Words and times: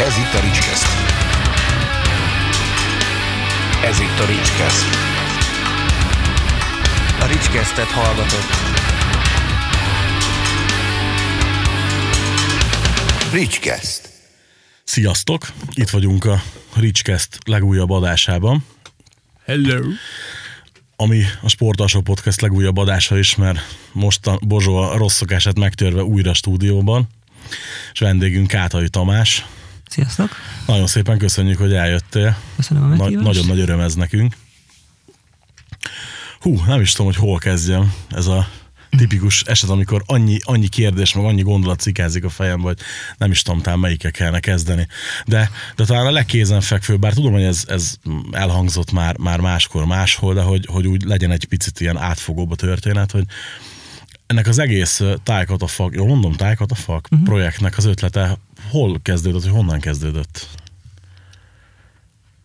Ez 0.00 0.16
itt 0.16 0.34
a 0.34 0.40
Ricskeszt. 0.40 0.86
Ez 3.84 4.00
itt 4.00 4.18
a 4.18 4.26
Ricskeszt. 4.26 4.86
A 7.20 7.26
Ricskesztet 7.26 7.86
hallgatott. 7.86 8.50
Ricskeszt. 13.32 14.08
Sziasztok! 14.84 15.52
Itt 15.74 15.90
vagyunk 15.90 16.24
a 16.24 16.42
Ricskeszt 16.76 17.38
legújabb 17.44 17.90
adásában. 17.90 18.64
Hello. 19.44 19.80
Ami 20.96 21.22
a 21.42 21.48
Sportalsó 21.48 22.00
Podcast 22.00 22.40
legújabb 22.40 22.76
adása 22.76 23.18
is, 23.18 23.36
mert 23.36 23.58
most 23.92 24.26
a 24.26 24.38
Bozsó 24.42 24.76
a 24.76 24.96
rossz 24.96 25.16
szokását 25.16 25.58
megtörve 25.58 26.02
újra 26.02 26.34
stúdióban, 26.34 27.08
és 27.92 28.00
vendégünk 28.00 28.46
Kátai 28.46 28.88
Tamás. 28.88 29.44
Sziasztok! 29.90 30.30
Nagyon 30.66 30.86
szépen 30.86 31.18
köszönjük, 31.18 31.58
hogy 31.58 31.72
eljöttél. 31.72 32.36
Köszönöm 32.56 32.82
a 32.82 32.96
Na- 32.96 33.10
nagyon 33.10 33.46
nagy 33.46 33.58
öröm 33.58 33.80
ez 33.80 33.94
nekünk. 33.94 34.36
Hú, 36.40 36.60
nem 36.66 36.80
is 36.80 36.92
tudom, 36.92 37.06
hogy 37.06 37.20
hol 37.20 37.38
kezdjem. 37.38 37.94
Ez 38.10 38.26
a 38.26 38.48
tipikus 38.90 39.42
eset, 39.42 39.70
amikor 39.70 40.02
annyi, 40.06 40.38
annyi 40.42 40.68
kérdés, 40.68 41.14
meg 41.14 41.24
annyi 41.24 41.42
gondolat 41.42 41.80
cikázik 41.80 42.24
a 42.24 42.28
fejembe, 42.28 42.66
hogy 42.66 42.78
nem 43.18 43.30
is 43.30 43.42
tudom, 43.42 43.60
talán 43.60 43.78
melyikkel 43.78 44.10
kellene 44.10 44.40
kezdeni. 44.40 44.86
De, 45.24 45.50
de 45.76 45.84
talán 45.84 46.06
a 46.06 46.10
legkézenfekvőbb, 46.10 47.00
bár 47.00 47.12
tudom, 47.12 47.32
hogy 47.32 47.42
ez, 47.42 47.64
ez 47.68 47.94
elhangzott 48.30 48.92
már, 48.92 49.16
már 49.16 49.40
máskor, 49.40 49.84
máshol, 49.84 50.34
de 50.34 50.42
hogy, 50.42 50.66
hogy 50.66 50.86
úgy 50.86 51.02
legyen 51.02 51.30
egy 51.30 51.44
picit 51.44 51.80
ilyen 51.80 51.96
átfogóbb 51.96 52.50
a 52.50 52.56
történet, 52.56 53.10
hogy 53.10 53.24
ennek 54.26 54.46
az 54.46 54.58
egész 54.58 55.00
ö, 55.00 55.14
tájkatafak, 55.22 55.94
jól 55.94 56.06
mondom, 56.06 56.32
tájkatafak 56.32 57.08
uh-huh. 57.10 57.28
projektnek 57.28 57.76
az 57.76 57.84
ötlete 57.84 58.38
hol 58.70 59.00
kezdődött, 59.02 59.42
hogy 59.42 59.52
honnan 59.52 59.80
kezdődött? 59.80 60.48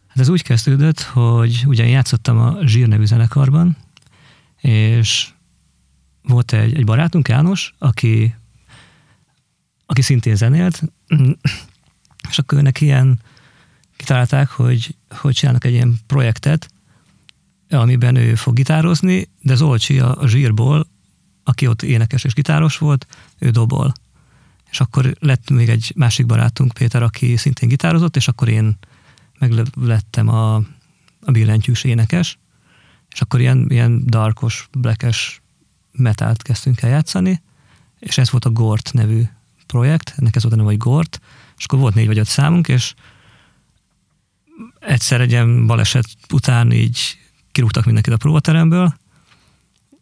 Hát 0.08 0.20
ez 0.20 0.30
úgy 0.30 0.42
kezdődött, 0.42 1.02
hogy 1.02 1.64
ugye 1.66 1.84
én 1.84 1.90
játszottam 1.90 2.38
a 2.38 2.58
Zsír 2.66 2.88
nevű 2.88 3.06
zenekarban, 3.06 3.78
és 4.62 5.30
volt 6.22 6.53
egy, 6.53 6.76
egy 6.76 6.86
barátunk, 6.86 7.28
János, 7.28 7.73
aki, 7.78 8.36
aki 9.86 10.02
szintén 10.02 10.36
zenélt, 10.36 10.81
és 12.30 12.38
akkor 12.38 12.58
őnek 12.58 12.81
ilyen 12.81 13.20
kitalálták, 13.96 14.50
hogy, 14.50 14.96
hogy 15.09 15.34
csinálnak 15.34 15.66
egy 15.66 15.73
ilyen 15.73 15.96
projektet, 16.08 16.70
amiben 17.70 18.16
ő 18.16 18.36
fog 18.36 18.53
gitározni, 18.53 19.30
de 19.42 19.56
Zolcsi 19.56 20.00
a, 20.00 20.22
a 20.22 20.28
Zsírból, 20.28 20.88
aki 21.44 21.68
ott 21.68 21.81
énekes 21.81 22.23
és 22.23 22.34
gitáros 22.34 22.78
volt, 22.78 23.08
ő 23.40 23.50
dobol. 23.50 23.94
És 24.76 24.81
akkor 24.81 25.16
lett 25.20 25.50
még 25.50 25.70
egy 25.70 25.92
másik 25.95 26.26
barátunk, 26.26 26.73
Péter, 26.73 27.04
aki 27.04 27.38
szintén 27.38 27.70
gitározott, 27.70 28.16
és 28.16 28.28
akkor 28.28 28.48
én 28.48 28.78
meg 29.40 29.54
lettem 29.76 30.28
a, 30.28 30.56
a 31.22 31.31
billentyűs 31.31 31.84
énekes, 31.84 32.38
és 33.09 33.22
akkor 33.22 33.40
ilyen, 33.40 33.66
ilyen 33.70 34.03
darkos, 34.06 34.70
blackes 34.72 35.42
metált 35.92 36.42
kezdtünk 36.42 36.81
el 36.81 36.90
játszani, 36.90 37.42
és 38.00 38.18
ez 38.18 38.31
volt 38.31 38.46
a 38.46 38.50
Gort 38.50 38.94
nevű 38.94 39.23
projekt, 39.68 40.14
ennek 40.18 40.36
ez 40.36 40.42
volt 40.42 40.53
a 40.53 40.58
neve, 40.58 40.70
hogy 40.70 40.78
Gort, 40.78 41.22
és 41.58 41.64
akkor 41.66 41.80
volt 41.80 41.96
négy 41.96 42.08
vagy 42.08 42.18
öt 42.18 42.28
számunk, 42.28 42.68
és 42.68 42.94
egyszer 44.80 45.22
egy 45.22 45.31
ilyen 45.31 45.66
baleset 45.66 46.08
után 46.34 46.72
így 46.72 47.18
kirúgtak 47.52 47.86
mindenkit 47.86 48.14
a 48.14 48.18
próbateremből, 48.18 48.96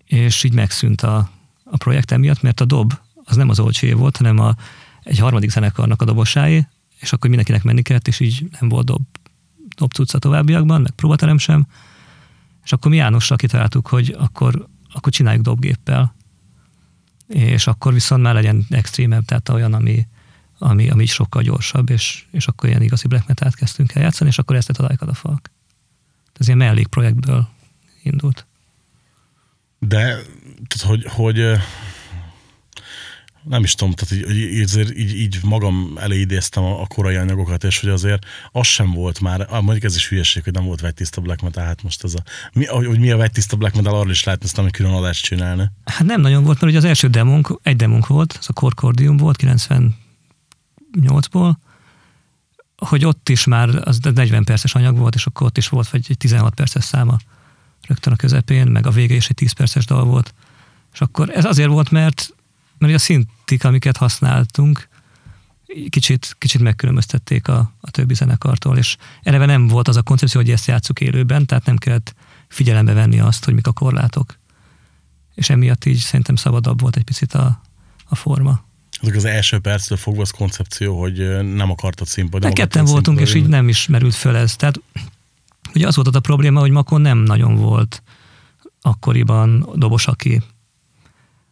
és 0.05 0.43
így 0.43 0.53
megszűnt 0.53 1.01
a, 1.01 1.29
a 1.63 1.77
projekt 1.77 2.11
emiatt, 2.11 2.41
mert 2.41 2.61
a 2.61 2.65
dob 2.65 2.93
az 3.23 3.35
nem 3.35 3.49
az 3.49 3.59
olcsé 3.59 3.91
volt, 3.91 4.17
hanem 4.17 4.39
a, 4.39 4.55
egy 5.03 5.19
harmadik 5.19 5.49
zenekarnak 5.49 6.01
a 6.01 6.05
dobosáé, 6.05 6.67
és 6.99 7.13
akkor 7.13 7.27
mindenkinek 7.27 7.63
menni 7.63 7.81
kellett, 7.81 8.07
és 8.07 8.19
így 8.19 8.47
nem 8.59 8.69
volt 8.69 8.85
dob, 8.85 9.03
dob 9.75 9.91
cucca 9.91 10.19
továbbiakban, 10.19 10.81
meg 10.81 10.91
próbaterem 10.91 11.37
sem. 11.37 11.67
És 12.63 12.71
akkor 12.71 12.91
mi 12.91 12.97
Jánossal 12.97 13.37
kitaláltuk, 13.37 13.87
hogy 13.87 14.15
akkor, 14.19 14.67
akkor 14.93 15.11
csináljuk 15.11 15.43
dobgéppel. 15.43 16.15
És 17.27 17.67
akkor 17.67 17.93
viszont 17.93 18.21
már 18.21 18.33
legyen 18.33 18.65
extrémebb, 18.69 19.25
tehát 19.25 19.49
olyan, 19.49 19.73
ami, 19.73 20.07
ami, 20.57 20.89
ami 20.89 21.05
sokkal 21.05 21.41
gyorsabb, 21.41 21.89
és, 21.89 22.25
és 22.31 22.47
akkor 22.47 22.69
ilyen 22.69 22.81
igazi 22.81 23.07
black 23.07 23.27
metalt 23.27 23.55
kezdtünk 23.55 23.95
el 23.95 24.01
játszani, 24.01 24.29
és 24.29 24.37
akkor 24.37 24.55
ezt 24.55 24.67
lett 24.67 24.77
a 24.77 24.87
Like 24.91 25.05
a 25.05 25.13
Falk. 25.13 25.51
Ez 26.33 26.45
ilyen 26.45 26.57
mellékprojektből 26.57 27.47
indult. 28.03 28.45
De, 29.79 30.03
tehát, 30.67 30.85
hogy, 30.85 31.05
hogy 31.07 31.57
nem 33.43 33.63
is 33.63 33.75
tudom, 33.75 33.93
tehát 33.93 34.29
így, 34.29 34.37
így, 34.37 34.97
így, 34.97 35.15
így, 35.15 35.39
magam 35.43 35.97
elé 35.99 36.19
idéztem 36.19 36.63
a, 36.63 36.81
a 36.81 36.87
korai 36.87 37.15
anyagokat, 37.15 37.63
és 37.63 37.79
hogy 37.79 37.89
azért 37.89 38.25
az 38.51 38.67
sem 38.67 38.91
volt 38.91 39.19
már, 39.19 39.45
ah, 39.49 39.61
mondjuk 39.61 39.83
ez 39.83 39.95
is 39.95 40.09
hülyeség, 40.09 40.43
hogy 40.43 40.53
nem 40.53 40.65
volt 40.65 40.81
vegytiszta 40.81 41.21
black 41.21 41.41
metal, 41.41 41.63
hát 41.63 41.83
most 41.83 42.03
ez 42.03 42.13
a, 42.13 42.23
mi, 42.53 42.65
hogy, 42.65 42.85
hogy 42.85 42.99
mi 42.99 43.11
a 43.11 43.17
vegytiszta 43.17 43.55
black 43.55 43.75
metal, 43.75 43.95
arról 43.95 44.11
is 44.11 44.23
lehetne 44.23 44.45
aztán 44.45 44.65
egy 44.65 44.71
külön 44.71 44.93
adást 44.93 45.23
csinálni. 45.23 45.71
Hát 45.85 46.07
nem 46.07 46.21
nagyon 46.21 46.43
volt, 46.43 46.59
mert 46.59 46.71
ugye 46.71 46.81
az 46.81 46.87
első 46.87 47.07
demónk, 47.07 47.59
egy 47.63 47.75
demónk 47.75 48.07
volt, 48.07 48.35
az 48.39 48.45
a 48.49 48.53
Corcordium 48.53 49.17
volt 49.17 49.39
98-ból, 49.41 51.53
hogy 52.77 53.05
ott 53.05 53.29
is 53.29 53.45
már 53.45 53.69
az 53.83 53.99
40 53.99 54.43
perces 54.43 54.75
anyag 54.75 54.97
volt, 54.97 55.15
és 55.15 55.25
akkor 55.25 55.47
ott 55.47 55.57
is 55.57 55.67
volt 55.67 55.89
egy 55.93 56.15
16 56.17 56.53
perces 56.53 56.83
száma 56.83 57.17
rögtön 57.87 58.13
a 58.13 58.15
közepén, 58.15 58.67
meg 58.67 58.87
a 58.87 58.91
vége 58.91 59.15
is 59.15 59.29
egy 59.29 59.35
10 59.35 59.51
perces 59.51 59.85
dal 59.85 60.03
volt. 60.03 60.33
És 60.93 61.01
akkor 61.01 61.29
ez 61.29 61.45
azért 61.45 61.69
volt, 61.69 61.89
mert, 61.89 62.33
mert 62.83 62.95
a 62.95 62.99
szintik, 62.99 63.63
amiket 63.63 63.97
használtunk, 63.97 64.87
kicsit, 65.89 66.35
kicsit 66.37 66.61
megkülönböztették 66.61 67.47
a, 67.47 67.73
a 67.81 67.91
többi 67.91 68.13
zenekartól, 68.13 68.77
és 68.77 68.97
eleve 69.21 69.45
nem 69.45 69.67
volt 69.67 69.87
az 69.87 69.97
a 69.97 70.01
koncepció, 70.01 70.41
hogy 70.41 70.49
ezt 70.49 70.67
játsszuk 70.67 70.99
élőben, 70.99 71.45
tehát 71.45 71.65
nem 71.65 71.77
kellett 71.77 72.15
figyelembe 72.47 72.93
venni 72.93 73.19
azt, 73.19 73.45
hogy 73.45 73.53
mik 73.53 73.67
a 73.67 73.71
korlátok. 73.71 74.39
És 75.35 75.49
emiatt 75.49 75.85
így 75.85 75.97
szerintem 75.97 76.35
szabadabb 76.35 76.81
volt 76.81 76.95
egy 76.95 77.03
picit 77.03 77.33
a, 77.33 77.61
a 78.05 78.15
forma. 78.15 78.63
Azok 79.01 79.15
az 79.15 79.25
első 79.25 79.59
perctől 79.59 79.97
fogva 79.97 80.21
az 80.21 80.31
koncepció, 80.31 80.99
hogy 80.99 81.17
nem 81.53 81.71
akartad 81.71 82.07
színpadon. 82.07 82.39
De 82.39 82.47
nem 82.47 82.55
ketten 82.55 82.85
voltunk, 82.85 83.19
és 83.19 83.33
így 83.33 83.47
nem 83.47 83.67
is 83.67 83.87
merült 83.87 84.15
föl 84.15 84.35
ez. 84.35 84.55
Tehát 84.55 84.81
ugye 85.73 85.87
az 85.87 85.95
volt 85.95 86.07
ott 86.07 86.15
a 86.15 86.19
probléma, 86.19 86.59
hogy 86.59 86.71
Makon 86.71 87.01
nem 87.01 87.17
nagyon 87.17 87.55
volt 87.55 88.03
akkoriban 88.81 89.69
dobos, 89.75 90.07
aki, 90.07 90.41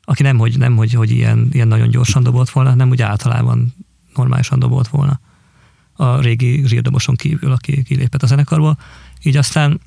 aki 0.03 0.23
nem, 0.23 0.37
hogy, 0.37 0.57
nem 0.57 0.75
hogy, 0.75 0.93
hogy 0.93 1.11
ilyen, 1.11 1.49
ilyen 1.51 1.67
nagyon 1.67 1.89
gyorsan 1.89 2.23
dobolt 2.23 2.49
volna, 2.49 2.69
hanem 2.69 2.89
úgy 2.89 3.01
általában 3.01 3.73
normálisan 4.15 4.59
dobolt 4.59 4.87
volna 4.87 5.19
a 5.93 6.21
régi 6.21 6.67
zsírdoboson 6.67 7.15
kívül, 7.15 7.51
aki 7.51 7.83
kilépett 7.83 8.23
a 8.23 8.27
zenekarból. 8.27 8.77
Így 9.21 9.37
aztán 9.37 9.81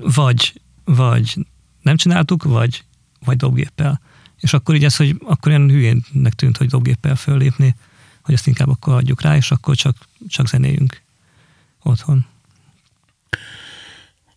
vagy, 0.00 0.60
vagy 0.84 1.46
nem 1.82 1.96
csináltuk, 1.96 2.42
vagy, 2.42 2.84
vagy 3.24 3.36
dobgéppel. 3.36 4.00
És 4.40 4.52
akkor 4.52 4.74
így 4.74 4.84
ez, 4.84 4.96
hogy 4.96 5.16
akkor 5.24 5.50
ilyen 5.52 5.70
hülyének 5.70 6.32
tűnt, 6.34 6.56
hogy 6.56 6.68
dobgéppel 6.68 7.16
föllépni, 7.16 7.74
hogy 8.22 8.34
ezt 8.34 8.46
inkább 8.46 8.68
akkor 8.68 8.94
adjuk 8.94 9.20
rá, 9.20 9.36
és 9.36 9.50
akkor 9.50 9.76
csak, 9.76 9.96
csak 10.28 10.48
zenéljünk 10.48 11.02
otthon. 11.82 12.26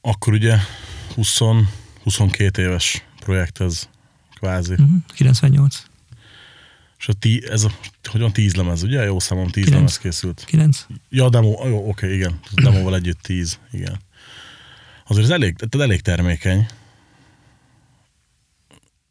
Akkor 0.01 0.33
ugye 0.33 0.57
20, 1.13 1.39
22 2.03 2.61
éves 2.61 3.03
projekt 3.19 3.61
ez 3.61 3.89
kvázi. 4.41 4.71
Uh-huh. 4.71 4.89
98. 5.13 5.83
És 6.97 7.07
a 7.07 7.13
tí, 7.13 7.49
ez 7.49 7.63
a, 7.63 7.71
hogyan 8.03 8.31
tíz 8.33 8.55
lemez, 8.55 8.83
ugye? 8.83 9.03
Jó 9.03 9.19
számom, 9.19 9.47
tíz 9.47 9.53
Kilenc. 9.63 9.73
lemez 9.73 9.97
készült. 9.97 10.43
9. 10.45 10.85
Ja, 11.09 11.25
a 11.25 11.29
demo, 11.29 11.67
jó, 11.67 11.89
oké, 11.89 12.13
igen. 12.13 12.39
A 12.55 12.61
demóval 12.61 12.95
együtt 12.95 13.21
tíz, 13.21 13.59
igen. 13.71 13.99
Azért 15.07 15.25
ez 15.25 15.31
elég, 15.31 15.55
tehát 15.55 15.87
elég 15.87 16.01
termékeny. 16.01 16.65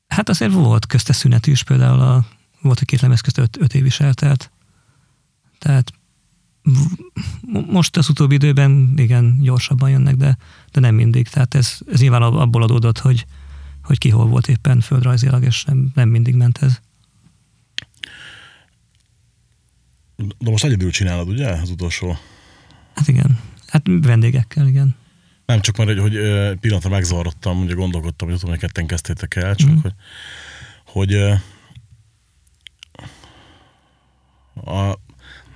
Hát 0.07 0.29
azért 0.29 0.53
volt 0.53 0.87
közte 0.87 1.13
szünet 1.13 1.47
is, 1.47 1.63
például 1.63 2.01
a, 2.01 2.27
volt, 2.63 2.79
hogy 2.79 2.87
két 2.87 3.01
lemez 3.01 3.21
közt 3.21 3.39
öt, 3.39 3.57
öt 3.61 3.75
év 3.75 3.87
is 3.87 4.01
eltelt. 4.01 4.51
Tehát 5.59 5.93
most 7.67 7.97
az 7.97 8.09
utóbbi 8.09 8.35
időben 8.35 8.93
igen, 8.97 9.39
gyorsabban 9.41 9.91
jönnek, 9.91 10.15
de, 10.15 10.37
de 10.73 10.81
nem 10.81 10.95
mindig. 10.95 11.29
Tehát 11.29 11.55
ez, 11.55 11.79
ez 11.93 12.01
nyilván 12.01 12.23
ab- 12.23 12.37
abból 12.39 12.63
adódott, 12.63 12.99
hogy, 12.99 13.27
hogy 13.91 13.99
ki 13.99 14.09
hol 14.09 14.27
volt 14.27 14.49
éppen 14.49 14.81
földrajzilag, 14.81 15.45
és 15.45 15.65
nem, 15.65 15.91
nem 15.95 16.09
mindig 16.09 16.35
ment 16.35 16.59
ez. 16.63 16.81
De 20.39 20.51
most 20.51 20.65
egyedül 20.65 20.91
csinálod, 20.91 21.29
ugye? 21.29 21.49
Az 21.49 21.71
utolsó. 21.71 22.17
Hát 22.95 23.09
igen. 23.09 23.39
Hát 23.67 23.83
vendégekkel, 24.01 24.67
igen. 24.67 24.97
Nem 25.47 25.61
csak 25.61 25.77
már, 25.77 25.87
hogy, 25.87 25.99
hogy 25.99 26.13
pillanatra 26.59 26.91
megzavarodtam, 26.91 27.63
ugye 27.63 27.75
gondolkodtam, 27.75 28.29
hogy 28.29 28.37
tudom, 28.39 28.51
hogy 28.51 28.61
ketten 28.65 28.87
kezdtétek 28.87 29.35
el, 29.37 29.55
csak 29.55 29.69
Mhm. 29.71 29.79
hogy, 29.81 29.93
hogy 30.85 31.15
a, 34.55 34.99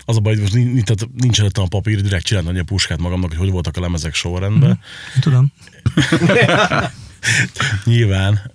az 0.04 0.16
a 0.16 0.20
baj, 0.20 0.32
hogy 0.32 0.42
most 0.42 0.54
nincs, 0.54 0.82
tehát 0.82 1.08
nincs 1.14 1.40
előttem 1.40 1.64
a 1.64 1.68
papír, 1.68 2.00
direkt 2.00 2.24
csináltam 2.24 2.56
egy 2.56 2.62
puskát 2.62 2.98
magamnak, 2.98 3.28
hogy 3.28 3.38
hogy 3.38 3.50
voltak 3.50 3.76
a 3.76 3.80
lemezek 3.80 4.14
sorrendben. 4.14 4.80
Én 5.14 5.20
tudom. 5.20 5.52
Nyilván. 7.84 8.50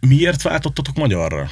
Miért 0.00 0.42
váltottatok 0.42 0.96
magyarra? 0.96 1.48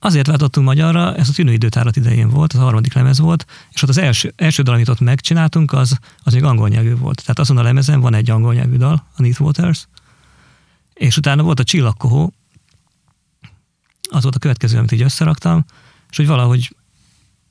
azért 0.00 0.26
váltottunk 0.26 0.66
magyarra, 0.66 1.16
ez 1.16 1.28
a 1.28 1.32
tűnőidőtárat 1.32 1.96
idején 1.96 2.28
volt, 2.28 2.52
az 2.52 2.60
harmadik 2.60 2.92
lemez 2.92 3.18
volt, 3.18 3.46
és 3.72 3.82
ott 3.82 3.88
az 3.88 3.98
első, 3.98 4.32
első 4.36 4.62
dal, 4.62 4.74
amit 4.74 4.88
ott 4.88 5.00
megcsináltunk, 5.00 5.72
az, 5.72 5.98
az 6.22 6.32
még 6.32 6.44
angol 6.44 6.68
nyelvű 6.68 6.96
volt. 6.96 7.20
Tehát 7.20 7.38
azon 7.38 7.56
a 7.56 7.62
lemezen 7.62 8.00
van 8.00 8.14
egy 8.14 8.30
angol 8.30 8.54
nyelvű 8.54 8.76
dal, 8.76 9.06
a 9.16 9.22
Neat 9.22 9.40
Waters, 9.40 9.88
és 10.94 11.16
utána 11.16 11.42
volt 11.42 11.60
a 11.60 11.64
Csillagkohó, 11.64 12.32
az 14.10 14.22
volt 14.22 14.34
a 14.34 14.38
következő, 14.38 14.78
amit 14.78 14.92
így 14.92 15.02
összeraktam, 15.02 15.64
és 16.10 16.16
hogy 16.16 16.26
valahogy 16.26 16.76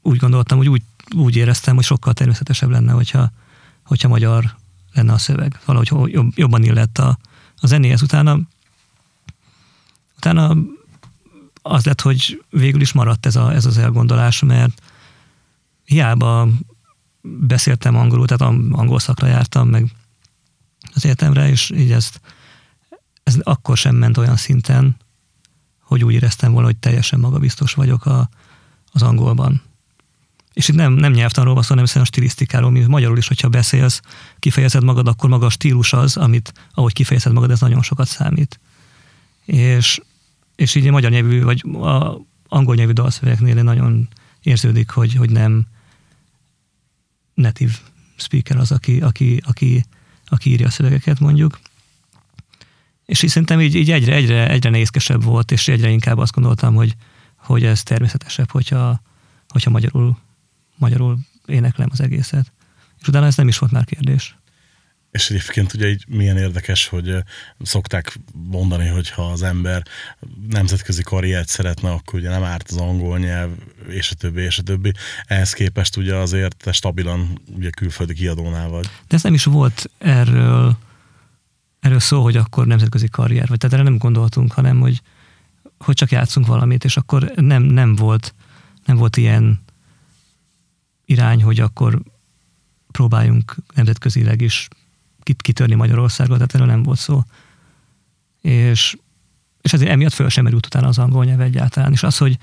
úgy 0.01 0.17
gondoltam, 0.17 0.57
hogy 0.57 0.69
úgy, 0.69 0.81
úgy 1.15 1.35
éreztem, 1.35 1.75
hogy 1.75 1.83
sokkal 1.83 2.13
természetesebb 2.13 2.69
lenne, 2.69 2.91
hogyha, 2.91 3.31
hogyha 3.87 4.07
magyar 4.07 4.55
lenne 4.93 5.13
a 5.13 5.17
szöveg. 5.17 5.59
Valahogy 5.65 6.11
jobb, 6.11 6.31
jobban 6.35 6.63
illett 6.63 6.97
a, 6.97 7.17
a 7.55 7.67
zenéhez. 7.67 8.01
Utána, 8.01 8.39
utána 10.17 10.55
az 11.61 11.85
lett, 11.85 12.01
hogy 12.01 12.43
végül 12.49 12.81
is 12.81 12.93
maradt 12.93 13.25
ez, 13.25 13.35
a, 13.35 13.53
ez 13.53 13.65
az 13.65 13.77
elgondolás, 13.77 14.41
mert 14.41 14.81
hiába 15.83 16.47
beszéltem 17.21 17.95
angolul, 17.95 18.27
tehát 18.27 18.53
angol 18.71 18.99
szakra 18.99 19.27
jártam, 19.27 19.69
meg 19.69 19.91
az 20.93 21.05
életemre, 21.05 21.49
és 21.49 21.69
így 21.69 21.91
ezt, 21.91 22.21
ez 23.23 23.37
akkor 23.43 23.77
sem 23.77 23.95
ment 23.95 24.17
olyan 24.17 24.35
szinten, 24.35 24.97
hogy 25.81 26.03
úgy 26.03 26.13
éreztem 26.13 26.51
volna, 26.51 26.67
hogy 26.67 26.77
teljesen 26.77 27.19
magabiztos 27.19 27.73
vagyok 27.73 28.05
a, 28.05 28.29
az 28.91 29.01
angolban. 29.01 29.61
És 30.57 30.67
itt 30.67 30.75
nem, 30.75 30.93
nem 30.93 31.11
nyelvtanról 31.11 31.53
van 31.53 31.63
szó, 31.63 31.69
hanem 31.69 31.85
a 31.93 32.03
stilisztikáról, 32.05 32.71
mi 32.71 32.85
magyarul 32.85 33.17
is, 33.17 33.27
hogyha 33.27 33.49
beszélsz, 33.49 34.01
kifejezed 34.39 34.83
magad, 34.83 35.07
akkor 35.07 35.29
maga 35.29 35.45
a 35.45 35.49
stílus 35.49 35.93
az, 35.93 36.17
amit, 36.17 36.53
ahogy 36.73 36.93
kifejezed 36.93 37.33
magad, 37.33 37.51
ez 37.51 37.59
nagyon 37.59 37.81
sokat 37.81 38.07
számít. 38.07 38.59
És, 39.45 39.99
és 40.55 40.75
így 40.75 40.87
a 40.87 40.91
magyar 40.91 41.11
nyelvű, 41.11 41.41
vagy 41.43 41.63
a 41.73 42.17
angol 42.47 42.75
nyelvű 42.75 42.91
dalszövegeknél 42.91 43.63
nagyon 43.63 44.07
érződik, 44.41 44.89
hogy, 44.89 45.13
hogy 45.15 45.29
nem 45.29 45.65
native 47.33 47.73
speaker 48.15 48.57
az, 48.57 48.71
aki, 48.71 48.99
aki, 48.99 49.41
aki, 49.45 49.85
aki 50.25 50.49
írja 50.49 50.67
a 50.67 50.69
szövegeket 50.69 51.19
mondjuk. 51.19 51.59
És 53.05 53.23
így 53.23 53.29
szerintem 53.29 53.61
így, 53.61 53.75
így 53.75 53.91
egyre, 53.91 54.13
egyre, 54.13 54.49
egyre 54.49 54.69
nehézkesebb 54.69 55.23
volt, 55.23 55.51
és 55.51 55.67
egyre 55.67 55.89
inkább 55.89 56.17
azt 56.17 56.33
gondoltam, 56.33 56.75
hogy, 56.75 56.95
hogy 57.35 57.63
ez 57.63 57.83
természetesebb, 57.83 58.51
hogyha, 58.51 59.01
hogyha 59.47 59.69
magyarul, 59.69 60.17
magyarul 60.77 61.17
éneklem 61.45 61.87
az 61.91 62.01
egészet. 62.01 62.51
És 63.01 63.07
utána 63.07 63.25
ez 63.25 63.35
nem 63.35 63.47
is 63.47 63.57
volt 63.57 63.71
már 63.71 63.85
kérdés. 63.85 64.35
És 65.11 65.29
egyébként 65.29 65.73
ugye 65.73 65.87
így 65.87 66.05
milyen 66.07 66.37
érdekes, 66.37 66.87
hogy 66.87 67.15
szokták 67.61 68.19
mondani, 68.33 68.87
hogy 68.87 69.09
ha 69.09 69.31
az 69.31 69.43
ember 69.43 69.83
nemzetközi 70.49 71.03
karriert 71.03 71.47
szeretne, 71.47 71.91
akkor 71.91 72.19
ugye 72.19 72.29
nem 72.29 72.43
árt 72.43 72.69
az 72.69 72.77
angol 72.77 73.17
nyelv, 73.19 73.51
és 73.87 74.11
a 74.11 74.15
többi, 74.15 74.41
és 74.41 74.57
a 74.57 74.61
többi. 74.61 74.91
Ehhez 75.25 75.53
képest 75.53 75.97
ugye 75.97 76.15
azért 76.15 76.55
te 76.57 76.71
stabilan 76.71 77.41
ugye 77.55 77.69
külföldi 77.69 78.13
kiadónál 78.13 78.69
vagy. 78.69 78.89
De 79.07 79.15
ez 79.15 79.23
nem 79.23 79.33
is 79.33 79.43
volt 79.43 79.89
erről, 79.97 80.77
erről 81.79 81.99
szó, 81.99 82.23
hogy 82.23 82.37
akkor 82.37 82.67
nemzetközi 82.67 83.07
karrier, 83.07 83.47
vagy 83.47 83.57
tehát 83.57 83.75
erre 83.75 83.83
nem 83.83 83.97
gondoltunk, 83.97 84.51
hanem 84.51 84.79
hogy, 84.79 85.01
hogy 85.77 85.95
csak 85.95 86.11
játszunk 86.11 86.47
valamit, 86.47 86.83
és 86.83 86.97
akkor 86.97 87.31
nem, 87.35 87.63
nem 87.63 87.95
volt 87.95 88.33
nem 88.87 88.97
volt 88.97 89.17
ilyen 89.17 89.59
irány, 91.07 91.43
hogy 91.43 91.59
akkor 91.59 92.01
próbáljunk 92.91 93.55
nemzetközileg 93.75 94.41
is 94.41 94.67
kitörni 95.35 95.75
Magyarországot, 95.75 96.35
tehát 96.35 96.53
erről 96.53 96.67
nem 96.67 96.83
volt 96.83 96.99
szó. 96.99 97.23
És, 98.41 98.97
és 99.61 99.73
ezért 99.73 99.91
emiatt 99.91 100.13
föl 100.13 100.29
sem 100.29 100.43
merült 100.43 100.65
utána 100.65 100.87
az 100.87 100.97
angol 100.97 101.25
nyelv 101.25 101.41
egyáltalán. 101.41 101.91
És 101.91 102.03
az, 102.03 102.17
hogy, 102.17 102.37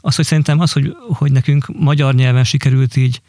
az, 0.00 0.16
hogy 0.16 0.24
szerintem 0.24 0.60
az, 0.60 0.72
hogy, 0.72 0.96
hogy 1.08 1.32
nekünk 1.32 1.66
magyar 1.78 2.14
nyelven 2.14 2.44
sikerült 2.44 2.96
így, 2.96 3.22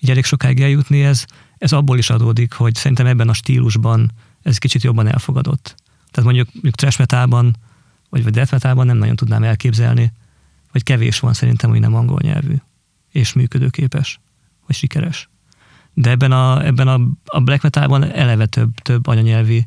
így 0.00 0.10
elég 0.10 0.24
sokáig 0.24 0.60
eljutni, 0.60 1.04
ez, 1.04 1.24
ez 1.58 1.72
abból 1.72 1.98
is 1.98 2.10
adódik, 2.10 2.52
hogy 2.52 2.74
szerintem 2.74 3.06
ebben 3.06 3.28
a 3.28 3.32
stílusban 3.32 4.12
ez 4.42 4.58
kicsit 4.58 4.82
jobban 4.82 5.06
elfogadott. 5.06 5.74
Tehát 6.10 6.30
mondjuk, 6.30 6.52
mondjuk 6.52 6.74
trash 6.74 6.98
metalban, 6.98 7.56
vagy, 8.08 8.22
vagy 8.22 8.32
death 8.32 8.52
metalban 8.52 8.86
nem 8.86 8.96
nagyon 8.96 9.16
tudnám 9.16 9.42
elképzelni, 9.42 10.12
vagy 10.72 10.82
kevés 10.82 11.20
van 11.20 11.34
szerintem, 11.34 11.70
hogy 11.70 11.80
nem 11.80 11.94
angol 11.94 12.18
nyelvű, 12.22 12.54
és 13.10 13.32
működőképes, 13.32 14.20
vagy 14.68 14.76
sikeres 14.76 15.28
de 16.00 16.10
ebben 16.10 16.32
a, 16.32 16.64
ebben 16.64 16.88
a, 16.88 17.00
a 17.24 17.40
black 17.40 17.62
metalban 17.62 18.04
eleve 18.12 18.46
több, 18.46 18.74
több 18.74 19.06
anyanyelvi 19.06 19.66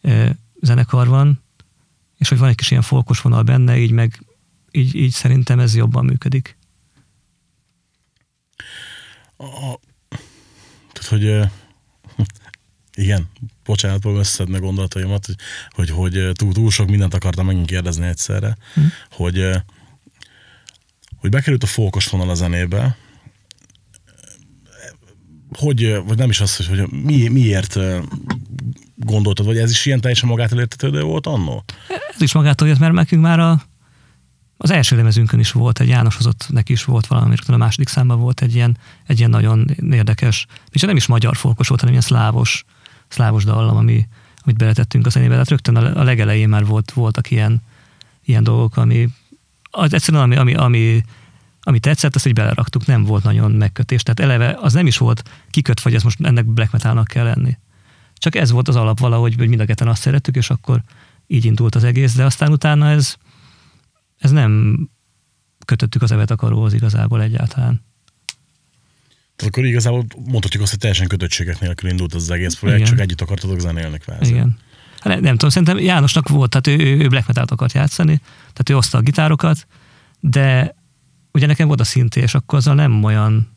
ö, 0.00 0.30
zenekar 0.60 1.08
van, 1.08 1.42
és 2.16 2.28
hogy 2.28 2.38
van 2.38 2.48
egy 2.48 2.54
kis 2.54 2.70
ilyen 2.70 2.82
folkos 2.82 3.20
vonal 3.20 3.42
benne, 3.42 3.78
így 3.78 3.90
meg 3.90 4.22
így, 4.70 4.94
így 4.94 5.10
szerintem 5.10 5.58
ez 5.58 5.74
jobban 5.74 6.04
működik. 6.04 6.58
A, 9.36 9.78
tehát, 10.92 11.08
hogy 11.08 11.24
ö, 11.24 11.44
igen, 12.94 13.28
bocsánat, 13.64 14.02
fogom 14.02 14.18
összedni 14.18 14.58
gondolataimat, 14.58 15.26
hogy, 15.26 15.36
hogy, 15.70 15.90
hogy 15.90 16.32
túl, 16.32 16.52
túl 16.52 16.70
sok 16.70 16.88
mindent 16.88 17.14
akartam 17.14 17.46
megint 17.46 17.66
kérdezni 17.66 18.06
egyszerre, 18.06 18.56
hm. 18.74 18.80
hogy, 19.10 19.50
hogy 21.16 21.30
bekerült 21.30 21.62
a 21.62 21.66
fókos 21.66 22.08
vonal 22.08 22.28
a 22.28 22.34
zenébe, 22.34 22.96
hogy, 25.52 26.02
vagy 26.06 26.18
nem 26.18 26.30
is 26.30 26.40
az, 26.40 26.56
hogy, 26.56 26.66
hogy 26.66 26.88
mi, 26.90 27.28
miért 27.28 27.78
gondoltad, 28.94 29.46
vagy 29.46 29.58
ez 29.58 29.70
is 29.70 29.86
ilyen 29.86 30.00
teljesen 30.00 30.28
magától 30.28 30.58
értetődő 30.58 31.02
volt 31.02 31.26
annó? 31.26 31.64
Ez 32.14 32.22
is 32.22 32.32
magától 32.32 32.68
jött, 32.68 32.78
mert 32.78 32.92
nekünk 32.92 33.22
már 33.22 33.40
a, 33.40 33.62
az 34.56 34.70
első 34.70 34.96
lemezünkön 34.96 35.40
is 35.40 35.52
volt 35.52 35.80
egy 35.80 35.88
János 35.88 36.16
hozott, 36.16 36.46
neki 36.48 36.72
is 36.72 36.84
volt 36.84 37.06
valami, 37.06 37.34
a 37.46 37.56
második 37.56 37.88
számban 37.88 38.20
volt 38.20 38.40
egy 38.40 38.54
ilyen, 38.54 38.76
egy 39.06 39.18
ilyen 39.18 39.30
nagyon 39.30 39.76
érdekes, 39.90 40.46
és 40.70 40.80
nem 40.80 40.96
is 40.96 41.06
magyar 41.06 41.36
folkos 41.36 41.68
volt, 41.68 41.80
hanem 41.80 41.94
ilyen 41.94 42.06
szlávos, 42.06 42.64
szlávos 43.08 43.44
dallam, 43.44 43.76
ami, 43.76 44.08
amit 44.42 44.56
beletettünk 44.56 45.06
a 45.06 45.10
zenébe. 45.10 45.32
Tehát 45.32 45.48
rögtön 45.48 45.76
a, 45.76 46.00
a 46.00 46.02
legelején 46.02 46.48
már 46.48 46.66
volt, 46.66 46.92
voltak 46.92 47.30
ilyen, 47.30 47.62
ilyen 48.24 48.42
dolgok, 48.42 48.76
ami 48.76 49.08
az 49.70 49.94
egyszerűen 49.94 50.22
ami, 50.22 50.36
ami, 50.36 50.54
ami 50.54 51.02
ami 51.68 51.78
tetszett, 51.78 52.14
azt 52.14 52.26
így 52.26 52.32
beleraktuk, 52.32 52.86
nem 52.86 53.04
volt 53.04 53.22
nagyon 53.22 53.50
megkötés. 53.50 54.02
Tehát 54.02 54.20
eleve 54.20 54.58
az 54.60 54.72
nem 54.72 54.86
is 54.86 54.98
volt 54.98 55.22
kikötve, 55.50 55.82
hogy 55.82 55.94
ez 55.94 56.02
most 56.02 56.20
ennek 56.20 56.46
black 56.46 56.72
metalnak 56.72 57.06
kell 57.06 57.24
lenni. 57.24 57.56
Csak 58.14 58.34
ez 58.34 58.50
volt 58.50 58.68
az 58.68 58.76
alap 58.76 58.98
valahogy, 58.98 59.34
hogy 59.36 59.48
mind 59.48 59.60
a 59.60 59.64
ketten 59.64 59.88
azt 59.88 60.02
szerettük, 60.02 60.36
és 60.36 60.50
akkor 60.50 60.82
így 61.26 61.44
indult 61.44 61.74
az 61.74 61.84
egész, 61.84 62.14
de 62.14 62.24
aztán 62.24 62.52
utána 62.52 62.90
ez, 62.90 63.14
ez 64.18 64.30
nem 64.30 64.78
kötöttük 65.64 66.02
az 66.02 66.12
evet 66.12 66.30
akaróhoz 66.30 66.72
igazából 66.72 67.22
egyáltalán. 67.22 67.84
Tehát 69.36 69.52
akkor 69.52 69.64
igazából 69.64 70.04
mondhatjuk 70.24 70.62
azt, 70.62 70.70
hogy 70.70 70.80
teljesen 70.80 71.08
kötöttségek 71.08 71.60
nélkül 71.60 71.90
indult 71.90 72.14
az 72.14 72.30
egész 72.30 72.54
projekt, 72.54 72.80
Igen. 72.80 72.92
csak 72.92 73.00
együtt 73.00 73.20
akartatok 73.20 73.60
zenélni 73.60 73.98
kvázi. 73.98 74.30
Igen. 74.30 74.58
Hát 75.00 75.12
nem, 75.12 75.20
nem 75.20 75.32
tudom, 75.32 75.50
szerintem 75.50 75.78
Jánosnak 75.78 76.28
volt, 76.28 76.50
tehát 76.50 76.80
ő, 76.80 76.96
ő 77.02 77.08
black 77.08 77.26
metal 77.26 77.44
akart 77.48 77.72
játszani, 77.72 78.20
tehát 78.38 78.70
ő 78.70 78.76
oszta 78.76 78.98
a 78.98 79.00
gitárokat, 79.00 79.66
de 80.20 80.76
ugye 81.38 81.46
nekem 81.46 81.66
volt 81.66 81.80
a 81.80 81.84
szinté, 81.84 82.20
és 82.20 82.34
akkor 82.34 82.58
azzal 82.58 82.74
nem 82.74 83.04
olyan 83.04 83.48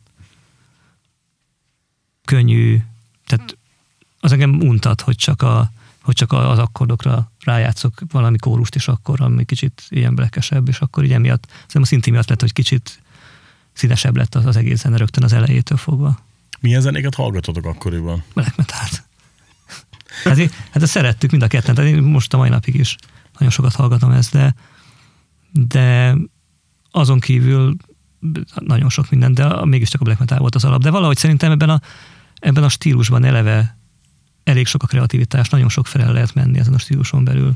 könnyű, 2.24 2.82
tehát 3.26 3.56
az 4.20 4.32
engem 4.32 4.60
untat, 4.60 5.00
hogy 5.00 5.16
csak, 5.16 5.42
a, 5.42 5.72
hogy 6.02 6.14
csak 6.14 6.32
az 6.32 6.58
akkordokra 6.58 7.30
rájátszok 7.44 8.00
valami 8.10 8.38
kórust, 8.38 8.74
és 8.74 8.88
akkor 8.88 9.20
ami 9.20 9.44
kicsit 9.44 9.82
ilyen 9.88 10.14
blekesebb, 10.14 10.68
és 10.68 10.78
akkor 10.78 11.04
így 11.04 11.12
emiatt, 11.12 11.46
szerintem 11.46 11.82
a 11.82 11.86
szinti 11.86 12.10
miatt 12.10 12.28
lett, 12.28 12.40
hogy 12.40 12.52
kicsit 12.52 13.02
színesebb 13.72 14.16
lett 14.16 14.34
az, 14.34 14.46
az 14.46 14.56
egész 14.56 14.80
zene 14.80 14.96
rögtön 14.96 15.24
az 15.24 15.32
elejétől 15.32 15.78
fogva. 15.78 16.18
Milyen 16.60 16.80
zenéket 16.80 17.14
hallgatotok 17.14 17.64
akkoriban? 17.64 18.22
Black 18.34 18.56
metal-t. 18.56 19.04
Hát, 20.24 20.38
hát 20.70 20.82
ezt 20.82 20.92
szerettük 20.92 21.30
mind 21.30 21.42
a 21.42 21.46
ketten, 21.46 21.74
tehát 21.74 21.90
én 21.90 22.02
most 22.02 22.34
a 22.34 22.36
mai 22.36 22.48
napig 22.48 22.74
is 22.74 22.96
nagyon 23.32 23.50
sokat 23.50 23.74
hallgatom 23.74 24.10
ezt, 24.10 24.32
de, 24.32 24.54
de 25.52 26.14
azon 26.92 27.20
kívül 27.20 27.76
nagyon 28.60 28.88
sok 28.88 29.10
minden, 29.10 29.34
de 29.34 29.64
mégiscsak 29.64 30.00
a 30.00 30.04
black 30.04 30.18
metal 30.18 30.38
volt 30.38 30.54
az 30.54 30.64
alap. 30.64 30.82
De 30.82 30.90
valahogy 30.90 31.16
szerintem 31.16 31.50
ebben 31.50 31.70
a, 31.70 31.80
ebben 32.38 32.64
a 32.64 32.68
stílusban 32.68 33.24
eleve 33.24 33.78
elég 34.44 34.66
sok 34.66 34.82
a 34.82 34.86
kreativitás, 34.86 35.48
nagyon 35.48 35.68
sok 35.68 35.86
fel 35.86 36.12
lehet 36.12 36.34
menni 36.34 36.58
ezen 36.58 36.74
a 36.74 36.78
stíluson 36.78 37.24
belül. 37.24 37.52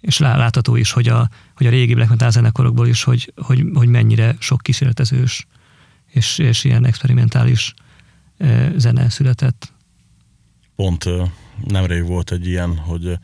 És 0.00 0.18
látható 0.18 0.76
is, 0.76 0.92
hogy 0.92 1.08
a, 1.08 1.28
hogy 1.54 1.66
a 1.66 1.70
régi 1.70 1.94
black 1.94 2.10
metal 2.10 2.30
zenekarokból 2.30 2.86
is, 2.86 3.02
hogy, 3.02 3.32
hogy, 3.36 3.64
hogy 3.74 3.88
mennyire 3.88 4.36
sok 4.38 4.60
kísérletezős 4.60 5.46
és, 6.06 6.38
és 6.38 6.64
ilyen 6.64 6.86
experimentális 6.86 7.74
zene 8.76 9.08
született. 9.08 9.72
Pont 10.76 11.04
nemrég 11.64 12.06
volt 12.06 12.30
egy 12.30 12.46
ilyen, 12.46 12.76
hogy 12.76 13.18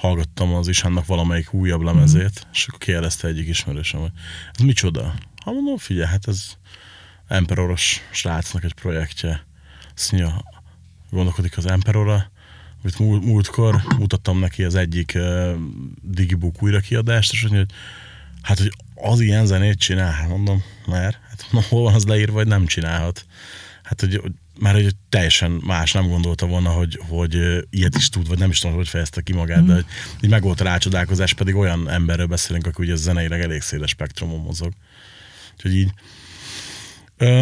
hallgattam 0.00 0.54
az 0.54 0.68
Isánnak 0.68 1.06
valamelyik 1.06 1.52
újabb 1.52 1.80
lemezét, 1.80 2.46
mm. 2.46 2.50
és 2.52 2.66
akkor 2.66 2.78
kérdezte 2.78 3.28
egyik 3.28 3.48
ismerősöm, 3.48 4.00
hogy 4.00 4.12
ez 4.52 4.64
micsoda? 4.64 5.14
Ha 5.44 5.52
mondom, 5.52 5.76
figyelj, 5.76 6.08
hát 6.08 6.28
ez 6.28 6.52
Emperoros 7.28 8.00
srácnak 8.10 8.64
egy 8.64 8.74
projektje. 8.74 9.46
Azt 9.94 10.12
mondja, 10.12 10.42
gondolkodik 11.10 11.56
az 11.56 11.66
Emperorra, 11.66 12.30
amit 12.82 13.24
múltkor 13.24 13.82
mutattam 13.98 14.38
neki 14.38 14.64
az 14.64 14.74
egyik 14.74 15.12
uh, 15.14 15.52
Digibook 16.02 16.62
újrakiadást, 16.62 17.32
és 17.32 17.42
mondja, 17.42 17.58
hogy 17.58 17.74
Hát, 18.42 18.58
hogy 18.58 18.72
az 18.94 19.20
ilyen 19.20 19.46
zenét 19.46 19.78
csinál, 19.78 20.12
hát 20.12 20.28
mondom, 20.28 20.62
mert 20.86 21.18
hát 21.28 21.46
mondom, 21.50 21.70
hol 21.70 21.82
van 21.82 21.94
az 21.94 22.04
leírva, 22.04 22.32
vagy 22.32 22.46
nem 22.46 22.66
csinálhat. 22.66 23.26
Hát, 23.82 24.00
hogy 24.00 24.20
mert 24.60 24.74
hogy 24.74 24.94
teljesen 25.08 25.50
más 25.50 25.92
nem 25.92 26.08
gondolta 26.08 26.46
volna, 26.46 26.70
hogy, 26.70 27.00
hogy 27.08 27.34
ilyet 27.70 27.96
is 27.96 28.08
tud, 28.08 28.28
vagy 28.28 28.38
nem 28.38 28.50
is 28.50 28.58
tudom, 28.58 28.76
hogy 28.76 28.88
fejezte 28.88 29.20
ki 29.20 29.32
magát, 29.32 29.62
mm. 29.62 29.66
de 29.66 29.74
hogy 29.74 29.84
így 30.20 30.30
meg 30.30 30.42
volt 30.42 30.60
a 30.60 30.64
rácsodálkozás, 30.64 31.34
pedig 31.34 31.54
olyan 31.54 31.90
emberről 31.90 32.26
beszélünk, 32.26 32.66
aki 32.66 32.82
ugye 32.82 32.96
zeneileg 32.96 33.40
elég 33.40 33.60
széles 33.60 33.90
spektrumon 33.90 34.40
mozog. 34.40 34.72
Úgyhogy 35.52 35.74
így 35.74 35.90
ö, 37.16 37.40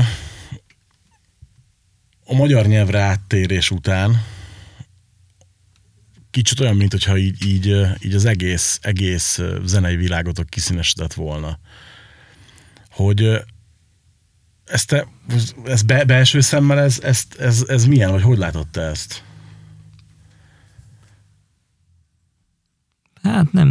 a 2.24 2.34
magyar 2.34 2.66
nyelvre 2.66 3.00
áttérés 3.00 3.70
után 3.70 4.24
kicsit 6.30 6.60
olyan, 6.60 6.76
mint 6.76 6.92
hogyha 6.92 7.16
így, 7.16 7.46
így, 7.46 7.66
így 8.00 8.14
az 8.14 8.24
egész, 8.24 8.78
egész 8.82 9.40
zenei 9.64 9.96
világotok 9.96 10.46
kiszínesedett 10.46 11.12
volna. 11.12 11.58
Hogy 12.90 13.44
ezt 14.70 14.86
te, 14.86 15.06
ez 15.64 15.82
be, 15.82 16.04
belső 16.04 16.40
szemmel, 16.40 16.78
ez, 16.78 17.00
ez, 17.00 17.26
ez, 17.38 17.64
ez 17.68 17.84
milyen, 17.84 18.10
vagy 18.10 18.22
hogy 18.22 18.38
látod 18.38 18.66
te 18.66 18.80
ezt? 18.80 19.24
Hát 23.22 23.52
nem, 23.52 23.68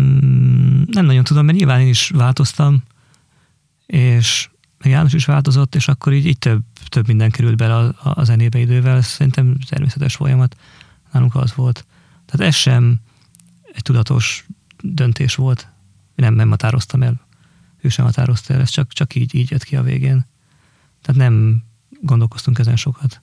nem 0.92 1.06
nagyon 1.06 1.24
tudom, 1.24 1.46
mert 1.46 1.58
nyilván 1.58 1.82
én 1.82 1.88
is 1.88 2.10
változtam, 2.10 2.84
és 3.86 4.50
meg 4.78 4.92
János 4.92 5.14
is 5.14 5.26
változott, 5.26 5.76
és 5.76 5.88
akkor 5.88 6.14
így, 6.14 6.26
így 6.26 6.38
több, 6.38 6.62
több 6.88 7.08
minden 7.08 7.32
került 7.32 7.58
bele 7.58 7.76
a, 7.76 7.94
a 8.02 8.24
zenébe 8.24 8.60
idővel. 8.60 9.02
Szerintem 9.02 9.58
természetes 9.70 10.16
folyamat. 10.16 10.56
Nálunk 11.12 11.36
az 11.36 11.56
volt. 11.56 11.86
Tehát 12.26 12.48
ez 12.48 12.56
sem 12.56 13.00
egy 13.74 13.82
tudatos 13.82 14.46
döntés 14.84 15.36
volt. 15.36 15.68
Nem, 16.16 16.34
nem 16.34 16.50
határoztam 16.50 17.04
el. 17.04 17.28
Ő 17.82 17.90
sem 17.90 18.06
határozta 18.06 18.54
el, 18.54 18.62
ez 18.62 18.70
csak, 18.70 18.94
csak 18.94 19.16
így, 19.16 19.36
így 19.36 19.52
jött 19.52 19.64
ki 19.64 19.76
a 19.76 19.84
végén. 19.84 20.26
Tehát 21.08 21.22
nem 21.30 21.64
gondolkoztunk 22.02 22.60
ezen 22.60 22.76
sokat. 22.76 23.22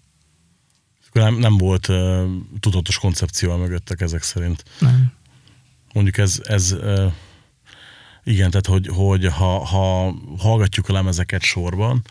Nem, 1.13 1.35
nem 1.35 1.57
volt 1.57 1.89
uh, 1.89 2.25
tudatos 2.61 2.99
koncepció 2.99 3.51
a 3.51 3.57
mögöttek 3.57 4.01
ezek 4.01 4.23
szerint. 4.23 4.65
Nem. 4.81 5.13
Mondjuk 5.93 6.19
ez, 6.19 6.41
ez 6.45 6.73
uh, 6.73 7.13
igen, 8.25 8.51
tehát 8.51 8.67
hogy, 8.67 8.87
hogy 8.87 9.27
ha, 9.27 9.65
ha 9.65 10.15
hallgatjuk 10.39 10.89
a 10.89 10.93
lemezeket 10.93 11.43
sorban, 11.43 12.03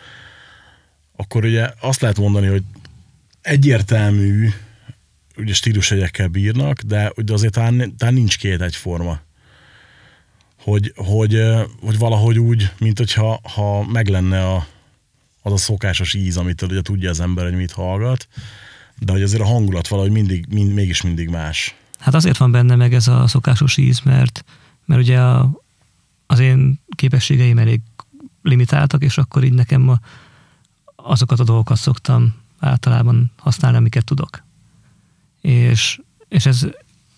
akkor 1.15 1.45
ugye 1.45 1.69
azt 1.79 2.01
lehet 2.01 2.17
mondani, 2.17 2.47
hogy 2.47 2.63
egyértelmű 3.41 4.49
ugye 5.37 5.53
stílusegyekkel 5.53 6.27
bírnak, 6.27 6.81
de, 6.81 7.11
de 7.15 7.33
azért 7.33 7.53
talán, 7.53 7.95
talán 7.97 8.13
nincs 8.13 8.37
két 8.37 8.61
egyforma. 8.61 9.19
Hogy, 10.61 10.93
hogy, 10.95 11.43
hogy 11.81 11.97
valahogy 11.97 12.39
úgy, 12.39 12.71
mint 12.77 12.97
hogyha 12.97 13.39
ha 13.55 13.83
meg 13.83 14.07
lenne 14.07 14.47
a, 14.47 14.67
az 15.43 15.51
a 15.51 15.57
szokásos 15.57 16.13
íz, 16.13 16.37
amitől 16.37 16.69
ugye 16.69 16.81
tudja 16.81 17.09
az 17.09 17.19
ember, 17.19 17.43
hogy 17.43 17.55
mit 17.55 17.71
hallgat, 17.71 18.27
de 18.99 19.11
hogy 19.11 19.21
azért 19.21 19.41
a 19.41 19.45
hangulat 19.45 19.87
valahogy 19.87 20.11
mindig, 20.11 20.45
mind, 20.49 20.73
mégis 20.73 21.01
mindig 21.01 21.29
más. 21.29 21.75
Hát 21.99 22.13
azért 22.13 22.37
van 22.37 22.51
benne 22.51 22.75
meg 22.75 22.93
ez 22.93 23.07
a 23.07 23.27
szokásos 23.27 23.77
íz, 23.77 23.99
mert, 23.99 24.45
mert 24.85 25.01
ugye 25.01 25.19
a, 25.21 25.61
az 26.27 26.39
én 26.39 26.79
képességeim 26.95 27.57
elég 27.57 27.81
limitáltak, 28.41 29.03
és 29.03 29.17
akkor 29.17 29.43
így 29.43 29.53
nekem 29.53 29.89
a, 29.89 29.99
azokat 30.95 31.39
a 31.39 31.43
dolgokat 31.43 31.77
szoktam 31.77 32.35
általában 32.59 33.31
használni, 33.37 33.77
amiket 33.77 34.05
tudok. 34.05 34.43
És, 35.41 35.99
és 36.27 36.45
ez 36.45 36.67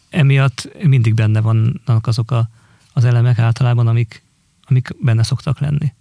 emiatt 0.10 0.70
mindig 0.84 1.13
benne 1.13 1.41
vannak 1.41 2.08
azok 2.08 2.32
a, 2.32 2.50
az 2.94 3.05
elemek 3.05 3.39
általában, 3.39 3.88
amik, 3.88 4.24
amik 4.63 4.89
benne 5.01 5.24
szoktak 5.24 5.60
lenni. 5.60 5.94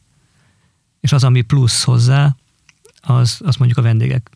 És 1.05 1.13
az, 1.13 1.25
ami 1.25 1.41
plusz 1.41 1.83
hozzá, 1.83 2.37
az, 3.01 3.41
az 3.45 3.57
mondjuk 3.57 3.79
a 3.79 3.83
vendégek 3.83 4.31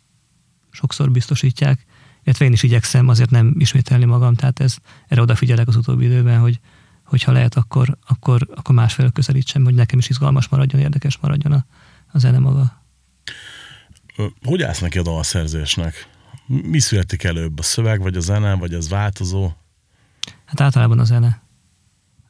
sokszor 0.71 1.11
biztosítják, 1.11 1.85
illetve 2.25 2.45
én 2.45 2.53
is 2.53 2.63
igyekszem 2.63 3.09
azért 3.09 3.31
nem 3.31 3.55
ismételni 3.59 4.05
magam, 4.05 4.35
tehát 4.35 4.61
ez, 4.61 4.77
erre 5.07 5.21
odafigyelek 5.21 5.69
az 5.69 5.77
utóbbi 5.77 6.05
időben, 6.05 6.41
hogy 6.41 6.61
hogyha 7.05 7.33
lehet, 7.33 7.55
akkor, 7.55 7.99
akkor, 8.07 8.49
akkor 8.55 8.75
másfél 8.75 9.11
közelítsem, 9.11 9.65
hogy 9.65 9.75
nekem 9.75 9.99
is 9.99 10.09
izgalmas 10.09 10.49
maradjon, 10.49 10.81
érdekes 10.81 11.19
maradjon 11.19 11.53
a, 11.53 11.65
a 12.13 12.19
zene 12.19 12.39
maga. 12.39 12.83
Hogy 14.43 14.63
állsz 14.63 14.81
neki 14.81 14.99
a 14.99 15.03
dalszerzésnek? 15.03 16.09
Mi 16.47 16.79
születik 16.79 17.23
előbb? 17.23 17.59
A 17.59 17.63
szöveg, 17.63 18.01
vagy 18.01 18.17
a 18.17 18.21
zene, 18.21 18.55
vagy 18.55 18.75
ez 18.75 18.89
változó? 18.89 19.53
Hát 20.45 20.61
általában 20.61 20.99
a 20.99 21.05
zene. 21.05 21.43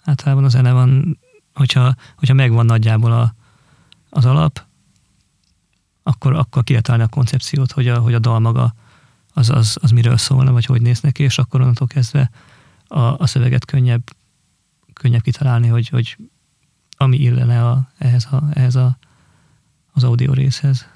Általában 0.04 0.44
a 0.44 0.48
zene 0.48 0.72
van, 0.72 1.18
hogyha, 1.54 1.94
hogyha 2.16 2.34
megvan 2.34 2.66
nagyjából 2.66 3.12
a, 3.12 3.36
az 4.10 4.24
alap, 4.24 4.66
akkor, 6.02 6.32
akkor 6.32 6.64
ki 6.64 6.76
a 6.76 7.08
koncepciót, 7.08 7.72
hogy 7.72 7.88
a, 7.88 7.98
hogy 7.98 8.14
a 8.14 8.18
dal 8.18 8.38
maga 8.38 8.74
az, 9.32 9.50
az, 9.50 9.76
az 9.80 9.90
miről 9.90 10.16
szólna, 10.16 10.52
vagy 10.52 10.64
hogy 10.64 10.80
néz 10.80 11.00
neki, 11.00 11.22
és 11.22 11.38
akkor 11.38 11.60
onnantól 11.60 11.86
kezdve 11.86 12.30
a, 12.86 13.00
a 13.00 13.26
szöveget 13.26 13.64
könnyebb, 13.64 14.02
könnyebb 14.92 15.22
kitalálni, 15.22 15.66
hogy, 15.66 15.88
hogy 15.88 16.16
ami 16.96 17.16
illene 17.16 17.64
a, 17.68 17.88
ehhez, 17.98 18.24
a, 18.24 18.48
ehhez 18.52 18.74
a, 18.74 18.98
az 19.92 20.04
audio 20.04 20.32
részhez. 20.32 20.86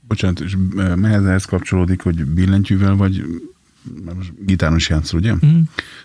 Bocsánat, 0.00 0.40
és 0.40 0.56
eh, 0.76 0.96
mehez 0.96 1.24
ehhez 1.24 1.44
kapcsolódik, 1.44 2.02
hogy 2.02 2.24
billentyűvel 2.24 2.94
vagy 2.94 3.24
mert 4.04 4.16
most 4.16 4.32
gitáros 4.44 4.88
játszol, 4.88 5.20
ugye? 5.20 5.32
Mm. 5.32 5.38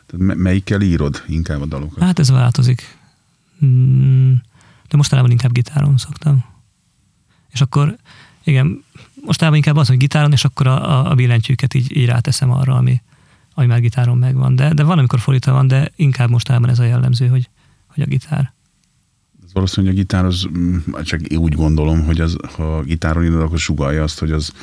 Tehát 0.06 0.26
me- 0.26 0.38
melyikkel 0.38 0.82
írod 0.82 1.24
inkább 1.28 1.62
a 1.62 1.66
dalokat? 1.66 2.04
Hát 2.04 2.20
ez 2.20 2.30
változik. 2.30 2.98
Mm, 3.66 4.34
De 4.90 4.98
mostanában 4.98 5.32
inkább 5.32 5.52
gitáron 5.52 5.98
szoktam. 5.98 6.46
És 7.50 7.62
akkor, 7.62 7.96
igen, 8.44 8.84
mostanában 9.26 9.60
inkább 9.60 9.76
az, 9.76 9.88
hogy 9.88 9.98
gitáron, 9.98 10.32
és 10.32 10.46
akkor 10.46 10.68
a, 10.68 10.90
a, 10.90 11.12
a 11.12 11.16
billentyűket 11.16 11.74
így, 11.74 11.98
így 11.98 12.06
ráteszem 12.06 12.52
arra, 12.52 12.76
ami, 12.76 13.02
ami 13.54 13.68
már 13.68 13.80
gitáron 13.80 14.18
megvan. 14.18 14.56
De, 14.56 14.74
de 14.74 14.84
van, 14.84 14.98
amikor 14.98 15.20
fordítva 15.20 15.52
van, 15.52 15.68
de 15.68 15.92
inkább 15.96 16.30
mostában 16.30 16.70
ez 16.70 16.80
a 16.80 16.84
jellemző, 16.84 17.28
hogy, 17.28 17.50
hogy 17.88 18.04
a 18.04 18.08
gitár. 18.08 18.54
Ez 19.46 19.54
valószínűleg 19.54 19.96
a 19.96 20.00
gitár 20.00 20.26
az, 20.26 20.48
mm, 20.58 20.78
csak 21.04 21.22
úgy 21.36 21.54
gondolom, 21.54 22.06
hogy 22.06 22.22
az, 22.22 22.36
ha 22.56 22.82
gitáron 22.82 23.24
írod, 23.24 23.42
akkor 23.42 23.60
sugalja 23.60 24.04
azt, 24.04 24.20
hogy 24.20 24.32
az, 24.32 24.54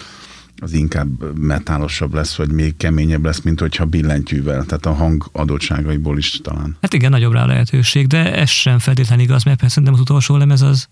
az 0.60 0.72
inkább 0.72 1.38
metálosabb 1.38 2.14
lesz, 2.14 2.36
vagy 2.36 2.50
még 2.50 2.76
keményebb 2.76 3.24
lesz, 3.24 3.40
mint 3.40 3.60
hogyha 3.60 3.84
billentyűvel, 3.84 4.64
tehát 4.64 4.86
a 4.86 4.92
hang 4.92 5.28
adottságaiból 5.32 6.18
is 6.18 6.40
talán. 6.42 6.76
Hát 6.80 6.92
igen, 6.92 7.10
nagyobb 7.10 7.32
rá 7.32 7.42
a 7.42 7.46
lehetőség, 7.46 8.06
de 8.06 8.34
ez 8.34 8.48
sem 8.48 8.78
feltétlenül 8.78 9.24
igaz, 9.24 9.44
mert 9.44 9.58
persze 9.58 9.74
szerintem 9.74 9.94
az 9.94 10.00
utolsó 10.00 10.36
lemez 10.36 10.62
az, 10.62 10.88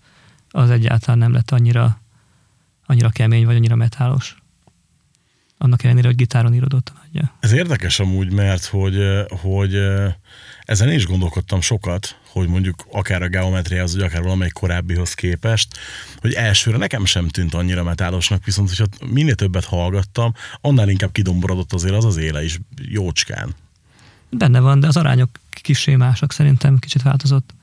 az 0.49 0.69
egyáltalán 0.69 1.17
nem 1.17 1.31
lett 1.33 1.51
annyira, 1.51 2.01
annyira 2.85 3.09
kemény, 3.09 3.45
vagy 3.45 3.55
annyira 3.55 3.75
metálos. 3.75 4.35
Annak 5.57 5.83
ellenére, 5.83 6.07
hogy 6.07 6.15
gitáron 6.15 6.53
írodott 6.53 6.91
a 6.95 6.99
nagyja. 7.05 7.35
Ez 7.39 7.51
érdekes 7.51 7.99
amúgy, 7.99 8.31
mert 8.31 8.65
hogy, 8.65 8.97
hogy 9.41 9.75
ezen 10.61 10.89
én 10.89 10.95
is 10.95 11.05
gondolkodtam 11.05 11.61
sokat, 11.61 12.19
hogy 12.39 12.49
mondjuk 12.49 12.85
akár 12.91 13.21
a 13.21 13.27
geometriához, 13.27 13.95
vagy 13.95 14.03
akár 14.03 14.21
valamelyik 14.21 14.53
korábbihoz 14.53 15.13
képest, 15.13 15.77
hogy 16.17 16.33
elsőre 16.33 16.77
nekem 16.77 17.05
sem 17.05 17.27
tűnt 17.27 17.53
annyira 17.53 17.83
metálosnak, 17.83 18.45
viszont 18.45 18.69
hogyha 18.69 19.05
minél 19.11 19.35
többet 19.35 19.65
hallgattam, 19.65 20.33
annál 20.61 20.89
inkább 20.89 21.11
kidomborodott 21.11 21.73
azért 21.73 21.95
az 21.95 22.05
az 22.05 22.17
éle 22.17 22.43
is 22.43 22.59
jócskán. 22.75 23.55
Benne 24.29 24.59
van, 24.59 24.79
de 24.79 24.87
az 24.87 24.97
arányok 24.97 25.29
kicsi 25.49 25.95
másak 25.95 26.31
szerintem, 26.31 26.77
kicsit 26.79 27.01
változott. 27.01 27.53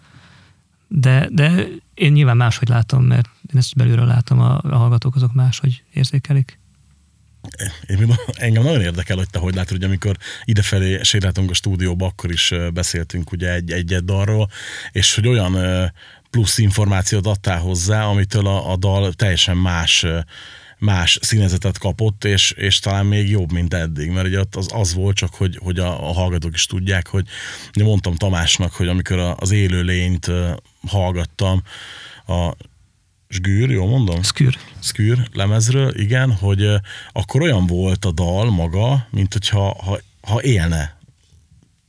De, 0.88 1.29
de 1.31 1.67
én 1.95 2.12
nyilván 2.12 2.37
máshogy 2.37 2.69
látom, 2.69 3.05
mert 3.05 3.29
én 3.52 3.59
ezt 3.59 3.75
belülről 3.76 4.07
látom, 4.07 4.41
a, 4.41 4.61
a 4.62 4.76
hallgatók 4.76 5.14
azok 5.14 5.33
máshogy 5.33 5.83
érzékelik. 5.93 6.59
Én 7.88 8.14
engem 8.32 8.62
nagyon 8.62 8.80
érdekel, 8.80 9.16
hogy 9.16 9.30
te 9.30 9.38
hogy 9.38 9.54
látod, 9.54 9.70
hogy 9.70 9.84
amikor 9.84 10.16
idefelé 10.44 11.02
sétáltunk 11.02 11.50
a 11.50 11.54
stúdióba, 11.54 12.06
akkor 12.06 12.30
is 12.30 12.52
beszéltünk 12.72 13.32
ugye 13.32 13.52
egy, 13.52 13.72
egy 13.72 14.04
dalról, 14.04 14.50
és 14.92 15.14
hogy 15.14 15.26
olyan 15.26 15.56
plusz 16.30 16.58
információt 16.58 17.26
adtál 17.26 17.58
hozzá, 17.58 18.04
amitől 18.04 18.46
a, 18.46 18.72
a 18.72 18.76
dal 18.76 19.12
teljesen 19.12 19.56
más 19.56 20.06
más 20.82 21.18
színezetet 21.22 21.78
kapott, 21.78 22.25
és, 22.25 22.50
és 22.50 22.78
talán 22.78 23.06
még 23.06 23.30
jobb, 23.30 23.52
mint 23.52 23.75
eddig, 23.75 24.11
mert 24.11 24.26
ugye 24.26 24.40
ott 24.40 24.56
az, 24.56 24.68
az 24.72 24.94
volt 24.94 25.16
csak, 25.16 25.34
hogy, 25.34 25.58
hogy 25.62 25.78
a, 25.78 26.08
a 26.08 26.12
hallgatók 26.12 26.54
is 26.54 26.66
tudják, 26.66 27.06
hogy 27.06 27.26
mondtam 27.72 28.14
Tamásnak, 28.14 28.72
hogy 28.72 28.88
amikor 28.88 29.18
a, 29.18 29.37
az 29.37 29.50
élő 29.50 29.82
lényt 29.82 30.28
ö, 30.28 30.50
hallgattam, 30.87 31.62
a 32.26 32.52
Sgűr, 33.33 33.71
jól 33.71 33.89
mondom? 33.89 34.23
Szkür. 34.23 34.59
Skür 34.81 35.29
lemezről, 35.33 35.99
igen, 35.99 36.33
hogy 36.33 36.69
akkor 37.12 37.43
olyan 37.43 37.67
volt 37.67 38.05
a 38.05 38.11
dal 38.11 38.51
maga, 38.51 39.07
mint 39.11 39.33
hogyha 39.33 39.83
ha, 39.83 40.01
ha 40.21 40.43
élne 40.43 40.99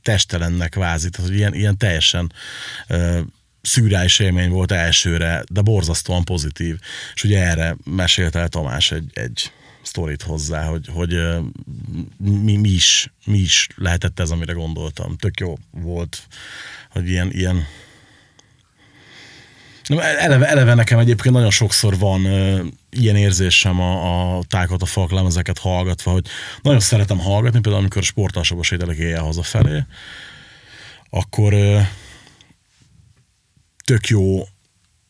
testelennek 0.02 0.70
kvázi, 0.70 1.10
tehát 1.10 1.28
hogy 1.28 1.38
ilyen, 1.38 1.54
ilyen 1.54 1.78
teljesen 1.78 2.32
ö, 2.88 3.20
élmény 4.18 4.50
volt 4.50 4.72
elsőre, 4.72 5.44
de 5.50 5.60
borzasztóan 5.60 6.24
pozitív. 6.24 6.78
És 7.14 7.24
ugye 7.24 7.42
erre 7.42 7.76
mesélte 7.84 8.38
el 8.38 8.48
Tamás 8.48 8.92
egy, 8.92 9.10
egy 9.12 9.52
sztorit 9.82 10.22
hozzá, 10.22 10.64
hogy, 10.64 10.88
hogy 10.92 11.18
mi, 12.18 12.56
mi, 12.56 12.68
is, 12.68 13.12
mi 13.24 13.38
is 13.38 13.68
lehetett 13.76 14.20
ez, 14.20 14.30
amire 14.30 14.52
gondoltam. 14.52 15.16
Tök 15.16 15.40
jó 15.40 15.54
volt, 15.70 16.22
hogy 16.90 17.08
ilyen, 17.08 17.30
ilyen 17.30 17.66
eleve, 19.92 20.48
eleve 20.48 20.74
nekem 20.74 20.98
egyébként 20.98 21.34
nagyon 21.34 21.50
sokszor 21.50 21.98
van 21.98 22.24
ö, 22.24 22.64
ilyen 22.90 23.16
érzésem 23.16 23.80
a, 23.80 24.36
a 24.36 24.42
tákat, 24.42 24.82
a 24.82 24.86
falklemezeket 24.86 25.58
hallgatva, 25.58 26.10
hogy 26.10 26.26
nagyon 26.62 26.80
szeretem 26.80 27.18
hallgatni, 27.18 27.60
például 27.60 27.82
amikor 27.82 28.02
a 28.02 28.04
sportalsóba 28.04 28.62
sétálok 28.62 28.96
éjjel 28.96 29.22
hazafelé, 29.22 29.84
akkor 31.10 31.52
ö, 31.52 31.80
tök 33.84 34.06
jó, 34.06 34.34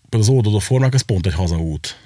például 0.08 0.22
az 0.22 0.28
oldodó 0.28 0.58
formák, 0.58 0.94
ez 0.94 1.02
pont 1.02 1.26
egy 1.26 1.34
hazaút. 1.34 1.98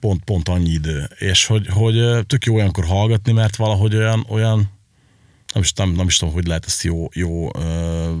Pont, 0.00 0.24
pont 0.24 0.48
annyi 0.48 0.70
idő. 0.70 1.10
És 1.18 1.46
hogy, 1.46 1.66
hogy 1.68 2.26
tök 2.26 2.44
jó 2.44 2.54
olyankor 2.54 2.84
hallgatni, 2.84 3.32
mert 3.32 3.56
valahogy 3.56 3.96
olyan, 3.96 4.26
olyan 4.28 4.70
nem 5.52 5.62
is, 5.62 5.72
nem, 5.72 5.90
nem 5.90 6.06
is 6.06 6.16
tudom, 6.16 6.34
hogy 6.34 6.46
lehet 6.46 6.64
ezt 6.66 6.82
jó, 6.82 7.08
jó 7.12 7.50
ö, 7.56 8.12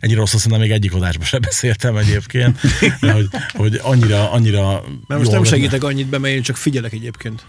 ennyire 0.00 0.18
rossz, 0.18 0.34
szerintem 0.34 0.60
még 0.60 0.70
egyik 0.70 0.94
adásban 0.94 1.26
sem 1.26 1.40
beszéltem 1.40 1.96
egyébként, 1.96 2.58
de 3.00 3.12
hogy, 3.12 3.28
hogy 3.52 3.80
annyira, 3.82 4.30
annyira 4.30 4.70
Mert 5.06 5.20
most 5.20 5.22
nem 5.30 5.42
lenne. 5.42 5.44
segítek 5.44 5.84
annyit 5.84 6.06
be, 6.06 6.18
mert 6.18 6.34
én 6.34 6.42
csak 6.42 6.56
figyelek 6.56 6.92
egyébként. 6.92 7.44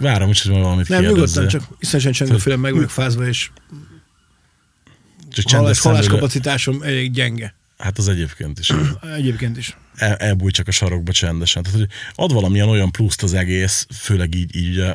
Várom, 0.00 0.26
hogy 0.26 0.40
valamit 0.44 0.88
Nem, 0.88 1.00
kérdezzél. 1.00 1.12
nyugodtan, 1.42 1.48
csak 1.48 1.62
iszonyatosan 1.80 2.12
csengőfélem 2.26 2.60
meg 2.60 2.72
vagyok 2.74 2.90
fázva, 2.90 3.26
és 3.26 3.50
Csak 5.30 5.50
hallás 5.50 5.76
szemlélő. 5.76 6.06
kapacitásom 6.06 6.82
elég 6.82 7.12
gyenge. 7.12 7.54
Hát 7.78 7.98
az 7.98 8.08
egyébként 8.08 8.58
is. 8.58 8.70
Egyébként 9.16 9.56
is. 9.56 9.76
El, 9.94 10.14
elbúj 10.14 10.50
csak 10.50 10.68
a 10.68 10.70
sarokba 10.70 11.12
csendesen. 11.12 11.62
Tehát, 11.62 11.78
hogy 11.78 11.88
ad 12.14 12.32
valamilyen 12.32 12.68
olyan 12.68 12.90
pluszt 12.90 13.22
az 13.22 13.34
egész, 13.34 13.86
főleg 13.98 14.34
így, 14.34 14.56
így 14.56 14.68
ugye, 14.68 14.94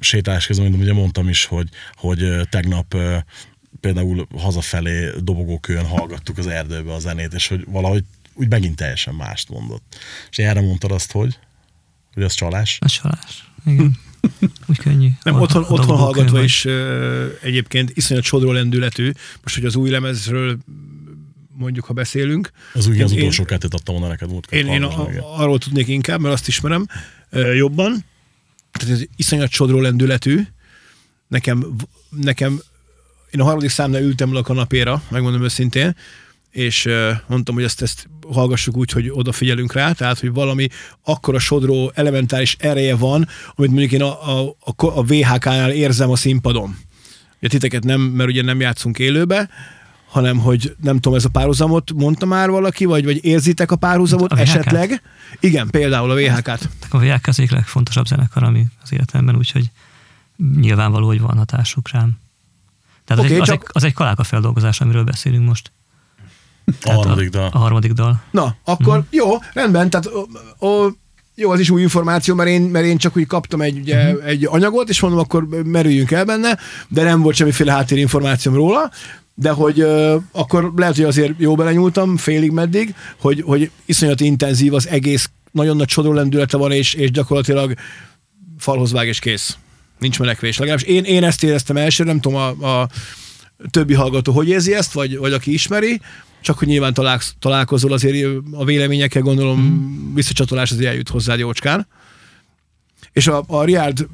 sétálás 0.00 0.46
közben, 0.46 0.70
mint 0.70 0.82
ugye 0.82 0.92
mondtam 0.92 1.28
is, 1.28 1.44
hogy, 1.44 1.68
hogy 1.94 2.30
tegnap 2.50 2.96
például 3.80 4.26
hazafelé 4.36 5.10
dobogókőn 5.22 5.86
hallgattuk 5.86 6.38
az 6.38 6.46
erdőbe 6.46 6.92
a 6.92 6.98
zenét, 6.98 7.32
és 7.34 7.48
hogy 7.48 7.64
valahogy 7.66 8.04
úgy 8.34 8.48
megint 8.48 8.76
teljesen 8.76 9.14
mást 9.14 9.48
mondott. 9.48 9.96
És 10.30 10.38
erre 10.38 10.60
mondtad 10.60 10.90
azt, 10.92 11.12
hogy, 11.12 11.38
hogy 12.14 12.22
az 12.22 12.34
csalás? 12.34 12.78
A 12.80 12.88
csalás. 12.88 13.50
Igen. 13.66 13.96
Úgy 14.66 14.78
könnyű. 14.78 15.08
Nem, 15.22 15.34
A- 15.34 15.40
otthon, 15.40 15.62
a 15.62 15.70
otthon 15.72 15.96
hallgatva 15.96 16.36
vagy. 16.36 16.44
is 16.44 16.64
ö, 16.64 17.26
egyébként 17.42 17.90
iszonyat 17.94 18.22
sodró 18.24 18.52
lendületű. 18.52 19.12
Most, 19.42 19.54
hogy 19.54 19.64
az 19.64 19.76
új 19.76 19.90
lemezről 19.90 20.58
mondjuk, 21.48 21.84
ha 21.84 21.92
beszélünk. 21.92 22.50
Az 22.74 22.86
úgy 22.86 23.00
az 23.00 23.12
utolsó 23.12 23.44
kettőt 23.44 23.74
adtam 23.74 23.94
volna 23.94 24.10
neked 24.10 24.30
múltkor. 24.30 24.58
Én, 24.58 24.66
én 24.66 24.82
a, 24.82 25.06
arról 25.40 25.58
tudnék 25.58 25.88
inkább, 25.88 26.20
mert 26.20 26.34
azt 26.34 26.48
ismerem 26.48 26.86
ö, 27.30 27.52
jobban. 27.54 28.04
Tehát 28.72 28.94
ez 28.94 29.02
iszonyat 29.16 29.50
sodró 29.50 29.80
lendületű. 29.80 30.46
Nekem, 31.28 31.76
nekem, 32.10 32.60
én 33.30 33.40
a 33.40 33.44
harmadik 33.44 33.70
számnál 33.70 34.02
ültem 34.02 34.32
le 34.32 34.38
a 34.38 34.42
kanapéra, 34.42 35.02
megmondom 35.10 35.42
őszintén, 35.42 35.96
és 36.50 36.88
mondtam, 37.26 37.54
hogy 37.54 37.64
ezt, 37.64 37.82
ezt 37.82 38.08
hallgassuk 38.32 38.76
úgy, 38.76 38.90
hogy 38.90 39.10
odafigyelünk 39.12 39.72
rá, 39.72 39.92
tehát, 39.92 40.18
hogy 40.18 40.32
valami 40.32 40.68
akkora 41.04 41.38
sodró 41.38 41.92
elementáris 41.94 42.56
ereje 42.58 42.96
van, 42.96 43.28
amit 43.54 43.70
mondjuk 43.70 43.92
én 43.92 44.02
a, 44.02 44.38
a, 44.38 44.56
a, 44.64 44.86
a 44.86 45.02
VHK-nál 45.02 45.70
érzem 45.70 46.10
a 46.10 46.16
színpadon. 46.16 46.76
Ugye 47.38 47.48
titeket 47.48 47.84
nem, 47.84 48.00
mert 48.00 48.28
ugye 48.28 48.42
nem 48.42 48.60
játszunk 48.60 48.98
élőbe, 48.98 49.48
hanem 50.08 50.38
hogy 50.38 50.76
nem 50.82 50.94
tudom, 50.94 51.18
ez 51.18 51.24
a 51.24 51.28
párhuzamot 51.28 51.92
mondta 51.92 52.26
már 52.26 52.50
valaki, 52.50 52.84
vagy, 52.84 53.04
vagy 53.04 53.24
érzitek 53.24 53.70
a 53.70 53.76
párhuzamot 53.76 54.32
A 54.32 54.38
esetleg? 54.38 55.02
Igen, 55.40 55.70
például 55.70 56.10
a 56.10 56.14
VHK-t. 56.14 56.68
A 56.88 56.98
VHK 56.98 57.26
az 57.26 57.38
egyik 57.38 57.50
legfontosabb 57.50 58.06
zenekar, 58.06 58.42
ami 58.42 58.66
az 58.82 58.92
életemben, 58.92 59.36
úgyhogy 59.36 59.70
nyilvánvaló, 60.60 61.06
hogy 61.06 61.20
van 61.20 61.36
hatásuk 61.36 61.90
rám. 61.90 62.18
Tehát 63.08 63.24
okay, 63.24 63.34
az, 63.36 63.40
egy, 63.40 63.54
csak- 63.54 63.62
az, 63.62 63.68
egy, 63.68 63.70
az 63.72 63.84
egy 63.84 63.92
kaláka 63.92 64.22
feldolgozás, 64.22 64.80
amiről 64.80 65.04
beszélünk 65.04 65.46
most. 65.48 65.72
A 66.82 66.92
harmadik 66.92 67.28
dal. 67.30 67.48
A 67.52 67.58
harmadik 67.58 67.92
dal. 67.92 68.22
Na, 68.30 68.56
akkor 68.64 68.96
Mhm. 68.98 69.06
jó, 69.10 69.26
rendben, 69.52 69.90
tehát 69.90 70.06
ó, 70.60 70.86
jó, 71.34 71.50
az 71.50 71.60
is 71.60 71.70
új 71.70 71.82
információ, 71.82 72.34
mert 72.34 72.48
én, 72.48 72.62
mert 72.62 72.84
én 72.86 72.98
csak 72.98 73.16
úgy 73.16 73.26
kaptam 73.26 73.60
egy, 73.60 73.78
ugye, 73.78 74.12
Mhm. 74.12 74.26
egy 74.26 74.44
anyagot, 74.50 74.88
és 74.88 75.00
mondom, 75.00 75.20
akkor 75.20 75.46
merüljünk 75.64 76.10
el 76.10 76.24
benne, 76.24 76.58
de 76.88 77.02
nem 77.02 77.20
volt 77.22 77.36
semmiféle 77.36 77.72
háttérinformációm 77.72 78.54
róla, 78.54 78.90
de 79.34 79.50
hogy 79.50 79.80
ö, 79.80 80.16
akkor 80.32 80.72
lehet, 80.76 80.96
hogy 80.96 81.04
azért 81.04 81.32
jó 81.36 81.54
belenyúltam, 81.54 82.16
félig 82.16 82.50
meddig, 82.50 82.94
hogy, 83.20 83.42
hogy 83.46 83.70
iszonyat 83.84 84.20
intenzív 84.20 84.74
az 84.74 84.88
egész, 84.88 85.30
nagyon 85.50 85.76
nagy 85.76 85.88
sodró 85.88 86.12
lendülete 86.12 86.56
van, 86.56 86.72
és, 86.72 86.94
és 86.94 87.10
gyakorlatilag 87.10 87.74
falhoz 88.58 88.92
vág 88.92 89.06
és 89.06 89.18
kész. 89.18 89.56
Nincs 89.98 90.18
menekvés. 90.18 90.58
Legalábbis 90.58 90.86
én, 90.86 91.04
én 91.04 91.24
ezt 91.24 91.42
éreztem 91.42 91.76
első, 91.76 92.04
nem 92.04 92.20
tudom 92.20 92.38
a, 92.38 92.80
a 92.80 92.88
többi 93.70 93.94
hallgató 93.94 94.32
hogy 94.32 94.48
érzi 94.48 94.74
ezt, 94.74 94.92
vagy, 94.92 95.16
vagy 95.16 95.32
aki 95.32 95.52
ismeri, 95.52 96.00
csak 96.40 96.58
hogy 96.58 96.68
nyilván 96.68 96.94
találsz, 96.94 97.34
találkozol 97.38 97.92
azért 97.92 98.26
a 98.52 98.64
véleményekkel, 98.64 99.22
gondolom 99.22 99.60
mm. 99.60 100.14
visszacsatolás 100.14 100.70
azért 100.70 100.88
eljut 100.90 101.08
hozzád 101.08 101.38
jócskán. 101.38 101.86
És 103.12 103.26
a, 103.26 103.44
a 103.46 103.64
Riard 103.64 104.08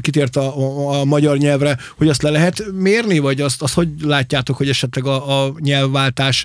kitért 0.00 0.36
a, 0.36 0.56
a, 0.58 1.00
a 1.00 1.04
magyar 1.04 1.36
nyelvre, 1.36 1.78
hogy 1.96 2.08
azt 2.08 2.22
le 2.22 2.30
lehet 2.30 2.64
mérni, 2.72 3.18
vagy 3.18 3.40
azt, 3.40 3.62
azt 3.62 3.74
hogy 3.74 3.88
látjátok, 4.02 4.56
hogy 4.56 4.68
esetleg 4.68 5.06
a, 5.06 5.44
a 5.44 5.54
nyelvváltás 5.58 6.44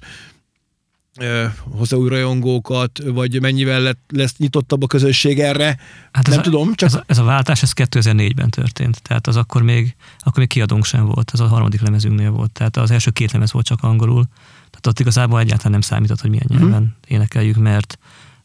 ö, 1.19 1.45
hozza 1.60 1.97
új 1.97 2.10
rajongókat, 2.10 2.99
vagy 3.06 3.41
mennyivel 3.41 3.82
lett, 3.82 3.99
lesz 4.08 4.38
nyitottabb 4.38 4.84
a 4.84 4.88
közösség 4.88 5.39
erre? 5.39 5.78
Hát 6.12 6.28
nem 6.28 6.39
ez 6.39 6.43
tudom, 6.43 6.69
a, 6.69 6.76
csak 6.76 6.89
Ez 6.89 6.95
a, 6.95 7.04
ez 7.08 7.17
a 7.17 7.23
váltás, 7.23 7.62
ez 7.62 7.71
2004-ben 7.76 8.49
történt. 8.49 9.02
Tehát 9.02 9.28
az 9.28 9.36
akkor 9.36 9.62
még, 9.62 9.95
akkor 10.19 10.38
még 10.38 10.47
kiadónk 10.47 10.86
sem 10.86 11.06
volt. 11.06 11.32
Ez 11.34 11.39
a 11.39 11.47
harmadik 11.47 11.82
lemezünknél 11.82 12.32
volt. 12.32 12.52
Tehát 12.52 12.78
az 12.78 12.91
első 12.91 13.12
két 13.12 13.32
lemez 13.32 13.52
volt 13.52 13.65
csak 13.65 13.84
angolul. 13.84 14.23
Tehát 14.54 14.88
ott 14.88 14.99
igazából 14.99 15.39
egyáltalán 15.39 15.71
nem 15.71 15.82
számított, 15.82 16.21
hogy 16.21 16.30
milyen 16.30 16.45
nyelven 16.47 16.67
Mhm. 16.67 16.78
uh-huh. 16.78 16.93
énekeljük, 17.08 17.58
mert 17.58 17.97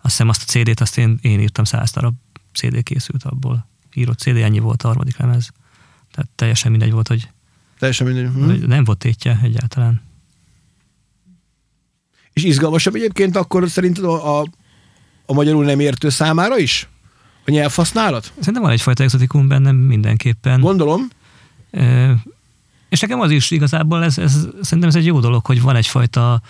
azt 0.02 0.10
hiszem 0.16 0.28
azt 0.28 0.42
a 0.42 0.44
CD-t 0.44 0.80
azt 0.80 0.98
én, 0.98 1.18
én 1.20 1.40
írtam, 1.40 1.64
száz 1.64 1.90
darab 1.90 2.14
CD 2.52 2.82
készült 2.82 3.24
abból. 3.24 3.68
Írott 3.94 4.18
CD, 4.18 4.36
ennyi 4.36 4.58
volt 4.58 4.82
a 4.82 4.86
harmadik 4.86 5.16
lemez. 5.16 5.50
Tehát 6.10 6.30
teljesen 6.34 6.70
mindegy 6.70 6.92
volt, 6.92 7.08
hogy, 7.08 7.28
teljesen 7.78 8.06
mindegy. 8.06 8.60
Hm. 8.60 8.66
nem 8.66 8.84
volt 8.84 8.98
tétje 8.98 9.40
egyáltalán. 9.42 10.00
És 12.38 12.44
izgalmasabb 12.44 12.94
egyébként 12.94 13.36
akkor 13.36 13.68
szerinted 13.68 14.04
a, 14.04 14.38
a, 14.38 14.44
a 15.26 15.32
magyarul 15.32 15.64
nem 15.64 15.80
értő 15.80 16.08
számára 16.08 16.58
is? 16.58 16.88
A 17.46 17.50
nyelvhasználat? 17.50 18.32
Szerintem 18.38 18.62
van 18.62 18.70
egyfajta 18.72 19.02
exotikum 19.02 19.48
bennem 19.48 19.76
mindenképpen. 19.76 20.60
Gondolom. 20.60 21.08
Ö, 21.70 22.12
És 22.88 23.00
nekem 23.00 23.20
az 23.20 23.30
is 23.30 23.50
igazából, 23.50 24.04
ez, 24.04 24.18
ez, 24.18 24.48
szerintem 24.60 24.88
ez 24.88 24.94
egy 24.94 25.06
jó 25.06 25.20
dolog, 25.20 25.46
hogy 25.46 25.62
van 25.62 25.76
egyfajta 25.76 26.40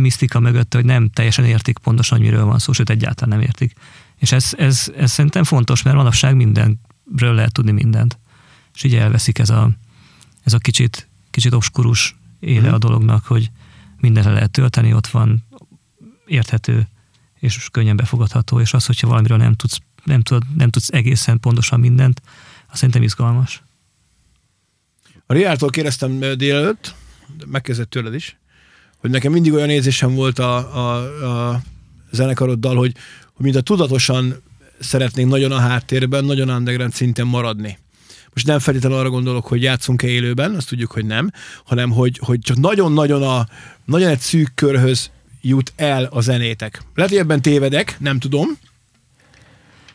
misztika 0.00 0.40
mögött, 0.40 0.74
hogy 0.74 0.84
nem 0.84 1.10
teljesen 1.10 1.44
értik 1.44 1.78
pontosan, 1.78 2.18
hogy 2.18 2.26
miről 2.26 2.44
van 2.44 2.58
szó, 2.58 2.72
sőt 2.72 2.90
egyáltalán 2.90 3.38
nem 3.38 3.46
értik. 3.46 3.72
És 4.18 4.32
ez, 4.32 4.50
ez, 4.56 4.92
ez 4.96 5.10
szerintem 5.10 5.44
fontos, 5.44 5.82
mert 5.82 5.96
manapság 5.96 6.36
mindenről 6.36 7.34
lehet 7.34 7.52
tudni 7.52 7.72
mindent. 7.72 8.18
És 8.74 8.82
így 8.82 8.94
elveszik 8.94 9.38
ez 9.38 9.50
a, 9.50 9.70
ez 10.44 10.52
a 10.52 10.58
kicsit, 10.58 11.08
kicsit 11.30 11.52
obskurus 11.52 12.16
éle 12.40 12.72
a 12.72 12.78
dolognak, 12.78 13.24
hogy 13.24 13.50
mindenre 14.02 14.32
lehet 14.32 14.50
tölteni, 14.50 14.94
ott 14.94 15.06
van 15.06 15.44
érthető 16.26 16.88
és 17.38 17.68
könnyen 17.72 17.96
befogadható, 17.96 18.60
és 18.60 18.72
az, 18.74 18.86
hogyha 18.86 19.08
valamiről 19.08 19.36
nem 19.36 19.54
tudsz, 19.54 19.78
nem, 20.04 20.22
tudod, 20.22 20.42
nem 20.56 20.70
tudsz 20.70 20.88
egészen 20.88 21.40
pontosan 21.40 21.80
mindent, 21.80 22.22
az 22.68 22.76
szerintem 22.76 23.02
izgalmas. 23.02 23.62
A 25.26 25.32
Riártól 25.32 25.70
kérdeztem 25.70 26.18
délelőtt, 26.18 26.94
de 27.38 27.44
megkezdett 27.46 27.90
tőled 27.90 28.14
is, 28.14 28.36
hogy 28.96 29.10
nekem 29.10 29.32
mindig 29.32 29.52
olyan 29.52 29.70
érzésem 29.70 30.14
volt 30.14 30.38
a, 30.38 30.56
a, 30.56 31.50
a 31.50 31.62
zenekaroddal, 32.10 32.76
hogy, 32.76 32.94
hogy 33.32 33.44
mint 33.44 33.56
a 33.56 33.60
tudatosan 33.60 34.42
szeretnénk 34.80 35.30
nagyon 35.30 35.52
a 35.52 35.58
háttérben, 35.58 36.24
nagyon 36.24 36.48
underground 36.48 36.92
szinten 36.92 37.26
maradni. 37.26 37.78
Most 38.34 38.46
nem 38.46 38.58
feltétlenül 38.58 38.98
arra 38.98 39.10
gondolok, 39.10 39.46
hogy 39.46 39.62
játszunk-e 39.62 40.06
élőben, 40.06 40.54
azt 40.54 40.68
tudjuk, 40.68 40.90
hogy 40.90 41.06
nem, 41.06 41.30
hanem 41.64 41.90
hogy, 41.90 42.18
hogy 42.22 42.40
csak 42.40 42.56
nagyon-nagyon 42.56 43.22
a, 43.22 43.46
nagyon 43.84 44.08
egy 44.08 44.20
szűk 44.20 44.52
körhöz 44.54 45.10
jut 45.40 45.72
el 45.76 46.04
a 46.10 46.20
zenétek. 46.20 46.82
Lehet, 46.94 47.10
hogy 47.10 47.20
ebben 47.20 47.42
tévedek, 47.42 47.96
nem 47.98 48.18
tudom, 48.18 48.58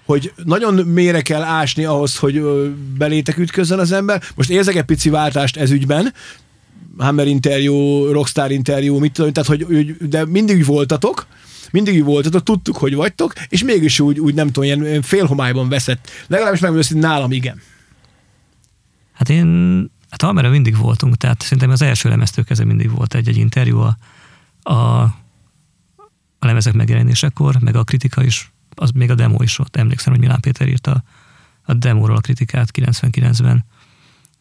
hogy 0.06 0.34
nagyon 0.44 0.74
mélyre 0.74 1.22
kell 1.22 1.42
ásni 1.42 1.86
ahhoz, 1.86 2.18
hogy 2.18 2.42
belétek 2.98 3.38
ütközzen 3.38 3.80
az 3.80 3.92
ember. 3.92 4.24
Most 4.36 4.50
érzek 4.50 4.76
egy 4.76 4.84
pici 4.84 5.10
váltást 5.10 5.58
ez 5.58 5.72
ügyben, 5.72 6.14
Hammer 6.98 7.28
interjú, 7.28 8.06
Rockstar 8.12 8.52
interjú, 8.52 9.00
mit 9.00 9.12
tudom, 9.12 9.34
tehát 9.34 9.50
hogy, 9.50 9.96
de 10.10 10.26
mindig 10.26 10.66
voltatok, 10.66 11.28
mindig 11.72 12.04
voltatok, 12.04 12.44
tudtuk, 12.44 12.78
hogy 12.78 12.96
vagytok, 12.96 13.34
és 13.50 13.64
mégis 13.64 14.00
úgy, 14.00 14.20
úgy 14.20 14.34
nem 14.34 14.52
tudom, 14.52 14.64
ilyen 14.64 15.02
félhomályban 15.02 15.70
veszett. 15.70 16.10
Legalábbis 16.28 16.60
megmondom, 16.60 16.88
hogy 16.92 17.02
nálam 17.02 17.32
igen. 17.32 17.62
Hát 19.18 19.30
én, 19.30 19.92
hát 20.10 20.24
amerre 20.24 20.50
mindig 20.50 20.78
voltunk, 20.78 21.16
tehát 21.16 21.42
szerintem 21.42 21.70
az 21.70 21.82
első 21.82 22.10
lemeztől 22.10 22.46
kezdve 22.46 22.66
mindig 22.66 22.92
volt 22.92 23.14
egy-egy 23.14 23.38
interjú 23.38 23.80
a, 23.80 23.98
a, 24.62 25.02
a 26.40 26.46
lemezek 26.46 26.74
megjelenésekor, 26.74 27.60
meg 27.60 27.76
a 27.76 27.84
kritika 27.84 28.24
is, 28.24 28.52
az 28.76 28.90
még 28.92 29.10
a 29.10 29.16
demo 29.16 29.44
is 29.44 29.60
ott. 29.60 29.76
Emlékszem, 29.76 30.14
hogy 30.14 30.22
Milán 30.22 30.40
Péter 30.40 30.68
írta 30.68 31.04
a 31.64 31.74
demóról 31.74 32.16
a 32.16 32.20
kritikát 32.22 32.70
99-ben. 32.74 33.66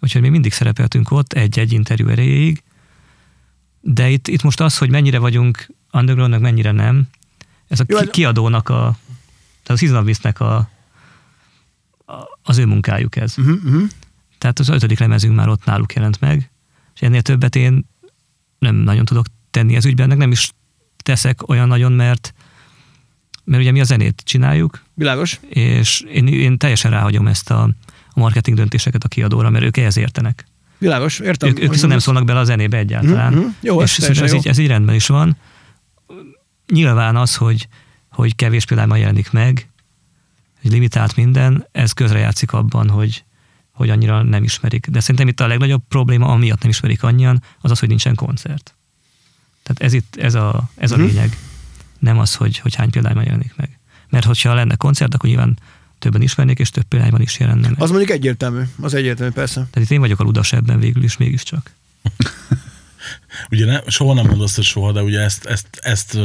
Úgyhogy 0.00 0.20
mi 0.20 0.28
mindig 0.28 0.52
szerepeltünk 0.52 1.10
ott 1.10 1.32
egy-egy 1.32 1.72
interjú 1.72 2.08
erejéig. 2.08 2.62
De 3.80 4.08
itt, 4.08 4.28
itt 4.28 4.42
most 4.42 4.60
az, 4.60 4.78
hogy 4.78 4.90
mennyire 4.90 5.18
vagyunk 5.18 5.68
undergroundnak, 5.92 6.40
mennyire 6.40 6.70
nem, 6.70 7.08
ez 7.68 7.80
a 7.80 7.84
Jó, 7.86 7.96
ki, 7.96 8.04
hát- 8.04 8.12
kiadónak 8.12 8.68
a, 8.68 8.96
tehát 9.62 9.82
a 9.82 9.86
Season 9.86 10.32
a, 10.48 10.54
a, 12.12 12.38
az 12.42 12.58
ő 12.58 12.66
munkájuk 12.66 13.16
ez. 13.16 13.38
Uh-huh, 13.38 13.64
uh-huh. 13.64 13.88
Tehát 14.38 14.58
az 14.58 14.68
ötödik 14.68 14.98
lemezünk 14.98 15.34
már 15.36 15.48
ott 15.48 15.64
náluk 15.64 15.92
jelent 15.92 16.20
meg, 16.20 16.50
és 16.94 17.00
ennél 17.00 17.22
többet 17.22 17.56
én 17.56 17.88
nem 18.58 18.74
nagyon 18.74 19.04
tudok 19.04 19.26
tenni 19.50 19.74
ez 19.74 19.84
ügyben, 19.84 20.16
nem 20.16 20.30
is 20.30 20.52
teszek 20.96 21.48
olyan 21.48 21.68
nagyon, 21.68 21.92
mert 21.92 22.34
mert 23.44 23.62
ugye 23.62 23.70
mi 23.70 23.80
a 23.80 23.84
zenét 23.84 24.22
csináljuk, 24.24 24.82
Világos. 24.94 25.40
és 25.48 26.00
én, 26.00 26.26
én 26.26 26.58
teljesen 26.58 26.90
ráhagyom 26.90 27.26
ezt 27.26 27.50
a, 27.50 27.62
a 28.08 28.20
marketing 28.20 28.56
döntéseket 28.56 29.04
a 29.04 29.08
kiadóra, 29.08 29.50
mert 29.50 29.64
ők 29.64 29.76
ehhez 29.76 29.96
értenek. 29.96 30.46
Világos, 30.78 31.18
értem. 31.18 31.48
Ők, 31.48 31.60
ők 31.62 31.70
viszont 31.70 31.90
nem 31.90 31.98
szólnak 31.98 32.24
bele 32.24 32.38
a 32.38 32.44
zenébe 32.44 32.76
egyáltalán. 32.76 33.32
Mhm, 33.32 33.40
mhm. 33.40 33.50
Jó, 33.60 33.80
ez 33.80 33.88
és 33.90 33.96
teljesen 33.96 34.24
ez, 34.24 34.30
jó. 34.32 34.38
így, 34.38 34.48
ez 34.48 34.58
így 34.58 34.66
rendben 34.66 34.94
is 34.94 35.06
van. 35.06 35.36
Nyilván 36.72 37.16
az, 37.16 37.36
hogy, 37.36 37.68
hogy 38.10 38.34
kevés 38.34 38.64
példányban 38.64 38.98
jelenik 38.98 39.30
meg, 39.30 39.68
hogy 40.62 40.70
limitált 40.70 41.16
minden, 41.16 41.66
ez 41.72 41.92
közrejátszik 41.92 42.52
abban, 42.52 42.88
hogy, 42.88 43.24
hogy 43.76 43.90
annyira 43.90 44.22
nem 44.22 44.42
ismerik. 44.44 44.86
De 44.86 45.00
szerintem 45.00 45.28
itt 45.28 45.40
a 45.40 45.46
legnagyobb 45.46 45.82
probléma, 45.88 46.26
amiatt 46.26 46.60
nem 46.60 46.70
ismerik 46.70 47.02
annyian, 47.02 47.42
az 47.60 47.70
az, 47.70 47.78
hogy 47.78 47.88
nincsen 47.88 48.14
koncert. 48.14 48.74
Tehát 49.62 49.82
ez 49.82 49.92
itt, 49.92 50.16
ez 50.16 50.34
a, 50.34 50.70
ez 50.76 50.90
a 50.92 50.96
Mhm. 50.96 51.06
lényeg. 51.06 51.36
Nem 51.98 52.18
az, 52.18 52.34
hogy, 52.34 52.58
hogy 52.58 52.74
hány 52.74 52.90
példányban 52.90 53.24
jelenik 53.24 53.52
meg. 53.56 53.78
Mert 54.08 54.24
hogyha 54.24 54.54
lenne 54.54 54.74
koncert, 54.74 55.14
akkor 55.14 55.28
nyilván 55.28 55.58
többen 55.98 56.22
ismernék, 56.22 56.58
és 56.58 56.70
több 56.70 56.84
példányban 56.84 57.20
is 57.20 57.38
jelenne 57.38 57.68
meg. 57.68 57.80
Az 57.82 57.88
mondjuk 57.90 58.10
egyértelmű. 58.10 58.62
Az 58.80 58.94
egyértelmű, 58.94 59.32
persze. 59.32 59.54
Tehát 59.54 59.88
itt 59.88 59.90
én 59.90 60.00
vagyok 60.00 60.20
a 60.20 60.24
ludas 60.24 60.52
ebben 60.52 60.78
végül 60.80 61.02
is, 61.02 61.16
mégiscsak. 61.16 61.70
Ugye 63.50 63.64
ne, 63.64 63.80
soha 63.86 64.14
nem 64.14 64.26
mondasz, 64.26 64.54
hogy 64.54 64.64
soha, 64.64 64.92
de 64.92 65.02
ugye 65.02 65.20
ezt, 65.20 65.44
ezt, 65.44 65.66
ezt 65.82 66.18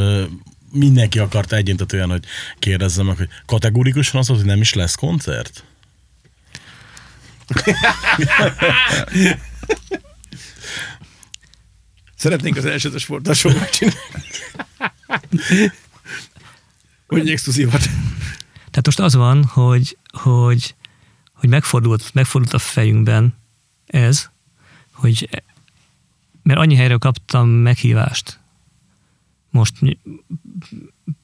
mindenki 0.72 1.20
akarta 1.20 1.56
egyéntetően, 1.56 2.10
hogy 2.10 2.24
kérdezzem 2.60 3.06
meg, 3.06 3.18
hogy 3.18 3.30
kategórikusan 3.46 4.20
az, 4.20 4.28
hogy 4.28 4.46
nem 4.46 4.62
is 4.62 4.74
lesz 4.74 4.96
koncert? 4.96 5.64
Szeretnénk 12.16 12.58
az 12.58 12.66
első 12.66 12.98
sportosról 12.98 13.54
megcsinálni. 13.54 14.00
Hogy 17.08 17.30
exkluzívat. 17.30 17.82
Tehát 18.56 18.86
most 18.86 19.00
az 19.00 19.16
van, 19.16 19.44
hogy, 19.44 19.98
hogy, 20.12 20.76
hogy 21.34 21.50
megfordult, 21.50 22.14
megfordult 22.14 22.54
a 22.54 22.60
fejünkben 22.60 23.38
ez, 23.86 24.30
hogy 24.92 25.30
mert 26.44 26.60
annyi 26.60 26.76
helyről 26.76 26.98
kaptam 26.98 27.50
meghívást, 27.50 28.40
most 29.50 29.76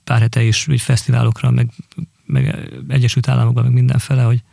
pár 0.04 0.20
hete 0.20 0.44
is 0.44 0.68
úgy 0.68 0.82
fesztiválokra, 0.82 1.52
meg, 1.52 1.72
meg 2.26 2.70
Egyesült 2.88 3.28
Államokban, 3.28 3.64
meg 3.64 3.74
mindenfele, 3.74 4.24
hogy, 4.24 4.44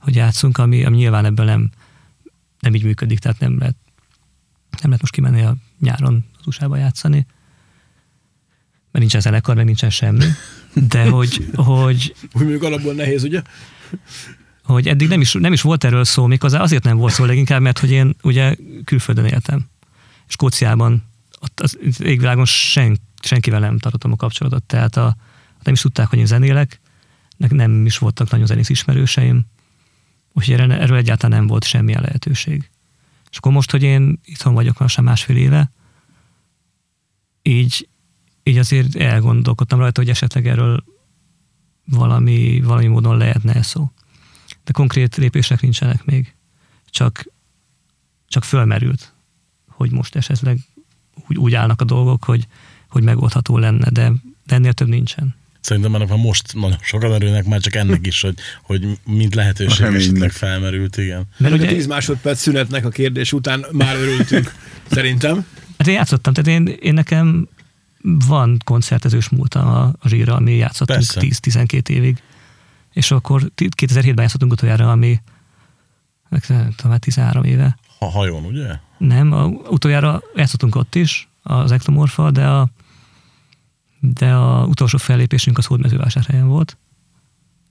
hogy 0.00 0.14
játszunk, 0.14 0.58
ami, 0.58 0.84
ami 0.84 0.96
nyilván 0.96 1.24
ebből 1.24 1.46
nem, 1.46 1.70
nem 2.60 2.74
így 2.74 2.84
működik, 2.84 3.18
tehát 3.18 3.38
nem 3.38 3.58
lehet, 3.58 3.76
nem 4.70 4.90
lehet 4.90 5.00
most 5.00 5.12
kimenni 5.12 5.42
a 5.42 5.56
nyáron 5.80 6.24
az 6.38 6.46
USA-ba 6.46 6.76
játszani, 6.76 7.26
mert 8.92 8.98
nincsen 8.98 9.20
zenekar, 9.20 9.56
meg 9.56 9.64
nincsen 9.64 9.90
semmi, 9.90 10.24
de 10.72 11.08
hogy, 11.16 11.50
hogy, 11.54 12.14
Úgy 12.22 12.42
mondjuk 12.42 12.62
alapból 12.62 12.94
nehéz, 12.94 13.24
ugye? 13.24 13.42
hogy 14.62 14.88
eddig 14.88 15.08
nem 15.08 15.20
is, 15.20 15.32
nem 15.32 15.52
is 15.52 15.62
volt 15.62 15.84
erről 15.84 16.04
szó, 16.04 16.26
méghozzá 16.26 16.60
azért 16.60 16.84
nem 16.84 16.96
volt 16.96 17.12
szó 17.12 17.24
leginkább, 17.24 17.60
mert 17.60 17.78
hogy 17.78 17.90
én 17.90 18.16
ugye 18.22 18.56
külföldön 18.84 19.24
éltem. 19.24 19.66
Skóciában, 20.26 21.04
ott 21.40 21.60
az 21.60 21.78
égvilágon 21.98 22.44
sen, 22.44 22.98
senkivel 23.22 23.60
nem 23.60 23.78
tartottam 23.78 24.12
a 24.12 24.16
kapcsolatot, 24.16 24.62
tehát 24.62 24.96
a, 24.96 25.16
nem 25.62 25.74
is 25.74 25.80
tudták, 25.80 26.06
hogy 26.06 26.18
én 26.18 26.26
zenélek, 26.26 26.80
nem 27.36 27.86
is 27.86 27.98
voltak 27.98 28.30
nagyon 28.30 28.46
zenész 28.46 28.68
ismerőseim, 28.68 29.46
úgyhogy 30.32 30.54
erre, 30.54 30.78
erről 30.80 30.96
egyáltalán 30.96 31.38
nem 31.38 31.46
volt 31.46 31.64
semmilyen 31.64 32.02
lehetőség. 32.02 32.70
És 33.30 33.36
akkor 33.36 33.52
most, 33.52 33.70
hogy 33.70 33.82
én 33.82 34.20
itthon 34.24 34.54
vagyok 34.54 34.78
lassan 34.78 35.04
másfél 35.04 35.36
éve, 35.36 35.70
így, 37.42 37.88
így 38.42 38.58
azért 38.58 38.96
elgondolkodtam 38.96 39.78
rajta, 39.78 40.00
hogy 40.00 40.10
esetleg 40.10 40.46
erről 40.46 40.84
valami, 41.84 42.60
valami 42.60 42.86
módon 42.86 43.16
lehetne 43.16 43.62
szó. 43.62 43.90
De 44.64 44.72
konkrét 44.72 45.16
lépések 45.16 45.60
nincsenek 45.60 46.04
még. 46.04 46.34
Csak, 46.84 47.24
csak 48.28 48.44
fölmerült, 48.44 49.14
hogy 49.66 49.90
most 49.90 50.16
esetleg 50.16 50.58
úgy, 51.28 51.38
úgy 51.38 51.54
állnak 51.54 51.80
a 51.80 51.84
dolgok, 51.84 52.24
hogy, 52.24 52.46
hogy 52.88 53.02
megoldható 53.02 53.58
lenne, 53.58 53.90
de, 53.90 54.12
de 54.46 54.54
ennél 54.54 54.72
több 54.72 54.88
nincsen. 54.88 55.34
Szerintem 55.60 55.90
már 55.90 56.06
most 56.06 56.54
nagyon 56.54 56.78
sokan 56.80 57.10
örülnek, 57.10 57.44
már 57.44 57.60
csak 57.60 57.74
ennek 57.74 58.06
is, 58.06 58.20
hogy, 58.20 58.34
hogy 58.62 58.98
mint 59.04 59.34
lehetőség 59.34 59.86
esetleg 59.86 60.30
felmerült, 60.30 60.96
igen. 60.96 61.26
Mert 61.36 61.54
Ugye... 61.54 61.64
ugye, 61.64 61.74
10 61.74 61.86
másodperc 61.86 62.40
szünetnek 62.40 62.84
a 62.84 62.88
kérdés 62.88 63.32
után 63.32 63.66
már 63.72 63.96
örültünk, 63.96 64.54
szerintem. 64.90 65.46
hát 65.78 65.86
én 65.86 65.94
játszottam, 65.94 66.32
tehát 66.32 66.60
én, 66.60 66.76
én 66.80 66.94
nekem 66.94 67.48
van 68.02 68.56
koncertezős 68.64 69.28
múltam 69.28 69.68
a, 69.68 69.82
a 69.98 70.08
zsírra, 70.08 70.34
ami 70.34 70.56
játszottunk 70.56 71.12
Persze. 71.14 71.66
10-12 71.66 71.88
évig. 71.88 72.22
És 72.92 73.10
akkor 73.10 73.50
ti- 73.54 73.68
2007-ben 73.76 74.22
játszottunk 74.22 74.52
utoljára, 74.52 74.90
ami 74.90 75.20
nem 76.28 76.72
tudom, 76.76 76.92
hát 76.92 77.00
13 77.00 77.44
éve. 77.44 77.78
Ha 77.98 78.06
hajón, 78.06 78.44
ugye? 78.44 78.68
Nem, 78.98 79.32
a, 79.32 79.44
utoljára 79.46 80.22
játszottunk 80.34 80.74
ott 80.74 80.94
is, 80.94 81.28
az 81.42 81.72
Ektomorfa, 81.72 82.30
de 82.30 82.46
a, 82.46 82.68
de 84.00 84.32
a 84.34 84.64
utolsó 84.66 84.98
fellépésünk 84.98 85.58
az 85.58 85.66
Hódmezővásárhelyen 85.66 86.48
volt, 86.48 86.76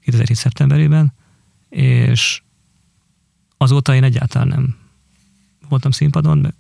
2007. 0.01 0.37
szeptemberében, 0.37 1.13
és 1.69 2.41
azóta 3.57 3.95
én 3.95 4.03
egyáltalán 4.03 4.47
nem 4.47 4.75
voltam 5.69 5.91
színpadon, 5.91 6.53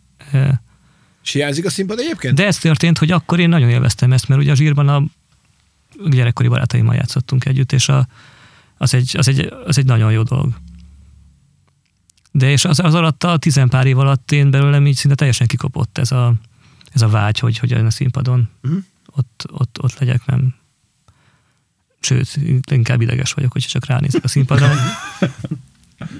És 1.23 1.31
hiányzik 1.31 1.65
a 1.65 1.69
színpad 1.69 1.99
egyébként? 1.99 2.35
de 2.35 2.45
ez 2.45 2.57
történt, 2.57 2.97
hogy 2.97 3.11
akkor 3.11 3.39
én 3.39 3.49
nagyon 3.49 3.69
élveztem 3.69 4.13
ezt, 4.13 4.27
mert 4.27 4.41
ugye 4.41 4.51
a 4.51 4.55
zsírban 4.55 4.87
a 4.87 5.03
gyerekkori 6.09 6.47
barátaimmal 6.47 6.95
játszottunk 6.95 7.45
együtt, 7.45 7.71
és 7.71 7.89
a, 7.89 8.07
az, 8.77 8.93
egy, 8.93 9.13
az, 9.17 9.27
egy, 9.27 9.53
az 9.65 9.77
egy 9.77 9.85
nagyon 9.85 10.11
jó 10.11 10.23
dolog. 10.23 10.53
De 12.31 12.51
és 12.51 12.65
az, 12.65 12.79
az 12.79 12.93
alatt 12.93 13.23
a 13.23 13.37
tizenpár 13.37 13.85
év 13.85 13.97
alatt 13.97 14.31
én 14.31 14.51
belőlem 14.51 14.87
így 14.87 14.95
szinte 14.95 15.15
teljesen 15.15 15.47
kikopott 15.47 15.97
ez 15.97 16.11
a, 16.11 16.33
ez 16.91 17.01
a 17.01 17.07
vágy, 17.07 17.39
hogy, 17.39 17.57
hogy 17.57 17.71
a 17.71 17.89
színpadon 17.89 18.49
Mhm. 18.61 18.77
Ott, 19.15 19.45
ott, 19.51 19.77
ott 19.81 19.99
legyek, 19.99 20.25
nem. 20.25 20.55
Sőt, 21.99 22.39
inkább 22.71 23.01
ideges 23.01 23.33
vagyok, 23.33 23.51
hogyha 23.51 23.69
csak 23.69 23.85
ránézek 23.85 24.23
a 24.23 24.27
színpadra. 24.27 24.71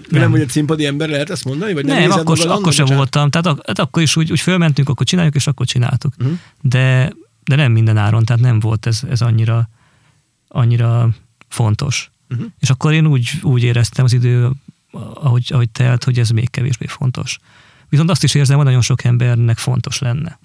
Nem, 0.10 0.22
nem, 0.22 0.32
hogy 0.32 0.40
egy 0.40 0.50
színpadi 0.50 0.86
ember 0.86 1.10
lehet 1.10 1.30
ezt 1.30 1.46
mondani? 1.46 1.74
Vagy 1.74 1.86
nem, 1.86 2.00
Nem, 2.00 2.12
akkor, 2.12 2.38
magad 2.38 2.52
akkor 2.52 2.74
sem 2.74 2.86
voltam. 2.86 3.30
Tehát, 3.30 3.48
ak- 3.48 3.68
hát 3.68 3.80
akkor 3.80 4.02
is 4.02 4.16
úgy, 4.16 4.32
úgy 4.32 4.40
fölmentünk, 4.40 4.90
akkor 4.90 5.06
csináljuk, 5.06 5.36
és 5.36 5.48
akkor 5.48 5.66
csináltuk. 5.66 6.14
Mhm. 6.18 6.32
De, 6.62 7.14
de 7.44 7.56
nem 7.56 7.72
minden 7.72 7.98
áron, 7.98 8.26
tehát 8.26 8.42
nem 8.42 8.60
volt 8.60 8.86
ez, 8.86 9.02
ez 9.10 9.22
annyira, 9.22 9.70
annyira 10.48 11.10
fontos. 11.48 12.12
Mhm. 12.28 12.44
És 12.60 12.70
akkor 12.70 12.94
én 12.94 13.08
úgy, 13.08 13.32
úgy 13.42 13.64
éreztem 13.64 14.06
az 14.06 14.14
idő, 14.14 14.52
ahogy, 15.14 15.48
ahogy 15.50 15.70
telt, 15.70 16.04
hogy 16.04 16.20
ez 16.20 16.30
még 16.30 16.50
kevésbé 16.50 16.86
fontos. 16.86 17.40
Viszont 17.90 18.10
azt 18.10 18.24
is 18.24 18.34
érzem, 18.34 18.56
hogy 18.56 18.66
nagyon 18.66 18.82
sok 18.82 19.04
embernek 19.04 19.58
fontos 19.58 20.00
lenne. 20.00 20.40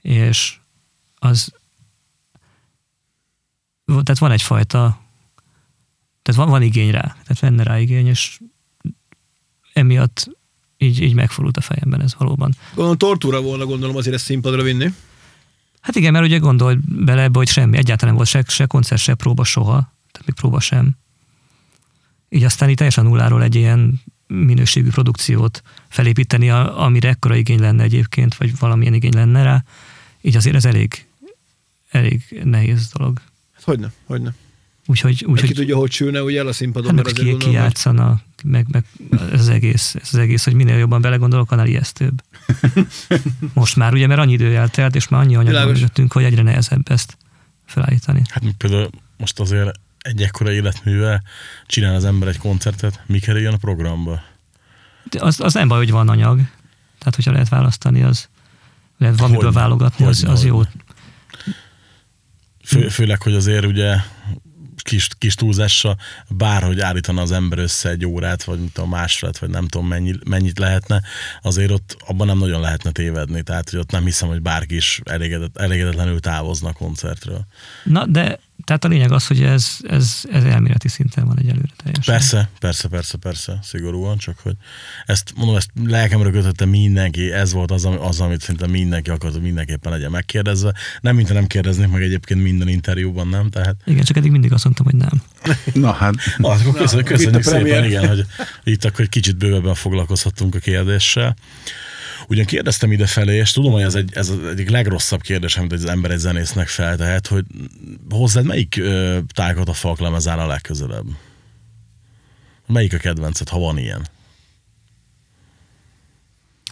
És 0.00 0.56
az 1.22 1.52
tehát 3.86 4.18
van 4.18 4.30
egyfajta 4.30 5.00
tehát 6.22 6.40
van, 6.40 6.50
van 6.50 6.62
igény 6.62 6.90
rá, 6.90 7.00
tehát 7.00 7.40
lenne 7.40 7.62
rá 7.62 7.78
igény, 7.78 8.06
és 8.06 8.40
emiatt 9.72 10.30
így, 10.76 11.00
így 11.00 11.14
megfordult 11.14 11.56
a 11.56 11.60
fejemben 11.60 12.02
ez 12.02 12.14
valóban. 12.18 12.54
Gondolom 12.74 12.98
tortúra 12.98 13.40
volna, 13.40 13.64
gondolom 13.64 13.96
azért 13.96 14.14
ezt 14.14 14.24
színpadra 14.24 14.62
vinni. 14.62 14.94
Hát 15.80 15.96
igen, 15.96 16.12
mert 16.12 16.24
ugye 16.24 16.38
gondolj 16.38 16.76
bele 16.84 17.22
ebbe, 17.22 17.38
hogy 17.38 17.48
semmi, 17.48 17.76
egyáltalán 17.76 18.14
nem 18.14 18.14
volt 18.14 18.28
se, 18.28 18.44
se 18.46 18.66
koncert, 18.66 19.00
se 19.00 19.14
próba 19.14 19.44
soha, 19.44 19.92
tehát 20.12 20.26
még 20.26 20.36
próba 20.36 20.60
sem. 20.60 20.96
Így 22.28 22.44
aztán 22.44 22.68
itt 22.68 22.76
teljesen 22.76 23.04
nulláról 23.04 23.42
egy 23.42 23.54
ilyen 23.54 24.00
minőségű 24.26 24.88
produkciót 24.88 25.62
felépíteni, 25.88 26.50
amire 26.50 27.08
ekkora 27.08 27.36
igény 27.36 27.60
lenne 27.60 27.82
egyébként, 27.82 28.34
vagy 28.34 28.58
valamilyen 28.58 28.94
igény 28.94 29.14
lenne 29.14 29.42
rá, 29.42 29.64
így 30.20 30.36
azért 30.36 30.56
ez 30.56 30.64
elég, 30.64 31.06
elég 31.92 32.40
nehéz 32.44 32.90
dolog. 32.96 33.20
Hát 33.52 33.62
hogyne, 33.64 33.92
hogyne. 34.04 34.34
Úgyhogy, 34.86 35.12
Úgy, 35.12 35.18
ki 35.18 35.24
úgyhogy 35.24 35.54
tudja, 35.54 35.76
hogy 35.76 35.90
csülne 35.90 36.22
ugye 36.22 36.38
el 36.38 36.46
a 36.46 36.52
színpadon, 36.52 36.96
hát 36.96 37.04
mert 37.04 37.16
ki, 37.16 37.36
ki 37.36 37.50
játszana, 37.50 38.20
meg, 38.44 38.66
meg 38.70 38.84
ez 39.10 39.40
az 39.40 39.48
egész, 39.48 39.94
ez 39.94 40.08
az 40.12 40.18
egész, 40.18 40.44
hogy 40.44 40.54
minél 40.54 40.76
jobban 40.76 41.00
belegondolok, 41.00 41.50
annál 41.50 41.66
ijesztőbb. 41.66 42.22
Most 43.54 43.76
már 43.76 43.92
ugye, 43.92 44.06
mert 44.06 44.20
annyi 44.20 44.32
idő 44.32 44.56
eltelt, 44.56 44.94
és 44.94 45.08
már 45.08 45.20
annyi 45.20 45.34
anyag 45.34 45.44
van 45.44 45.52
Világos. 45.54 45.78
mögöttünk, 45.80 46.12
hogy 46.12 46.24
egyre 46.24 46.42
nehezebb 46.42 46.90
ezt 46.90 47.16
felállítani. 47.64 48.22
Hát 48.28 48.42
mint 48.42 48.56
például 48.56 48.90
most 49.16 49.40
azért 49.40 49.80
egy 49.98 50.22
ekkora 50.22 50.52
életművel 50.52 51.22
csinál 51.66 51.94
az 51.94 52.04
ember 52.04 52.28
egy 52.28 52.38
koncertet, 52.38 53.02
mi 53.06 53.18
kerüljön 53.18 53.54
a 53.54 53.56
programba? 53.56 54.22
De 55.10 55.24
az, 55.24 55.40
az 55.40 55.54
nem 55.54 55.68
baj, 55.68 55.78
hogy 55.78 55.90
van 55.90 56.08
anyag. 56.08 56.36
Tehát, 56.98 57.14
hogyha 57.14 57.32
lehet 57.32 57.48
választani, 57.48 58.02
az, 58.02 58.28
lehet 58.98 59.18
valamiből 59.18 59.52
válogatni, 59.52 60.04
az, 60.04 60.24
az 60.24 60.44
jó. 60.44 60.62
Fő, 62.72 62.88
főleg, 62.88 63.22
hogy 63.22 63.34
azért 63.34 63.64
ugye 63.64 63.96
kis, 64.76 65.08
kis 65.18 65.34
túlzással 65.34 65.96
bárhogy 66.28 66.80
állítana 66.80 67.22
az 67.22 67.32
ember 67.32 67.58
össze 67.58 67.88
egy 67.88 68.06
órát, 68.06 68.44
vagy 68.44 68.58
mint 68.58 68.78
a 68.78 68.86
másfélet, 68.86 69.38
vagy 69.38 69.50
nem 69.50 69.66
tudom 69.68 69.88
mennyi, 69.88 70.14
mennyit 70.24 70.58
lehetne, 70.58 71.02
azért 71.42 71.70
ott 71.70 71.96
abban 72.06 72.26
nem 72.26 72.38
nagyon 72.38 72.60
lehetne 72.60 72.90
tévedni. 72.90 73.42
Tehát, 73.42 73.70
hogy 73.70 73.78
ott 73.78 73.90
nem 73.90 74.04
hiszem, 74.04 74.28
hogy 74.28 74.42
bárki 74.42 74.74
is 74.74 75.00
elégedet, 75.04 75.56
elégedetlenül 75.58 76.20
távozna 76.20 76.72
koncertről. 76.72 77.46
Na, 77.84 78.06
de 78.06 78.38
tehát 78.64 78.84
a 78.84 78.88
lényeg 78.88 79.12
az, 79.12 79.26
hogy 79.26 79.42
ez, 79.42 79.76
ez, 79.82 80.20
ez 80.32 80.44
elméleti 80.44 80.88
szinten 80.88 81.26
van 81.26 81.38
egyelőre 81.38 81.72
teljesen. 81.76 82.14
Persze, 82.14 82.50
persze, 82.58 82.88
persze, 82.88 83.18
persze, 83.18 83.58
szigorúan, 83.62 84.18
csak 84.18 84.38
hogy 84.38 84.54
ezt 85.06 85.32
mondom, 85.36 85.56
ezt 85.56 85.70
lelkemre 85.84 86.30
kötötte 86.30 86.64
mindenki, 86.64 87.32
ez 87.32 87.52
volt 87.52 87.70
az, 87.70 87.88
az 88.00 88.20
amit 88.20 88.40
szerintem 88.40 88.70
mindenki 88.70 89.10
akart, 89.10 89.32
hogy 89.32 89.42
mindenképpen 89.42 89.92
legyen 89.92 90.10
megkérdezve. 90.10 90.74
Nem, 91.00 91.16
mint 91.16 91.28
ha 91.28 91.34
nem 91.34 91.46
kérdeznék 91.46 91.88
meg 91.88 92.02
egyébként 92.02 92.42
minden 92.42 92.68
interjúban, 92.68 93.28
nem? 93.28 93.50
Tehát 93.50 93.76
Igen, 93.84 94.04
csak 94.04 94.16
eddig 94.16 94.30
mindig 94.30 94.52
azt 94.52 94.64
mondtam, 94.64 94.86
hogy 94.86 94.94
nem. 94.94 95.22
Na 95.82 95.92
hát, 95.92 96.14
Ah, 96.38 96.60
akkor 96.60 96.80
köszönjük, 96.80 97.06
köszönjük 97.06 97.40
itt 97.40 97.46
a 97.46 97.50
szépen, 97.50 97.84
igen, 97.84 98.08
hogy 98.08 98.26
itt 98.64 98.84
akkor 98.84 99.00
egy 99.00 99.08
kicsit 99.08 99.36
bővebben 99.36 99.74
foglalkozhattunk 99.74 100.54
a 100.54 100.58
kérdéssel. 100.58 101.36
Ugyan 102.28 102.44
kérdeztem 102.44 102.92
ide 102.92 103.06
felé, 103.06 103.36
és 103.36 103.52
tudom, 103.52 103.72
hogy 103.72 103.82
ez, 103.82 103.94
egy, 103.94 104.10
ez 104.14 104.28
az 104.28 104.44
egyik 104.44 104.70
legrosszabb 104.70 105.20
kérdés, 105.20 105.56
amit 105.56 105.72
az 105.72 105.84
ember 105.84 106.10
egy 106.10 106.18
zenésznek 106.18 106.68
feltehet, 106.68 107.26
hogy 107.26 107.44
hozzád 108.10 108.44
melyik 108.44 108.76
ö, 108.76 109.18
a 109.64 109.72
falklemez 109.72 110.28
áll 110.28 110.38
a 110.38 110.46
legközelebb? 110.46 111.06
Melyik 112.66 112.94
a 112.94 112.98
kedvenced, 112.98 113.48
ha 113.48 113.58
van 113.58 113.78
ilyen? 113.78 114.06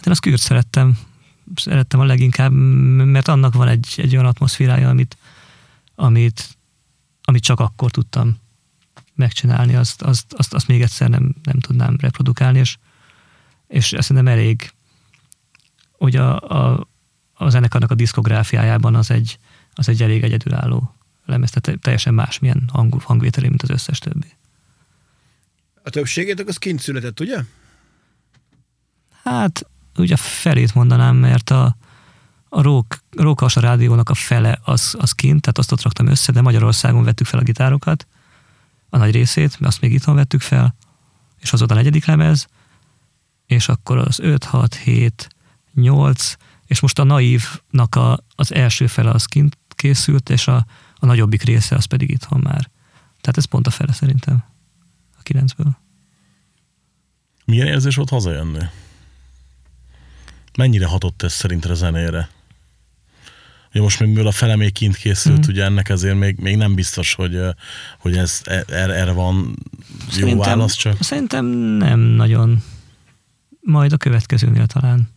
Én 0.05 0.13
azt 0.13 0.21
kürt 0.21 0.41
szerettem, 0.41 0.99
szerettem 1.55 2.01
a 2.01 2.05
leginkább, 2.05 2.53
mert 2.53 3.29
annak 3.29 3.55
van 3.55 3.69
egy, 3.69 3.95
egy 3.97 4.13
olyan 4.13 4.27
atmoszférája, 4.27 4.89
amit, 4.89 5.17
amit, 5.95 6.59
amit 7.23 7.43
csak 7.43 7.61
akkor 7.61 7.91
tudtam 7.91 8.39
megcsinálni, 9.15 9.75
azt, 9.75 10.03
azt, 10.03 10.33
azt, 10.33 10.55
azt 10.55 10.67
még 10.67 10.83
egyszer 10.83 11.09
nem, 11.09 11.35
nem 11.43 11.59
tudnám 11.59 11.97
reprodukálni, 12.01 12.59
és, 12.59 12.77
és 13.69 13.85
szerintem 13.87 14.29
elég, 14.29 14.71
hogy 16.01 16.17
a, 16.17 16.41
a, 16.41 16.89
a 17.35 17.49
zenekarnak 17.49 17.91
a 17.91 17.95
diszkográfiájában 17.95 18.95
az 18.95 19.11
egy, 19.11 19.39
az 19.73 19.89
egy 19.89 20.03
elég 20.03 20.23
egyedülálló 20.23 20.95
lemez, 21.25 21.51
tehát 21.51 21.81
teljesen 21.81 22.15
másmilyen 22.15 22.69
hang, 22.73 23.03
hangvételé, 23.03 23.49
mint 23.49 23.63
az 23.63 23.71
összes 23.71 23.99
többi. 23.99 24.27
A 25.83 25.91
többségétek 25.91 26.49
az 26.49 26.57
kint 26.57 26.81
született, 26.81 27.21
ugye? 27.21 27.43
Hát, 29.23 29.67
ugye 29.97 30.15
a 30.15 30.17
felét 30.17 30.75
mondanám, 30.75 31.17
mert 31.17 31.51
a, 31.51 31.77
a 32.49 32.63
Rók, 32.63 32.99
Rókas 33.11 33.57
a 33.57 33.61
rádiónak 33.61 34.09
a 34.09 34.15
fele 34.15 34.59
az, 34.65 34.95
az 34.99 35.13
kint, 35.13 35.41
tehát 35.41 35.59
azt 35.59 35.73
ott 35.73 35.83
raktam 35.83 36.07
össze, 36.07 36.33
de 36.33 36.41
Magyarországon 36.41 37.05
vettük 37.05 37.27
fel 37.27 37.41
a 37.41 37.43
gitárokat, 37.43 38.07
a 38.89 38.97
nagy 38.97 39.13
részét, 39.13 39.51
mert 39.51 39.73
azt 39.73 39.81
még 39.81 39.93
itthon 39.93 40.15
vettük 40.15 40.41
fel, 40.41 40.77
és 41.39 41.53
az 41.53 41.59
volt 41.59 41.71
a 41.71 41.75
negyedik 41.75 42.05
lemez, 42.05 42.47
és 43.47 43.69
akkor 43.69 43.99
az 43.99 44.21
5, 44.21 44.45
6, 44.45 44.75
7, 44.75 45.29
8, 45.75 46.37
és 46.67 46.81
most 46.81 46.99
a 46.99 47.05
naívnak 47.05 47.95
a, 47.95 48.25
az 48.35 48.55
első 48.55 48.87
fele 48.87 49.11
az 49.11 49.25
kint 49.25 49.59
készült, 49.69 50.31
és 50.31 50.47
a, 50.47 50.67
a 50.95 51.07
nagyobbik 51.07 51.43
része 51.43 51.77
az 51.77 51.85
pedig 51.85 52.11
itthon 52.11 52.41
már. 52.41 52.71
Tehát 53.21 53.37
ez 53.37 53.45
pont 53.45 53.67
a 53.67 53.71
fele 53.71 53.93
szerintem 53.93 54.45
a 55.19 55.23
kilencből. 55.23 55.77
Milyen 57.45 57.67
érzés 57.67 57.97
volt 57.97 58.09
hazajönni? 58.09 58.65
Mennyire 60.57 60.87
hatott 60.87 61.23
ez 61.23 61.33
szerinted 61.33 61.71
a 61.71 61.75
zenére? 61.75 62.29
Ugye 63.71 63.81
most 63.81 64.01
még 64.01 64.09
mivel 64.09 64.27
a 64.27 64.33
fele 64.33 64.57
még 64.57 64.73
kint 64.73 64.97
készült, 64.97 65.47
mm. 65.47 65.51
ugye 65.51 65.65
ennek 65.65 65.89
azért 65.89 66.19
még, 66.19 66.39
még 66.39 66.57
nem 66.57 66.75
biztos, 66.75 67.15
hogy, 67.15 67.39
hogy 67.99 68.17
ez 68.17 68.41
e- 68.45 68.65
erre, 68.69 68.95
erre 68.95 69.13
van 69.13 69.57
jó 70.17 70.37
válasz, 70.37 70.75
csak 70.75 71.03
Szerintem 71.03 71.45
nem 71.47 72.01
nagyon. 72.01 72.63
Majd 73.61 73.93
a 73.93 73.97
következőnél 73.97 74.67
talán. 74.67 75.09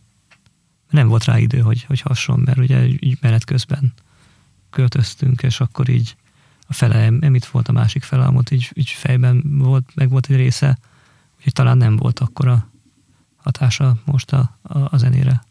Nem 0.90 1.08
volt 1.08 1.24
rá 1.24 1.38
idő, 1.38 1.58
hogy, 1.58 1.84
hogy 1.84 2.00
hasson, 2.00 2.40
mert 2.44 2.58
ugye 2.58 2.84
így 2.86 3.18
menet 3.20 3.44
közben 3.44 3.92
költöztünk, 4.70 5.42
és 5.42 5.60
akkor 5.60 5.88
így 5.88 6.16
a 6.66 6.72
fele, 6.72 7.10
mit 7.10 7.46
volt 7.46 7.68
a 7.68 7.72
másik 7.72 8.02
fele, 8.02 8.24
amott 8.24 8.50
így, 8.50 8.70
így 8.72 8.88
fejben 8.88 9.42
volt, 9.58 9.90
meg 9.94 10.10
volt 10.10 10.26
egy 10.30 10.36
része, 10.36 10.78
úgyhogy 11.36 11.52
talán 11.52 11.76
nem 11.76 11.96
volt 11.96 12.18
akkora 12.18 12.70
hatása 13.36 13.96
most 14.04 14.32
a, 14.32 14.58
a, 14.62 14.78
a 14.78 14.96
zenére. 14.96 15.44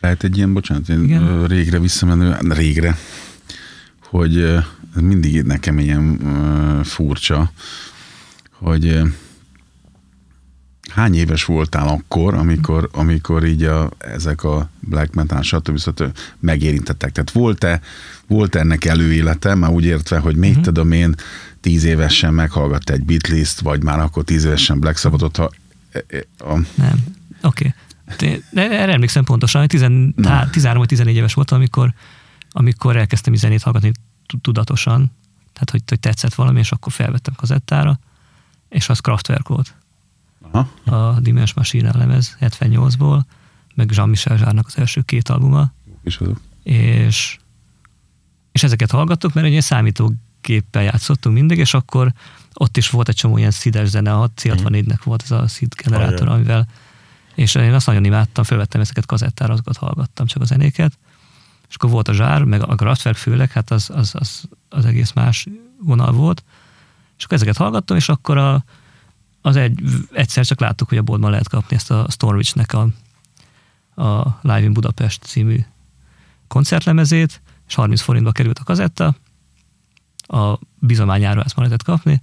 lehet 0.00 0.24
egy 0.24 0.36
ilyen, 0.36 0.52
bocsánat, 0.52 0.88
én 0.88 1.04
Igen. 1.04 1.46
régre 1.46 1.78
visszamenő, 1.78 2.36
régre, 2.40 2.96
hogy 4.00 4.58
mindig 4.94 5.42
nekem 5.42 5.78
ilyen 5.78 6.18
furcsa, 6.84 7.52
hogy 8.50 9.02
hány 10.94 11.14
éves 11.14 11.44
voltál 11.44 11.88
akkor, 11.88 12.34
amikor, 12.34 12.88
amikor 12.92 13.44
így 13.44 13.62
a, 13.62 13.90
ezek 13.98 14.44
a 14.44 14.68
black 14.80 15.14
metal, 15.14 15.42
stb. 15.42 15.78
stb. 15.78 16.18
megérintettek? 16.40 17.12
Tehát 17.12 17.30
volt-e, 17.30 17.80
volt 18.26 18.54
ennek 18.54 18.84
előélete, 18.84 19.54
már 19.54 19.70
úgy 19.70 19.84
értve, 19.84 20.18
hogy 20.18 20.36
még 20.36 20.50
uh-huh. 20.50 20.64
tudom 20.64 20.92
én, 20.92 21.14
tíz 21.60 21.84
évesen 21.84 22.34
meghallgatta 22.34 22.92
egy 22.92 23.04
Beatles-t, 23.04 23.60
vagy 23.60 23.82
már 23.82 24.00
akkor 24.00 24.24
tíz 24.24 24.44
évesen 24.44 24.80
Black 24.80 24.98
Sabbathot, 24.98 25.36
ha 25.36 25.50
e, 25.92 26.04
e, 26.08 26.24
a, 26.38 26.58
Nem. 26.74 27.04
Oké. 27.42 27.74
Okay. 28.12 28.42
Erre 28.54 28.92
emlékszem 28.92 29.24
pontosan, 29.24 29.60
hogy 29.60 29.68
13 29.68 30.78
vagy 30.78 30.88
14 30.88 31.16
éves 31.16 31.34
voltam, 31.34 31.58
amikor, 31.58 31.94
amikor 32.50 32.96
elkezdtem 32.96 33.34
zenét 33.34 33.62
hallgatni 33.62 33.92
tudatosan, 34.40 35.12
tehát 35.52 35.70
hogy, 35.70 35.82
hogy 35.86 36.00
tetszett 36.00 36.34
valami, 36.34 36.58
és 36.58 36.72
akkor 36.72 36.92
felvettem 36.92 37.34
kazettára, 37.36 37.98
és 38.68 38.88
az 38.88 38.98
Kraftwerk 38.98 39.48
volt. 39.48 39.74
Aha, 40.54 41.08
A 41.08 41.20
Dimens 41.20 41.54
Machine 41.54 41.96
lemez 41.96 42.36
78-ból, 42.40 43.20
meg 43.74 43.90
Jean-Michel 43.92 44.36
Zsárnak 44.36 44.66
az 44.66 44.78
első 44.78 45.00
két 45.00 45.28
albuma, 45.28 45.72
és 46.02 46.16
azok. 46.16 46.40
és, 46.62 47.38
és 48.52 48.62
ezeket 48.62 48.90
hallgattuk, 48.90 49.32
mert 49.32 49.46
ugye 49.46 49.60
számítógéppel 49.60 50.82
játszottunk 50.82 51.34
mindig, 51.34 51.58
és 51.58 51.74
akkor 51.74 52.12
ott 52.54 52.76
is 52.76 52.90
volt 52.90 53.08
egy 53.08 53.16
csomó 53.16 53.38
ilyen 53.38 53.50
szides 53.50 53.88
zene, 53.88 54.14
a 54.14 54.30
C64-nek 54.40 55.00
volt 55.04 55.22
ez 55.22 55.30
a 55.30 55.46
SID 55.46 55.74
generátor, 55.74 56.26
Ajaj. 56.26 56.34
amivel 56.34 56.68
és 57.34 57.54
én 57.54 57.74
azt 57.74 57.86
nagyon 57.86 58.04
imádtam, 58.04 58.44
fölvettem 58.44 58.80
ezeket 58.80 59.06
kazettára, 59.06 59.52
azokat 59.52 59.76
hallgattam, 59.76 60.26
csak 60.26 60.42
a 60.42 60.44
zenéket, 60.44 60.98
és 61.68 61.74
akkor 61.74 61.90
volt 61.90 62.08
a 62.08 62.12
zsár, 62.12 62.44
meg 62.44 62.62
a 62.62 62.74
Kraftwerk 62.74 63.16
főleg, 63.16 63.50
hát 63.50 63.70
az, 63.70 63.90
az, 63.90 64.14
az, 64.14 64.42
az 64.68 64.84
egész 64.84 65.12
más 65.12 65.46
vonal 65.78 66.12
volt, 66.12 66.44
és 67.18 67.24
akkor 67.24 67.36
ezeket 67.36 67.56
hallgattam, 67.56 67.96
és 67.96 68.08
akkor 68.08 68.38
a, 68.38 68.64
az 69.46 69.56
egy, 69.56 69.80
egyszer 70.12 70.44
csak 70.44 70.60
láttuk, 70.60 70.88
hogy 70.88 70.98
a 70.98 71.02
boltban 71.02 71.30
lehet 71.30 71.48
kapni 71.48 71.76
ezt 71.76 71.90
a 71.90 72.06
Stormwich-nek 72.10 72.72
a, 72.72 72.88
a 74.02 74.38
Live 74.42 74.62
in 74.62 74.72
Budapest 74.72 75.22
című 75.22 75.58
koncertlemezét, 76.48 77.42
és 77.66 77.74
30 77.74 78.00
forintba 78.00 78.32
került 78.32 78.58
a 78.58 78.64
kazetta, 78.64 79.16
a 80.26 80.58
bizományára 80.78 81.42
ezt 81.42 81.56
már 81.56 81.66
lehetett 81.66 81.86
kapni, 81.86 82.20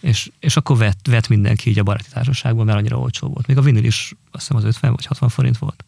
és, 0.00 0.30
és 0.40 0.56
akkor 0.56 0.76
vett, 0.76 1.06
vett 1.06 1.28
mindenki 1.28 1.70
így 1.70 1.78
a 1.78 1.82
baráti 1.82 2.08
társaságban, 2.12 2.64
mert 2.64 2.78
annyira 2.78 2.98
olcsó 2.98 3.28
volt. 3.28 3.46
Még 3.46 3.58
a 3.58 3.62
vinil 3.62 3.84
is 3.84 4.14
azt 4.30 4.42
hiszem 4.42 4.56
az 4.56 4.64
50 4.64 4.90
vagy 4.90 5.06
60 5.06 5.28
forint 5.28 5.58
volt. 5.58 5.84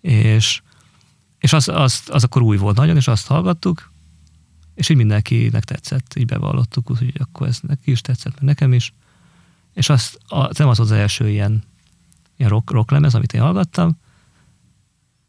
És, 0.00 0.62
és 1.38 1.52
az, 1.52 1.68
az, 1.68 2.02
az 2.06 2.24
akkor 2.24 2.42
új 2.42 2.56
volt 2.56 2.76
nagyon, 2.76 2.96
és 2.96 3.08
azt 3.08 3.26
hallgattuk, 3.26 3.92
és 4.74 4.88
így 4.88 4.96
mindenkinek 4.96 5.64
tetszett, 5.64 6.14
így 6.14 6.26
bevallottuk, 6.26 6.90
úgyhogy 6.90 7.14
akkor 7.18 7.46
ez 7.46 7.58
neki 7.60 7.90
is 7.90 8.00
tetszett, 8.00 8.34
meg 8.34 8.44
nekem 8.44 8.72
is. 8.72 8.92
És 9.78 9.88
azt, 9.88 10.18
a, 10.28 10.50
nem 10.58 10.68
az 10.68 10.80
az 10.80 10.92
első 10.92 11.28
ilyen, 11.28 11.62
ilyen 12.36 12.50
rock, 12.50 12.70
rock 12.70 12.90
lemez, 12.90 13.14
amit 13.14 13.32
én 13.32 13.40
hallgattam, 13.40 13.98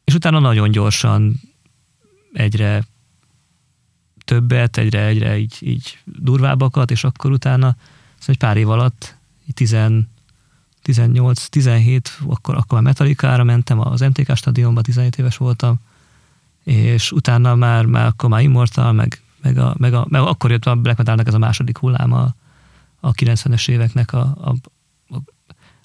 és 0.04 0.14
utána 0.14 0.40
nagyon 0.40 0.72
gyorsan 0.72 1.40
egyre 2.34 2.84
többet, 4.26 4.78
egyre, 4.78 5.06
egyre 5.06 5.38
így, 5.38 5.58
így 5.60 5.98
durvábbakat, 6.06 6.92
és 6.92 7.04
akkor 7.04 7.32
utána 7.32 7.76
szóval 8.18 8.26
egy 8.26 8.38
pár 8.38 8.58
év 8.58 8.70
alatt, 8.70 9.16
így 9.48 9.54
10, 9.54 9.78
18, 10.82 11.46
17, 11.46 12.18
akkor, 12.28 12.56
akkor 12.56 12.74
már 12.74 12.82
Metallica-ra 12.82 13.44
mentem, 13.44 13.80
az 13.80 14.00
MTK 14.00 14.36
stadionban 14.36 14.84
17 14.84 15.18
éves 15.18 15.38
voltam, 15.38 15.80
és 16.64 17.12
utána 17.12 17.56
már, 17.56 17.86
már 17.86 18.06
akkor 18.06 18.30
már 18.30 18.42
Immortal, 18.42 18.92
meg, 18.92 19.22
meg, 19.42 19.58
a, 19.58 19.76
meg, 19.78 19.94
a, 19.94 20.06
meg 20.10 20.22
akkor 20.22 20.52
jött 20.52 20.66
a 20.66 20.76
Black 20.76 20.98
Metalnek 20.98 21.28
ez 21.28 21.34
a 21.34 21.38
második 21.38 21.78
hullám 21.78 22.14
a, 23.00 23.08
a 23.08 23.14
90-es 23.14 23.70
éveknek 23.70 24.14
a, 24.14 24.38
a, 24.42 24.56
a, 25.16 25.18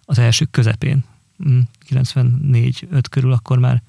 az 0.05 0.19
első 0.19 0.45
közepén. 0.45 1.05
Mm, 1.49 1.61
94-5 1.91 3.03
körül 3.11 3.33
akkor 3.33 3.59
már 3.59 3.83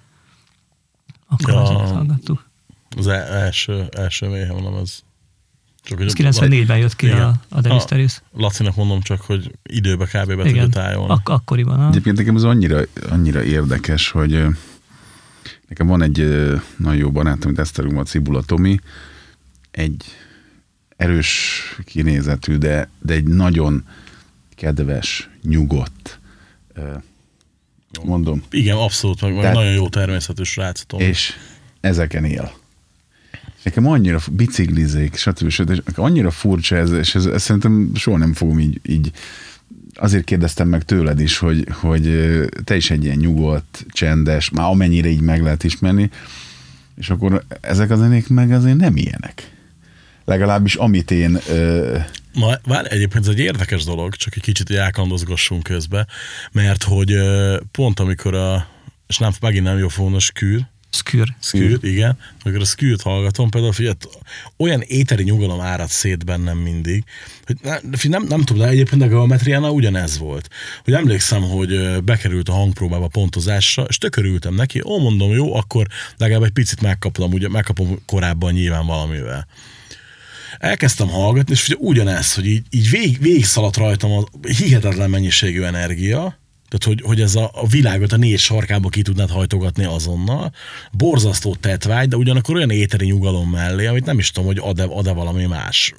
akkor 1.27 1.53
Ja. 1.53 1.61
ezeket 1.61 1.89
hallgattuk. 1.89 2.49
az 2.97 3.07
e- 3.07 3.27
első, 3.33 3.87
első 3.91 4.27
mély, 4.27 4.45
mondom, 4.45 4.73
az 4.73 5.03
csak 5.83 6.01
Ez 6.01 6.13
94-ben 6.17 6.77
jött 6.77 6.95
ki 6.95 7.05
Igen. 7.05 7.21
a, 7.21 7.41
a 7.49 7.61
Demisteris. 7.61 8.21
Lacinak 8.33 8.75
mondom 8.75 9.01
csak, 9.01 9.21
hogy 9.21 9.51
időbe 9.63 10.05
kb. 10.05 10.35
be 10.35 10.43
tudja 10.43 10.67
tájolni. 10.69 11.11
Ak- 11.11 11.29
akkoriban. 11.29 11.77
Ha? 11.77 11.87
Egyébként 11.87 12.17
nekem 12.17 12.35
ez 12.35 12.43
annyira, 12.43 12.81
annyira 13.09 13.43
érdekes, 13.43 14.09
hogy 14.09 14.45
Nekem 15.67 15.87
van 15.87 16.01
egy 16.01 16.17
nagyon 16.77 16.95
jó 16.95 17.11
barátom, 17.11 17.47
amit 17.47 17.59
Esztergom, 17.59 17.97
a 17.97 18.03
Cibula 18.03 18.41
Tomi, 18.41 18.79
egy 19.71 20.05
erős 20.97 21.61
kinézetű, 21.85 22.55
de, 22.55 22.89
de 23.01 23.13
egy 23.13 23.23
nagyon 23.23 23.83
kedves, 24.55 25.29
nyugodt, 25.43 26.19
mondom, 28.03 28.43
Igen, 28.49 28.75
abszolút, 28.75 29.21
meg, 29.21 29.35
Tehát- 29.35 29.53
nagyon 29.53 29.73
jó 29.73 29.89
természetű 29.89 30.43
srác. 30.43 30.81
Tom. 30.81 30.99
és 30.99 31.33
ezeken 31.81 32.23
él. 32.23 32.51
Nekem 33.63 33.85
annyira 33.87 34.19
biciklizik, 34.31 35.15
stb. 35.15 35.49
stb. 35.49 35.69
és 35.69 35.81
annyira 35.95 36.31
furcsa 36.31 36.75
ez, 36.75 36.91
és 36.91 37.15
ez, 37.15 37.25
ez 37.25 37.41
szerintem 37.43 37.91
soha 37.95 38.17
nem 38.17 38.33
fogom 38.33 38.59
így, 38.59 38.79
így 38.85 39.11
azért 39.93 40.23
kérdeztem 40.23 40.67
meg 40.67 40.83
tőled 40.83 41.19
is, 41.19 41.37
hogy, 41.37 41.67
hogy 41.71 42.35
te 42.63 42.75
is 42.75 42.91
egy 42.91 43.03
ilyen 43.03 43.17
nyugodt, 43.17 43.85
csendes, 43.89 44.49
már 44.49 44.65
amennyire 44.69 45.09
így 45.09 45.21
meg 45.21 45.41
lehet 45.41 45.63
ismerni, 45.63 46.09
és 46.97 47.09
akkor 47.09 47.43
ezek 47.61 47.89
a 47.89 47.95
zenék 47.95 48.27
meg 48.27 48.51
azért 48.51 48.77
nem 48.77 48.95
ilyenek. 48.95 49.54
Legalábbis 50.25 50.75
amit 50.75 51.11
én 51.11 51.39
ö, 51.49 51.97
Ma, 52.33 52.53
vár, 52.63 52.93
egyébként 52.93 53.23
ez 53.23 53.29
egy 53.29 53.39
érdekes 53.39 53.83
dolog, 53.83 54.15
csak 54.15 54.35
egy 54.35 54.41
kicsit 54.41 54.71
elkandozgassunk 54.71 55.63
közbe, 55.63 56.07
mert 56.51 56.83
hogy 56.83 57.11
ö, 57.11 57.57
pont 57.71 57.99
amikor 57.99 58.35
a, 58.35 58.67
és 59.07 59.17
nem, 59.17 59.31
megint 59.41 59.63
nem 59.63 59.77
jó 59.77 59.87
fogom, 59.87 60.13
a 60.13 60.19
skűr, 60.19 60.67
Skür. 60.95 61.35
Skűrt, 61.41 61.83
igen. 61.83 62.17
Amikor 62.43 62.61
a 62.61 62.65
Skűrt 62.65 63.01
hallgatom, 63.01 63.49
például 63.49 63.73
figyelj, 63.73 63.95
olyan 64.57 64.81
éteri 64.81 65.23
nyugalom 65.23 65.59
árad 65.59 65.89
szét 65.89 66.25
bennem 66.25 66.57
mindig, 66.57 67.03
hogy 67.45 67.57
ne, 67.61 67.79
figyelj, 67.79 68.23
nem, 68.23 68.23
nem 68.37 68.45
tudom, 68.45 68.63
de 68.63 68.69
egyébként 68.69 69.01
a 69.01 69.07
geometriánál 69.07 69.71
ugyanez 69.71 70.17
volt. 70.17 70.49
Hogy 70.83 70.93
emlékszem, 70.93 71.41
hogy 71.41 72.03
bekerült 72.03 72.49
a 72.49 72.53
hangpróbába 72.53 73.07
pontozásra, 73.07 73.83
és 73.83 73.97
tökörültem 73.97 74.53
neki, 74.53 74.81
ó, 74.85 74.99
mondom, 74.99 75.31
jó, 75.31 75.55
akkor 75.55 75.87
legalább 76.17 76.43
egy 76.43 76.51
picit 76.51 76.81
megkapom, 76.81 77.33
ugye 77.33 77.49
megkapom 77.49 77.99
korábban 78.05 78.53
nyilván 78.53 78.85
valamivel. 78.85 79.47
Elkezdtem 80.57 81.07
hallgatni, 81.07 81.53
és 81.53 81.67
ugye 81.67 81.75
ugyanez, 81.79 82.33
hogy 82.33 82.45
így, 82.45 82.65
így 82.69 82.89
vég, 82.89 83.19
végigszaladt 83.19 83.77
rajtam 83.77 84.11
a 84.11 84.47
hihetetlen 84.47 85.09
mennyiségű 85.09 85.61
energia, 85.61 86.37
tehát, 86.69 86.97
hogy, 86.97 87.01
hogy 87.07 87.21
ez 87.21 87.35
a, 87.35 87.51
a 87.53 87.67
világot 87.67 88.11
a 88.11 88.17
négy 88.17 88.39
sarkába 88.39 88.89
ki 88.89 89.01
tudnád 89.01 89.29
hajtogatni 89.29 89.83
azonnal. 89.83 90.51
Borzasztó 90.91 91.55
tetvágy, 91.55 92.07
de 92.07 92.15
ugyanakkor 92.15 92.55
olyan 92.55 92.69
éteri 92.69 93.05
nyugalom 93.05 93.49
mellé, 93.49 93.85
amit 93.85 94.05
nem 94.05 94.19
is 94.19 94.31
tudom, 94.31 94.47
hogy 94.47 94.59
ad-e, 94.61 94.83
ad-e 94.83 95.11
valami 95.11 95.45
más. 95.45 95.93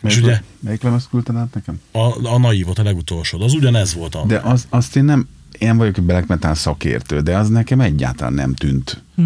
melyik, 0.00 0.24
ugye 0.24 0.40
melyik 0.60 0.82
lemezt 0.82 1.08
küldted 1.08 1.36
át 1.36 1.54
nekem? 1.54 1.80
a, 1.92 2.28
a 2.28 2.38
naívot, 2.38 2.78
a 2.78 2.82
legutolsó, 2.82 3.40
az 3.40 3.54
ugyanez 3.54 3.94
volt 3.94 4.14
a... 4.14 4.24
De 4.26 4.38
az, 4.38 4.66
azt 4.68 4.96
én 4.96 5.04
nem, 5.04 5.28
én 5.58 5.76
vagyok 5.76 5.96
egy 5.96 6.04
black 6.04 6.26
metal 6.26 6.54
szakértő, 6.54 7.20
de 7.20 7.36
az 7.36 7.48
nekem 7.48 7.80
egyáltalán 7.80 8.32
nem 8.32 8.54
tűnt. 8.54 9.02
Hm. 9.16 9.24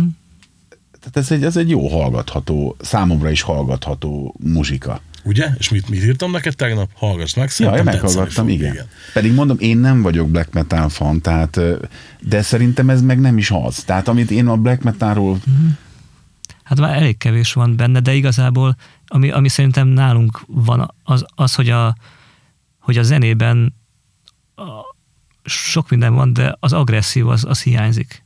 Tehát 1.11 1.31
ez 1.31 1.37
egy, 1.37 1.45
ez 1.45 1.57
egy 1.57 1.71
jó 1.71 1.89
hallgatható, 1.89 2.77
számomra 2.81 3.31
is 3.31 3.43
hallgatható 3.43 4.35
muzsika. 4.39 5.01
Ugye? 5.25 5.49
És 5.59 5.69
mit, 5.69 5.89
mit 5.89 6.05
írtam 6.05 6.31
neked 6.31 6.57
tegnap? 6.57 6.91
Hallgass 6.95 7.35
meg, 7.35 7.45
Ja, 7.45 7.51
szerintem 7.51 7.85
tetszeni 7.85 8.05
meghallgattam, 8.07 8.49
igen. 8.49 8.73
igen. 8.73 8.87
Pedig 9.13 9.33
mondom, 9.33 9.57
én 9.61 9.79
nem 9.79 10.03
vagyok 10.03 10.31
black 10.31 10.53
metal 10.53 10.89
fan, 10.89 11.21
tehát, 11.21 11.61
de 12.21 12.43
szerintem 12.43 12.91
ez 12.91 13.03
meg 13.03 13.21
nem 13.21 13.39
is 13.39 13.51
az. 13.51 13.77
Tehát 13.85 14.09
amit 14.09 14.31
én 14.31 14.47
a 14.47 14.57
black 14.57 14.83
metalról, 14.83 15.39
Hát 16.63 16.81
már 16.81 16.97
elég 16.97 17.17
kevés 17.17 17.53
van 17.53 17.77
benne, 17.77 18.01
de 18.01 18.15
igazából 18.15 18.77
ami, 19.07 19.31
ami 19.31 19.49
szerintem 19.49 19.89
nálunk 19.89 20.43
van, 20.47 20.95
az, 21.03 21.25
az 21.35 21.55
hogy, 21.55 21.71
a, 21.71 21.97
hogy 22.81 22.99
a 22.99 23.03
zenében 23.03 23.75
a, 24.55 24.65
sok 25.45 25.91
minden 25.91 26.15
van, 26.15 26.33
de 26.33 26.57
az 26.61 26.73
agresszió 26.73 27.29
az, 27.29 27.45
az 27.45 27.63
hiányzik 27.63 28.26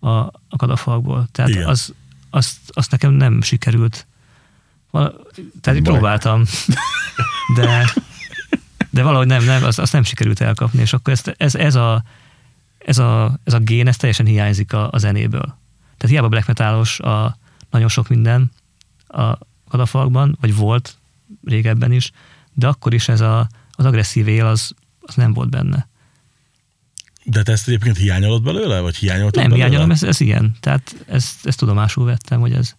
a, 0.00 0.08
a 0.08 0.56
kadafalkból. 0.56 1.26
Tehát 1.32 1.50
Igen. 1.50 1.66
az, 1.66 1.94
azt, 2.30 2.56
azt 2.66 2.90
nekem 2.90 3.12
nem 3.12 3.42
sikerült. 3.42 4.06
Val- 4.90 5.14
Tehát 5.60 5.82
Baj. 5.82 5.92
próbáltam, 5.92 6.42
de, 7.56 7.92
de 8.90 9.02
valahogy 9.02 9.26
nem, 9.26 9.44
nem 9.44 9.64
azt, 9.64 9.78
azt 9.78 9.92
nem 9.92 10.02
sikerült 10.02 10.40
elkapni, 10.40 10.80
és 10.80 10.92
akkor 10.92 11.12
ezt, 11.12 11.34
ez, 11.36 11.54
ez, 11.54 11.74
a, 11.74 12.02
ez, 12.78 12.98
a, 12.98 13.38
ez 13.44 13.52
a 13.52 13.58
gén, 13.58 13.88
ez 13.88 13.96
teljesen 13.96 14.26
hiányzik 14.26 14.72
a, 14.72 14.88
a 14.90 14.98
zenéből. 14.98 15.56
Tehát 15.96 16.08
hiába 16.08 16.28
black 16.28 16.46
metalos 16.46 17.00
a 17.00 17.38
nagyon 17.70 17.88
sok 17.88 18.08
minden 18.08 18.50
a 19.08 19.38
kadafalkban, 19.68 20.36
vagy 20.40 20.56
volt 20.56 20.96
régebben 21.44 21.92
is, 21.92 22.12
de 22.52 22.66
akkor 22.68 22.94
is 22.94 23.08
ez 23.08 23.20
a, 23.20 23.48
az 23.72 23.84
agresszív 23.84 24.28
él, 24.28 24.46
az, 24.46 24.74
az 25.00 25.14
nem 25.14 25.32
volt 25.32 25.50
benne. 25.50 25.88
De 27.28 27.42
te 27.42 27.52
ezt 27.52 27.68
egyébként 27.68 27.96
hiányolod 27.96 28.42
belőle? 28.42 28.80
Vagy 28.80 28.96
hiányoltad 28.96 29.40
Nem 29.42 29.50
belőle? 29.50 29.66
hiányolom, 29.68 29.90
ez, 29.90 30.02
ez 30.02 30.20
ilyen. 30.20 30.56
Tehát 30.60 30.94
ezt, 31.06 31.46
ezt 31.46 31.58
tudomásul 31.58 32.04
vettem, 32.04 32.40
hogy 32.40 32.52
ez, 32.52 32.74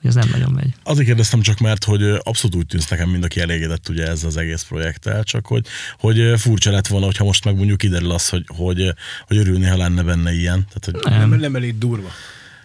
hogy 0.00 0.08
ez 0.10 0.14
nem 0.14 0.28
nagyon 0.32 0.52
megy. 0.52 0.74
Azért 0.82 1.06
kérdeztem 1.06 1.40
csak, 1.40 1.58
mert 1.58 1.84
hogy 1.84 2.02
abszolút 2.22 2.56
úgy 2.56 2.66
tűnsz 2.66 2.88
nekem 2.88 3.08
mind, 3.08 3.24
aki 3.24 3.40
elégedett 3.40 3.88
ugye 3.88 4.06
ezzel 4.06 4.28
az 4.28 4.36
egész 4.36 4.62
projekttel, 4.62 5.22
csak 5.24 5.46
hogy, 5.46 5.66
hogy 5.98 6.40
furcsa 6.40 6.70
lett 6.70 6.86
volna, 6.86 7.06
hogyha 7.06 7.24
most 7.24 7.44
meg 7.44 7.56
mondjuk 7.56 7.78
kiderül 7.78 8.10
az, 8.10 8.28
hogy, 8.28 8.44
hogy, 8.46 8.94
hogy 9.26 9.36
örülni, 9.36 9.66
ha 9.66 9.76
lenne 9.76 10.02
benne 10.02 10.32
ilyen. 10.32 10.66
Tehát, 10.72 11.02
hogy, 11.04 11.18
Nem, 11.18 11.40
nem 11.40 11.56
elég 11.56 11.78
durva. 11.78 12.08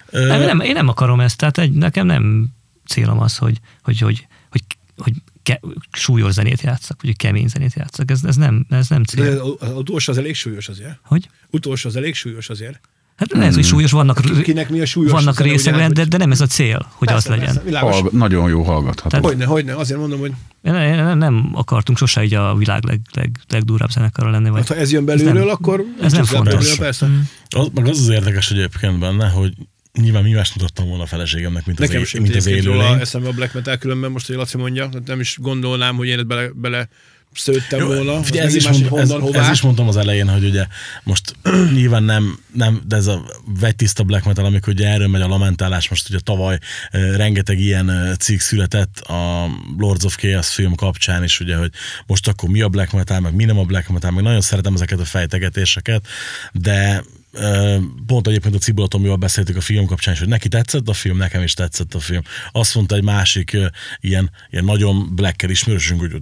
ö, 0.10 0.28
Nem, 0.28 0.42
nem, 0.42 0.60
én 0.60 0.74
nem 0.74 0.88
akarom 0.88 1.20
ezt, 1.20 1.38
tehát 1.38 1.58
egy, 1.58 1.72
nekem 1.72 2.06
nem 2.06 2.48
célom 2.88 3.20
az, 3.20 3.38
hogy, 3.38 3.60
hogy, 3.82 4.00
hogy, 4.00 4.28
hogy, 4.50 4.64
hogy 4.98 5.14
ke, 5.50 5.60
súlyos 5.92 6.32
zenét 6.34 6.62
játszak, 6.62 7.02
vagy 7.02 7.16
kemény 7.16 7.48
zenét 7.48 7.74
játszak. 7.74 8.12
Ez, 8.12 8.24
ez, 8.24 8.36
nem, 8.36 8.66
ez 8.70 8.88
nem 8.90 9.02
De 9.16 9.24
cél. 9.24 9.58
az 9.60 9.70
utolsó 9.76 10.12
az 10.12 10.18
elég 10.18 10.36
súlyos 10.36 10.68
azért. 10.70 11.00
Hogy? 11.04 11.30
Utolsó 11.50 11.90
az 11.90 11.96
elég 11.96 12.16
súlyos 12.16 12.50
azért. 12.50 12.80
Hát 13.16 13.32
lehet, 13.32 13.54
hogy 13.54 13.66
súlyos, 13.66 13.92
vannak, 13.92 14.22
Kinek 14.44 14.70
mi 14.70 14.80
a 14.80 14.86
súlyos 14.86 15.12
vannak 15.12 15.40
részek, 15.40 15.74
ugye, 15.74 15.84
hát, 15.84 15.94
de, 15.94 16.06
de 16.06 16.18
nem 16.18 16.32
ez 16.32 16.42
a 16.42 16.46
cél, 16.46 16.86
hogy 16.92 17.08
Persze, 17.08 17.30
az 17.34 17.38
legyen. 17.40 17.64
persze, 17.64 17.80
hallg- 17.80 18.12
nagyon 18.12 18.50
jó 18.50 18.64
hallgatható. 18.64 19.10
Tehát- 19.10 19.26
Hogyne, 19.26 19.46
hogyne, 19.46 19.76
azért 19.76 20.00
mondom, 20.00 20.20
hogy 20.20 20.32
nem, 20.62 21.18
nem 21.18 21.50
akartunk 21.54 21.98
sose 21.98 22.24
így 22.24 22.34
a 22.34 22.56
világ 22.56 22.84
leg, 22.86 23.00
leg, 23.14 23.40
legdurvább 23.48 23.90
zenekarra 23.92 24.30
lenni. 24.30 24.50
Vagy 24.50 24.60
hát, 24.60 24.68
ha 24.68 24.76
ez 24.76 24.92
jön 24.92 25.06
belülről, 25.06 25.34
nem- 25.34 25.48
akkor 25.50 25.84
ez 26.02 26.12
nem 26.12 26.24
fontos. 26.24 26.54
probléma, 26.54 26.76
Persze. 26.78 27.06
Mm. 27.08 27.20
az, 27.50 27.68
meg 27.74 27.88
az 27.88 28.00
az 28.00 28.10
érdekes 28.10 28.52
egyébként 28.52 29.00
benne, 29.00 29.30
hogy 29.30 29.54
nyilván 29.94 30.24
mi 30.24 30.32
más 30.32 30.54
mutattam 30.54 30.88
volna 30.88 31.04
a 31.04 31.06
feleségemnek, 31.06 31.66
mint 31.66 31.80
az, 31.80 31.88
Nekem 31.88 32.02
é- 32.02 32.08
sem 32.08 32.22
mint 32.22 32.36
az 32.36 32.46
élőlény. 32.46 33.00
eszembe 33.00 33.28
a 33.28 33.32
black 33.32 33.54
metal 33.54 33.78
különben, 33.78 34.12
most, 34.12 34.28
hogy 34.28 34.36
Laci 34.36 34.58
mondja, 34.58 34.90
nem 35.06 35.20
is 35.20 35.38
gondolnám, 35.40 35.96
hogy 35.96 36.08
én 36.08 36.28
bele, 36.28 36.50
bele 36.56 36.90
szőttem 37.34 37.80
Jó, 37.80 37.86
volna. 37.88 38.16
Az 38.16 38.36
ez 38.36 38.56
is, 38.56 38.68
mond, 38.68 38.90
ez, 38.94 39.12
honnan, 39.12 39.36
ez 39.36 39.50
is 39.50 39.62
mondtam 39.62 39.88
az 39.88 39.98
elején, 39.98 40.30
hogy 40.30 40.44
ugye 40.44 40.68
most 41.04 41.36
nyilván 41.76 42.04
nem, 42.04 42.40
nem 42.54 42.82
de 42.88 42.96
ez 42.96 43.08
a 43.08 43.26
vegytiszta 43.60 44.04
black 44.04 44.26
metal, 44.26 44.46
amikor 44.46 44.74
ugye 44.74 44.88
erről 44.88 45.08
megy 45.08 45.22
a 45.22 45.28
lamentálás, 45.28 45.90
most 45.90 46.10
ugye 46.10 46.20
tavaly 46.20 46.60
eh, 46.92 47.16
rengeteg 47.16 47.60
ilyen 47.60 47.90
eh, 47.90 48.16
cikk 48.16 48.40
született 48.40 49.00
a 49.00 49.50
Lords 49.78 50.04
of 50.04 50.16
Chaos 50.16 50.48
film 50.48 50.76
kapcsán 50.76 51.24
is, 51.24 51.40
ugye, 51.40 51.56
hogy 51.56 51.72
most 52.08 52.28
akkor 52.28 52.50
mi 52.50 52.62
a 52.62 52.70
black 52.70 52.92
metal, 52.92 53.20
meg 53.20 53.36
mi 53.36 53.46
nem 53.46 53.58
a 53.58 53.64
black 53.64 53.90
metal, 53.90 54.12
meg 54.12 54.24
nagyon 54.24 54.42
szeretem 54.42 54.74
ezeket 54.74 55.00
a 55.00 55.06
fejtegetéseket, 55.06 56.08
de 56.52 57.04
pont 58.06 58.28
egyébként 58.28 58.56
a 58.56 58.58
Cibula 58.58 58.88
Tomival 58.88 59.16
beszéltük 59.16 59.56
a 59.56 59.62
film 59.62 59.86
kapcsán 59.86 60.14
is, 60.14 60.20
hogy 60.20 60.30
neki 60.30 60.48
tetszett 60.48 60.88
a 60.88 60.94
film, 60.94 61.18
nekem 61.18 61.42
is 61.42 61.54
tetszett 61.54 61.94
a 61.94 62.00
film. 62.00 62.22
Azt 62.52 62.76
mondta 62.76 62.96
egy 62.96 63.04
másik 63.04 63.58
ilyen, 64.00 64.32
ilyen 64.50 64.66
nagyon 64.66 65.16
blacker 65.16 65.50
ismerősünk, 65.50 66.00
hogy 66.00 66.22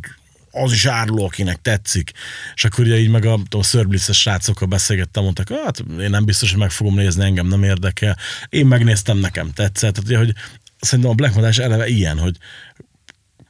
az 0.51 0.71
is 0.71 0.85
áruló, 0.85 1.25
akinek 1.25 1.61
tetszik. 1.61 2.11
És 2.55 2.65
akkor 2.65 2.85
ugye 2.85 2.99
így 2.99 3.09
meg 3.09 3.25
a, 3.25 3.39
a 3.49 3.63
szörbliszes 3.63 4.19
srácokkal 4.19 4.67
beszélgettem, 4.67 5.23
mondtak, 5.23 5.49
hát 5.65 5.83
én 5.99 6.09
nem 6.09 6.25
biztos, 6.25 6.49
hogy 6.49 6.59
meg 6.59 6.71
fogom 6.71 6.95
nézni, 6.95 7.23
engem 7.23 7.47
nem 7.47 7.63
érdekel. 7.63 8.17
Én 8.49 8.65
megnéztem, 8.65 9.17
nekem 9.17 9.51
tetszett. 9.53 9.93
Tehát, 9.93 10.09
ugye, 10.09 10.17
hogy 10.17 10.33
szerintem 10.79 11.13
a 11.13 11.15
Black 11.15 11.49
is 11.49 11.57
eleve 11.57 11.87
ilyen, 11.87 12.19
hogy 12.19 12.37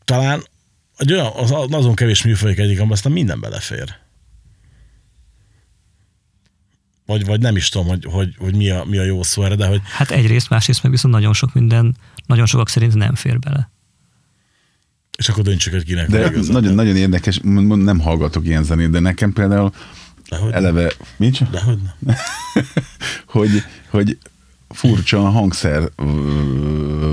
talán 0.05 0.43
egy 0.97 1.13
olyan, 1.13 1.31
az, 1.35 1.51
azon 1.51 1.95
kevés 1.95 2.23
műfajok 2.23 2.57
egyik, 2.57 2.77
amiben 2.77 2.91
aztán 2.91 3.11
minden 3.11 3.39
belefér. 3.39 3.95
Vagy, 7.07 7.25
vagy 7.25 7.39
nem 7.39 7.55
is 7.55 7.69
tudom, 7.69 7.87
hogy, 7.87 8.05
hogy, 8.11 8.35
hogy 8.37 8.55
mi, 8.55 8.69
a, 8.69 8.83
mi 8.85 8.97
a 8.97 9.03
jó 9.03 9.23
szó 9.23 9.43
erre, 9.43 9.55
de 9.55 9.67
hogy 9.67 9.81
Hát 9.97 10.11
egyrészt, 10.11 10.49
másrészt 10.49 10.83
meg 10.83 10.91
viszont 10.91 11.13
nagyon 11.13 11.33
sok 11.33 11.53
minden, 11.53 11.95
nagyon 12.25 12.45
sokak 12.45 12.69
szerint 12.69 12.93
nem 12.95 13.15
fér 13.15 13.39
bele. 13.39 13.71
és 15.17 15.29
akkor 15.29 15.43
döntsük, 15.43 15.73
hogy 15.73 15.83
kinek 15.83 16.09
De 16.09 16.25
igaza. 16.25 16.51
nagyon, 16.51 16.73
nagyon 16.73 16.95
érdekes, 16.95 17.39
nem 17.43 17.99
hallgatok 17.99 18.45
ilyen 18.45 18.63
zenét, 18.63 18.89
de 18.89 18.99
nekem 18.99 19.33
például 19.33 19.71
Dehogy, 20.29 20.51
eleve, 20.51 20.91
mit 21.17 21.35
csak? 21.35 21.49
Dehogy 21.49 21.77
nem. 21.99 22.15
hogy, 23.35 23.63
hogy 23.89 24.17
furcsa 24.69 25.19
a 25.25 25.29
hangszer 25.29 25.89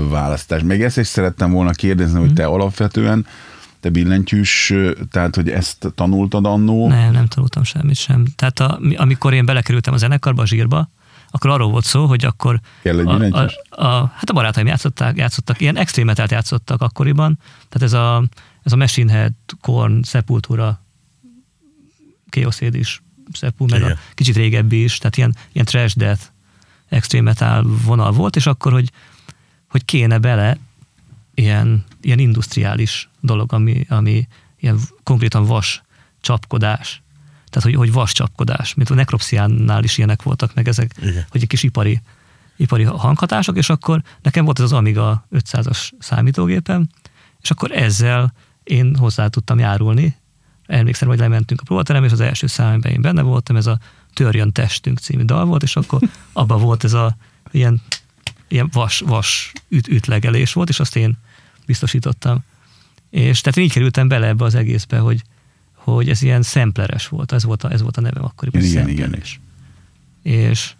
választás. 0.09 0.61
Még 0.61 0.81
ezt 0.81 0.97
is 0.97 1.07
szerettem 1.07 1.51
volna 1.51 1.71
kérdezni, 1.71 2.19
hogy 2.19 2.33
te 2.33 2.45
alapvetően 2.45 3.25
te 3.85 3.91
billentyűs, 3.91 4.73
tehát 5.11 5.35
hogy 5.35 5.49
ezt 5.49 5.91
tanultad 5.95 6.45
annó, 6.45 6.87
Nem, 6.87 7.11
nem 7.11 7.27
tanultam 7.27 7.63
semmit 7.63 7.95
sem. 7.95 8.25
Tehát 8.35 8.59
a, 8.59 8.77
mi- 8.81 8.95
amikor 8.95 9.33
én 9.33 9.45
belekerültem 9.45 9.93
a 9.93 9.97
zenekarba, 9.97 10.41
a 10.41 10.45
zsírba, 10.45 10.89
akkor 11.29 11.49
arról 11.49 11.69
volt 11.69 11.85
szó, 11.85 12.05
hogy 12.05 12.25
akkor 12.25 12.59
Kell 12.81 12.99
egy 12.99 13.33
a, 13.33 13.37
a, 13.39 13.49
a, 13.85 14.11
hát 14.15 14.29
a 14.29 14.33
barátaim 14.33 14.67
játszották, 14.67 15.17
játszottak, 15.17 15.61
ilyen 15.61 15.77
extrém 15.77 16.05
metalt 16.05 16.31
játszottak 16.31 16.81
akkoriban, 16.81 17.39
tehát 17.69 17.87
ez 17.87 17.93
a, 17.93 18.23
ez 18.63 18.71
a 18.71 18.75
Machine 18.75 19.11
Head, 19.11 19.31
Korn, 19.61 20.01
Sepultura, 20.03 20.81
Chaos 22.29 22.59
Head 22.59 22.75
is, 22.75 23.03
Sepul, 23.31 23.67
meg 23.71 23.83
a 23.83 23.97
kicsit 24.13 24.35
régebbi 24.35 24.83
is, 24.83 24.97
tehát 24.97 25.17
ilyen, 25.17 25.35
ilyen 25.51 25.65
trash 25.65 25.97
death, 25.97 26.21
extrém 26.89 27.23
metal 27.23 27.65
vonal 27.85 28.11
volt, 28.11 28.35
és 28.35 28.45
akkor, 28.45 28.71
hogy, 28.71 28.91
hogy 29.69 29.85
kéne 29.85 30.17
bele 30.17 30.57
ilyen, 31.33 31.83
ilyen 32.05 32.19
industriális 32.19 33.09
dolog, 33.19 33.53
ami, 33.53 33.85
ami 33.89 34.27
ilyen 34.59 34.79
konkrétan 35.03 35.45
vas 35.45 35.81
csapkodás. 36.21 37.03
Tehát, 37.49 37.69
hogy, 37.69 37.75
hogy 37.75 37.91
vas 37.91 38.11
csapkodás, 38.11 38.73
mint 38.73 38.89
a 38.89 38.93
nekropsziánál 38.93 39.83
is 39.83 39.97
ilyenek 39.97 40.23
voltak 40.23 40.53
meg 40.53 40.67
ezek, 40.67 40.95
Igen. 41.01 41.25
hogy 41.29 41.41
egy 41.41 41.47
kis 41.47 41.63
ipari, 41.63 42.01
ipari 42.55 42.83
hanghatások, 42.83 43.57
és 43.57 43.69
akkor 43.69 44.01
nekem 44.21 44.45
volt 44.45 44.59
ez 44.59 44.65
az 44.65 44.73
Amiga 44.73 45.27
500-as 45.31 45.91
számítógépem, 45.99 46.87
és 47.41 47.51
akkor 47.51 47.71
ezzel 47.71 48.33
én 48.63 48.95
hozzá 48.95 49.27
tudtam 49.27 49.59
járulni. 49.59 50.15
Emlékszem, 50.65 51.07
hogy 51.07 51.19
lementünk 51.19 51.61
a 51.61 51.63
próbaterembe, 51.63 52.07
és 52.07 52.13
az 52.13 52.19
első 52.19 52.47
számban 52.47 52.91
én 52.91 53.01
benne 53.01 53.21
voltam, 53.21 53.55
ez 53.55 53.65
a 53.65 53.79
Törjön 54.13 54.51
testünk 54.51 54.97
című 54.97 55.23
dal 55.23 55.45
volt, 55.45 55.63
és 55.63 55.75
akkor 55.75 56.01
abban 56.33 56.61
volt 56.61 56.83
ez 56.83 56.93
a 56.93 57.17
ilyen, 57.51 57.81
ilyen 58.47 58.69
vas, 58.71 58.99
vas 58.99 59.51
üt, 59.69 59.87
ütlegelés 59.87 60.53
volt, 60.53 60.69
és 60.69 60.79
azt 60.79 60.95
én 60.95 61.17
biztosítottam. 61.65 62.43
És 63.09 63.41
tehát 63.41 63.57
én 63.57 63.63
így 63.63 63.71
kerültem 63.71 64.07
bele 64.07 64.27
ebbe 64.27 64.43
az 64.43 64.55
egészbe, 64.55 64.97
hogy, 64.97 65.21
hogy 65.73 66.09
ez 66.09 66.21
ilyen 66.21 66.41
szempleres 66.41 67.07
volt, 67.07 67.31
ez 67.31 67.43
volt 67.43 67.63
a, 67.63 67.71
ez 67.71 67.81
volt 67.81 67.97
a 67.97 68.01
nevem 68.01 68.23
akkoriban. 68.23 68.61
Igen, 68.61 68.89
igen, 68.89 69.09
szempleres. 69.13 69.39
És, 70.21 70.73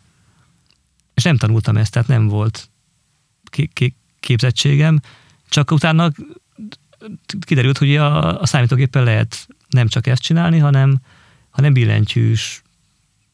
és 1.14 1.24
nem 1.24 1.38
tanultam 1.38 1.78
ezt, 1.78 1.92
tehát 1.92 2.08
nem 2.08 2.28
volt 2.28 2.70
ki- 3.50 3.96
képzettségem, 4.20 5.00
csak 5.50 5.72
utána 5.72 6.12
kiderült, 7.40 7.78
hogy 7.78 7.96
a, 7.96 8.42
a 8.42 8.46
számítógéppel 8.46 9.04
lehet 9.04 9.48
nem 9.70 9.88
csak 9.88 10.08
ezt 10.08 10.22
csinálni, 10.22 10.58
hanem, 10.58 11.02
hanem 11.50 11.74
billentyűs 11.74 12.62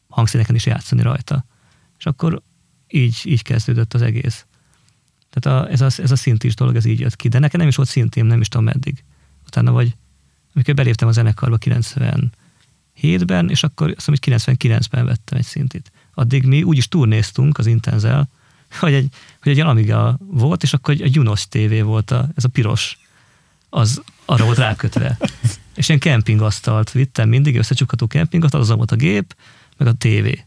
hangszíneken 0.08 0.54
is 0.54 0.66
játszani 0.66 1.02
rajta. 1.02 1.44
És 1.98 2.06
akkor 2.06 2.42
így, 2.88 3.20
így 3.24 3.42
kezdődött 3.42 3.94
az 3.94 4.02
egész. 4.02 4.46
Tehát 5.32 5.62
a, 5.62 5.70
ez, 5.70 5.80
a, 5.80 6.02
ez 6.02 6.10
a 6.10 6.16
szintis 6.16 6.54
dolog, 6.54 6.76
ez 6.76 6.84
így 6.84 7.00
jött 7.00 7.16
ki. 7.16 7.28
De 7.28 7.38
nekem 7.38 7.60
nem 7.60 7.68
is 7.68 7.76
volt 7.76 7.88
szintém, 7.88 8.26
nem 8.26 8.40
is 8.40 8.48
tudom 8.48 8.66
meddig. 8.66 9.04
Utána 9.46 9.72
vagy, 9.72 9.96
amikor 10.54 10.74
beléptem 10.74 11.08
a 11.08 11.12
zenekarba 11.12 11.58
97-ben, 11.60 13.48
és 13.48 13.62
akkor 13.62 13.94
azt 13.96 14.10
hiszem, 14.20 14.38
hogy 14.60 14.60
99-ben 14.70 15.04
vettem 15.04 15.38
egy 15.38 15.44
szintit. 15.44 15.92
Addig 16.14 16.44
mi 16.44 16.62
úgy 16.62 16.76
is 16.76 16.88
turnéztunk 16.88 17.58
az 17.58 17.66
Intenzel, 17.66 18.28
hogy 18.78 18.92
egy, 18.92 19.08
hogy 19.42 19.52
egy 19.52 19.60
Amiga 19.60 20.18
volt, 20.26 20.62
és 20.62 20.72
akkor 20.72 20.94
egy, 21.00 21.14
Junos 21.14 21.48
TV 21.48 21.82
volt, 21.82 22.10
a, 22.10 22.28
ez 22.34 22.44
a 22.44 22.48
piros, 22.48 22.98
az 23.68 24.02
arra 24.24 24.44
volt 24.44 24.58
rákötve. 24.58 25.18
És 25.76 25.88
ilyen 25.88 26.00
kempingasztalt 26.00 26.92
vittem 26.92 27.28
mindig, 27.28 27.56
összecsukható 27.56 28.06
kempingasztalt, 28.06 28.62
azon 28.62 28.76
volt 28.76 28.92
a 28.92 28.96
gép, 28.96 29.36
meg 29.76 29.88
a 29.88 29.92
tévé. 29.92 30.44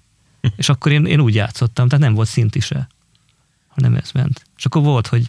És 0.55 0.69
akkor 0.69 0.91
én, 0.91 1.05
én 1.05 1.19
úgy 1.19 1.36
játszottam, 1.36 1.88
tehát 1.88 2.05
nem 2.05 2.13
volt 2.13 2.27
szint 2.27 2.55
is 2.55 2.65
se, 2.65 2.88
hanem 3.76 3.95
ez 3.95 4.11
ment. 4.11 4.43
És 4.57 4.65
akkor 4.65 4.82
volt, 4.84 5.07
hogy 5.07 5.28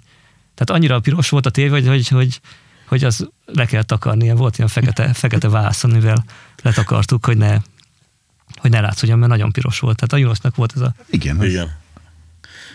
tehát 0.55 0.71
annyira 0.81 1.01
piros 1.01 1.29
volt 1.29 1.47
a 1.47 1.51
tévé, 1.51 1.69
hogy, 1.69 1.87
hogy, 1.87 2.09
hogy, 2.09 2.41
hogy 2.87 3.05
az 3.05 3.29
le 3.47 3.65
kell 3.67 3.83
takarni, 3.83 4.25
ilyen 4.25 4.37
volt 4.37 4.57
ilyen 4.57 4.69
fekete, 4.71 5.13
fekete 5.13 5.49
vászon, 5.49 5.91
mivel 5.91 6.25
letakartuk, 6.63 7.25
hogy 7.27 7.37
ne, 7.37 7.57
hogy 8.57 8.71
ne 8.71 8.81
látszódjon, 8.81 9.19
mert 9.19 9.31
nagyon 9.31 9.53
piros 9.53 9.79
volt. 9.79 9.97
Tehát 9.97 10.13
a 10.13 10.17
Junosnak 10.17 10.57
volt 10.57 10.73
ez 10.75 10.81
a 10.81 10.95
Igen, 11.11 11.39
az- 11.39 11.45
Igen. 11.45 11.77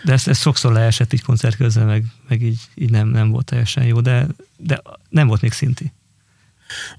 de 0.04 0.12
ez, 0.12 0.28
ez 0.28 0.38
sokszor 0.38 0.72
leesett 0.72 1.12
így 1.12 1.22
koncert 1.22 1.56
közben, 1.56 1.86
meg, 1.86 2.04
meg 2.28 2.42
így, 2.42 2.60
így 2.74 2.90
nem, 2.90 3.08
nem 3.08 3.30
volt 3.30 3.44
teljesen 3.44 3.84
jó, 3.84 4.00
de, 4.00 4.26
de 4.56 4.82
nem 5.08 5.26
volt 5.26 5.40
még 5.40 5.52
szinti. 5.52 5.92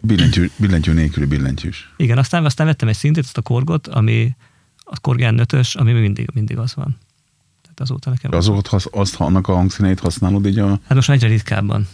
billentyű, 0.01 0.49
billentyű 0.55 0.91
nélküli 0.93 1.25
billentyűs. 1.25 1.93
Igen, 1.97 2.17
aztán, 2.17 2.45
aztán 2.45 2.65
vettem 2.67 2.87
egy 2.87 2.95
szintét, 2.97 3.23
azt 3.23 3.37
a 3.37 3.41
korgot, 3.41 3.87
ami 3.87 4.35
a 4.83 4.99
Korg 4.99 5.19
N5-ös, 5.23 5.77
ami 5.77 5.91
mindig, 5.93 6.29
mindig 6.33 6.57
az 6.57 6.75
van. 6.75 6.97
Tehát 7.73 7.91
azóta 7.91 8.09
nekem... 8.09 8.33
Azóta 8.33 8.69
hasz, 8.69 8.87
azt, 8.91 9.15
annak 9.15 9.47
a 9.47 9.53
hangszíneit 9.53 9.99
használod 9.99 10.45
így 10.45 10.59
a... 10.59 10.67
Hát 10.67 10.93
most 10.93 11.09
egyre 11.09 11.27
ritkábban. 11.27 11.87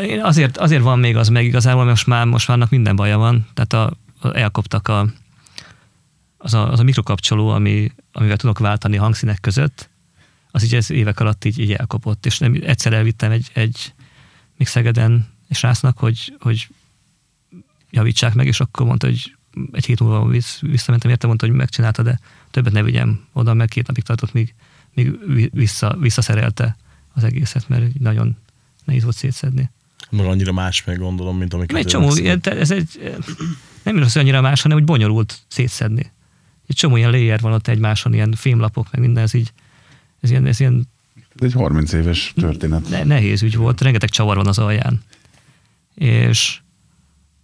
Én 0.00 0.22
azért, 0.22 0.56
azért 0.56 0.82
van 0.82 0.98
még 0.98 1.16
az 1.16 1.28
meg 1.28 1.44
igazából, 1.44 1.84
mert 1.84 1.94
most 1.94 2.06
már, 2.06 2.26
most 2.26 2.48
már 2.48 2.56
annak 2.56 2.70
minden 2.70 2.96
baja 2.96 3.18
van. 3.18 3.46
Tehát 3.54 3.72
a, 3.72 3.96
a, 4.28 4.36
elkoptak 4.36 4.88
a, 4.88 5.06
az, 6.36 6.54
a, 6.54 6.70
az 6.72 6.80
a 6.80 6.82
mikrokapcsoló, 6.82 7.48
ami, 7.48 7.92
amivel 8.12 8.36
tudok 8.36 8.58
váltani 8.58 8.96
hangszínek 8.96 9.40
között, 9.40 9.90
az 10.50 10.64
így 10.64 10.74
ez 10.74 10.90
évek 10.90 11.20
alatt 11.20 11.44
így, 11.44 11.58
így 11.58 11.72
elkopott. 11.72 12.26
És 12.26 12.38
nem, 12.38 12.58
egyszer 12.62 12.92
elvittem 12.92 13.30
egy, 13.30 13.50
egy 13.52 13.94
még 14.56 14.66
Szegeden 14.66 15.28
egy 15.48 15.56
srácnak, 15.56 15.98
hogy, 15.98 16.36
hogy 16.40 16.68
javítsák 17.90 18.34
meg, 18.34 18.46
és 18.46 18.60
akkor 18.60 18.86
mondta, 18.86 19.06
hogy 19.06 19.36
egy 19.72 19.84
hét 19.84 20.00
múlva 20.00 20.26
vissz, 20.26 20.60
visszamentem, 20.60 21.10
érte, 21.10 21.26
mondta, 21.26 21.46
hogy 21.46 21.54
megcsinálta, 21.54 22.02
de 22.02 22.20
többet 22.50 22.72
ne 22.72 22.82
vigyem 22.82 23.26
oda, 23.32 23.54
meg 23.54 23.68
két 23.68 23.86
napig 23.86 24.04
tartott, 24.04 24.32
míg, 24.32 24.54
míg 24.94 25.18
vissza, 25.52 25.96
visszaszerelte 26.00 26.76
az 27.14 27.24
egészet, 27.24 27.68
mert 27.68 27.98
nagyon 27.98 28.36
nehéz 28.84 29.02
volt 29.02 29.16
szétszedni. 29.16 29.70
Meg 30.10 30.26
annyira 30.26 30.52
más 30.52 30.84
meg 30.84 30.98
gondolom, 30.98 31.36
mint 31.38 31.54
amiket 31.54 31.76
Egy 31.76 31.86
csomó, 31.86 32.14
ez 32.42 32.70
egy, 32.70 33.14
nem 33.82 33.96
is 33.96 34.02
az, 34.02 34.12
hogy 34.12 34.22
annyira 34.22 34.40
más, 34.40 34.62
hanem 34.62 34.78
hogy 34.78 34.86
bonyolult 34.86 35.38
szétszedni. 35.48 36.12
Egy 36.66 36.76
csomó 36.76 36.96
ilyen 36.96 37.10
layer 37.10 37.40
van 37.40 37.52
ott 37.52 37.68
egymáson, 37.68 38.14
ilyen 38.14 38.32
fémlapok, 38.32 38.88
meg 38.90 39.00
minden, 39.00 39.22
ez 39.22 39.34
így, 39.34 39.52
ez 40.20 40.30
ilyen, 40.30 40.46
ez 40.46 40.60
ilyen 40.60 40.88
Ez 41.34 41.42
egy 41.42 41.52
30 41.52 41.92
éves 41.92 42.32
történet. 42.36 42.88
ne, 42.88 43.04
nehéz 43.04 43.42
ügy 43.42 43.56
volt, 43.56 43.80
rengeteg 43.80 44.08
csavar 44.08 44.36
van 44.36 44.46
az 44.46 44.58
alján. 44.58 45.02
És, 45.94 46.60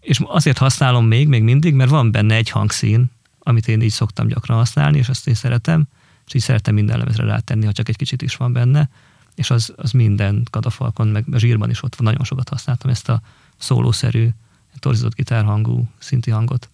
és 0.00 0.20
azért 0.24 0.58
használom 0.58 1.06
még, 1.06 1.28
még 1.28 1.42
mindig, 1.42 1.74
mert 1.74 1.90
van 1.90 2.10
benne 2.10 2.34
egy 2.34 2.50
hangszín, 2.50 3.10
amit 3.38 3.68
én 3.68 3.80
így 3.80 3.90
szoktam 3.90 4.26
gyakran 4.26 4.58
használni, 4.58 4.98
és 4.98 5.08
azt 5.08 5.28
én 5.28 5.34
szeretem, 5.34 5.88
és 6.28 6.34
így 6.34 6.42
szeretem 6.42 6.74
minden 6.74 6.98
lemezre 6.98 7.24
rátenni, 7.24 7.64
ha 7.66 7.72
csak 7.72 7.88
egy 7.88 7.96
kicsit 7.96 8.22
is 8.22 8.36
van 8.36 8.52
benne, 8.52 8.88
és 9.34 9.50
az, 9.50 9.72
az 9.76 9.90
minden 9.90 10.46
katafalkon, 10.50 11.08
meg 11.08 11.24
a 11.32 11.38
zsírban 11.38 11.70
is 11.70 11.82
ott 11.82 11.94
van, 11.94 12.06
nagyon 12.06 12.24
sokat 12.24 12.48
használtam 12.48 12.90
ezt 12.90 13.08
a 13.08 13.20
szólószerű, 13.56 14.28
torzított 14.78 15.14
gitárhangú 15.14 15.88
szinti 15.98 16.30
hangot, 16.30 16.68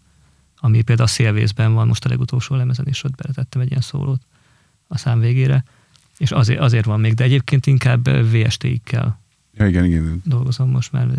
ami 0.56 0.82
például 0.82 1.08
a 1.08 1.12
szélvészben 1.12 1.74
van, 1.74 1.86
most 1.86 2.04
a 2.04 2.08
legutolsó 2.08 2.54
lemezen 2.54 2.88
is 2.88 3.04
ott 3.04 3.14
beletettem 3.14 3.60
egy 3.60 3.70
ilyen 3.70 3.80
szólót 3.80 4.20
a 4.86 4.98
szám 4.98 5.20
végére, 5.20 5.64
és 6.18 6.30
azért, 6.30 6.60
azért 6.60 6.84
van 6.84 7.00
még, 7.00 7.14
de 7.14 7.24
egyébként 7.24 7.66
inkább 7.66 8.08
VST-ikkel 8.08 9.22
Ja, 9.56 9.66
igen, 9.66 9.84
igen. 9.84 10.22
dolgozom 10.24 10.70
most, 10.70 10.92
mert 10.92 11.10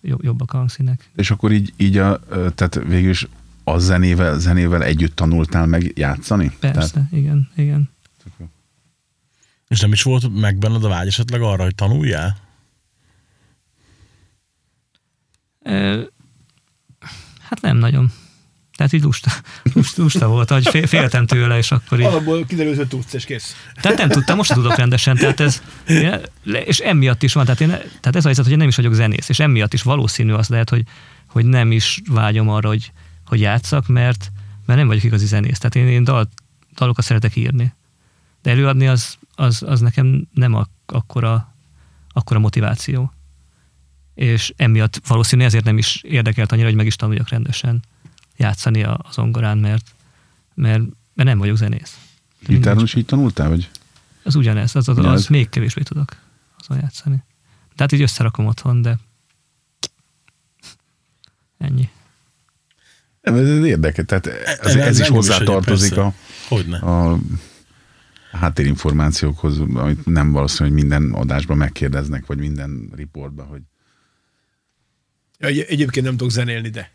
jobb, 0.00 0.24
jobbak 0.24 0.52
a 0.52 0.56
hangszínek. 0.56 1.10
És 1.16 1.30
akkor 1.30 1.52
így, 1.52 1.72
így 1.76 1.96
a, 1.96 2.20
tehát 2.28 2.80
végül 2.86 3.10
is 3.10 3.28
a 3.64 3.78
zenével, 3.78 4.38
zenével 4.38 4.82
együtt 4.82 5.16
tanultál 5.16 5.66
meg 5.66 5.92
játszani? 5.98 6.56
Persze, 6.60 6.92
Tehát, 6.92 7.12
igen, 7.12 7.50
igen. 7.56 7.90
És 9.68 9.80
nem 9.80 9.92
is 9.92 10.02
volt 10.02 10.40
meg 10.40 10.58
benned 10.58 10.84
a 10.84 10.88
vágy 10.88 11.06
esetleg 11.06 11.40
arra, 11.40 11.62
hogy 11.62 11.74
tanuljál? 11.74 12.36
Hát 17.40 17.60
nem 17.60 17.76
nagyon. 17.76 18.12
Tehát 18.76 18.92
így 18.92 19.02
lusta, 19.02 19.30
lusta, 19.74 20.02
lusta 20.02 20.28
volt, 20.28 20.50
hogy 20.50 20.68
fél, 20.68 20.86
féltem 20.86 21.26
tőle, 21.26 21.56
és 21.56 21.70
akkor 21.70 22.00
így... 22.00 22.06
Alapból 22.06 22.44
kiderült, 22.44 22.76
hogy 22.76 22.88
tudsz, 22.88 23.12
és 23.12 23.24
kész. 23.24 23.56
Tehát 23.80 23.98
nem 23.98 24.08
tudtam, 24.08 24.36
most 24.36 24.52
tudok 24.52 24.76
rendesen, 24.76 25.16
tehát 25.16 25.40
ez, 25.40 25.62
és 26.64 26.78
emiatt 26.78 27.22
is 27.22 27.32
van, 27.32 27.44
tehát, 27.44 27.60
én, 27.60 27.68
tehát 27.68 28.16
ez 28.16 28.24
a 28.24 28.26
helyzet, 28.26 28.44
hogy 28.44 28.52
én 28.52 28.58
nem 28.58 28.68
is 28.68 28.76
vagyok 28.76 28.94
zenész, 28.94 29.28
és 29.28 29.38
emiatt 29.40 29.72
is 29.72 29.82
valószínű 29.82 30.32
az 30.32 30.48
lehet, 30.48 30.70
hogy, 30.70 30.82
hogy 31.26 31.44
nem 31.44 31.72
is 31.72 32.00
vágyom 32.10 32.48
arra, 32.48 32.68
hogy, 32.68 32.92
hogy 33.32 33.40
játszak, 33.40 33.86
mert, 33.86 34.32
mert 34.66 34.78
nem 34.78 34.86
vagyok 34.88 35.02
igazi 35.02 35.26
zenész. 35.26 35.58
Tehát 35.58 35.74
én, 35.74 35.86
én 35.86 36.04
dal, 36.04 36.28
dalokat 36.74 37.04
szeretek 37.04 37.36
írni. 37.36 37.74
De 38.42 38.50
előadni 38.50 38.88
az, 38.88 39.18
az, 39.34 39.62
az 39.62 39.80
nekem 39.80 40.28
nem 40.32 40.54
ak- 40.54 40.70
akkora, 40.92 41.54
akkora 42.08 42.38
motiváció. 42.38 43.12
És 44.14 44.52
emiatt 44.56 45.00
valószínű 45.06 45.44
ezért 45.44 45.64
nem 45.64 45.78
is 45.78 46.02
érdekelt 46.02 46.52
annyira, 46.52 46.66
hogy 46.66 46.76
meg 46.76 46.86
is 46.86 46.96
tanuljak 46.96 47.28
rendesen 47.28 47.82
játszani 48.36 48.82
a- 48.82 48.98
az 49.02 49.14
zongorán, 49.14 49.58
mert, 49.58 49.94
mert, 50.54 50.82
mert 51.14 51.28
nem 51.28 51.38
vagyok 51.38 51.56
zenész. 51.56 51.98
De 52.46 52.52
gitáron 52.54 52.82
is 52.84 52.94
így 52.94 53.06
tanultál, 53.06 53.48
vagy? 53.48 53.70
az 54.24 54.34
ugyanez, 54.34 54.76
az, 54.76 54.88
az, 54.88 54.98
Ugyanez. 54.98 55.20
az 55.20 55.26
még 55.26 55.48
kevésbé 55.48 55.82
tudok 55.82 56.16
azon 56.58 56.78
játszani. 56.80 57.24
Tehát 57.74 57.92
így 57.92 58.02
összerakom 58.02 58.46
otthon, 58.46 58.82
de 58.82 58.98
ennyi. 61.58 61.90
Nem, 63.22 63.34
ez 63.34 63.48
ez 63.48 63.64
érdekes, 63.64 64.04
tehát 64.06 64.26
ez, 64.26 64.58
Ez 64.60 64.76
ez, 64.76 65.00
is 65.00 65.08
hozzátartozik 65.08 65.96
a, 65.96 66.14
Hogyne. 66.48 66.78
a 66.78 67.18
háttérinformációkhoz, 68.32 69.58
amit 69.74 70.06
nem 70.06 70.32
valószínű, 70.32 70.68
hogy 70.68 70.78
minden 70.78 71.12
adásban 71.12 71.56
megkérdeznek, 71.56 72.26
vagy 72.26 72.38
minden 72.38 72.90
riportban, 72.96 73.46
hogy 73.46 73.60
egy, 75.38 75.66
egyébként 75.68 76.06
nem 76.06 76.16
tudok 76.16 76.32
zenélni, 76.32 76.68
de. 76.68 76.90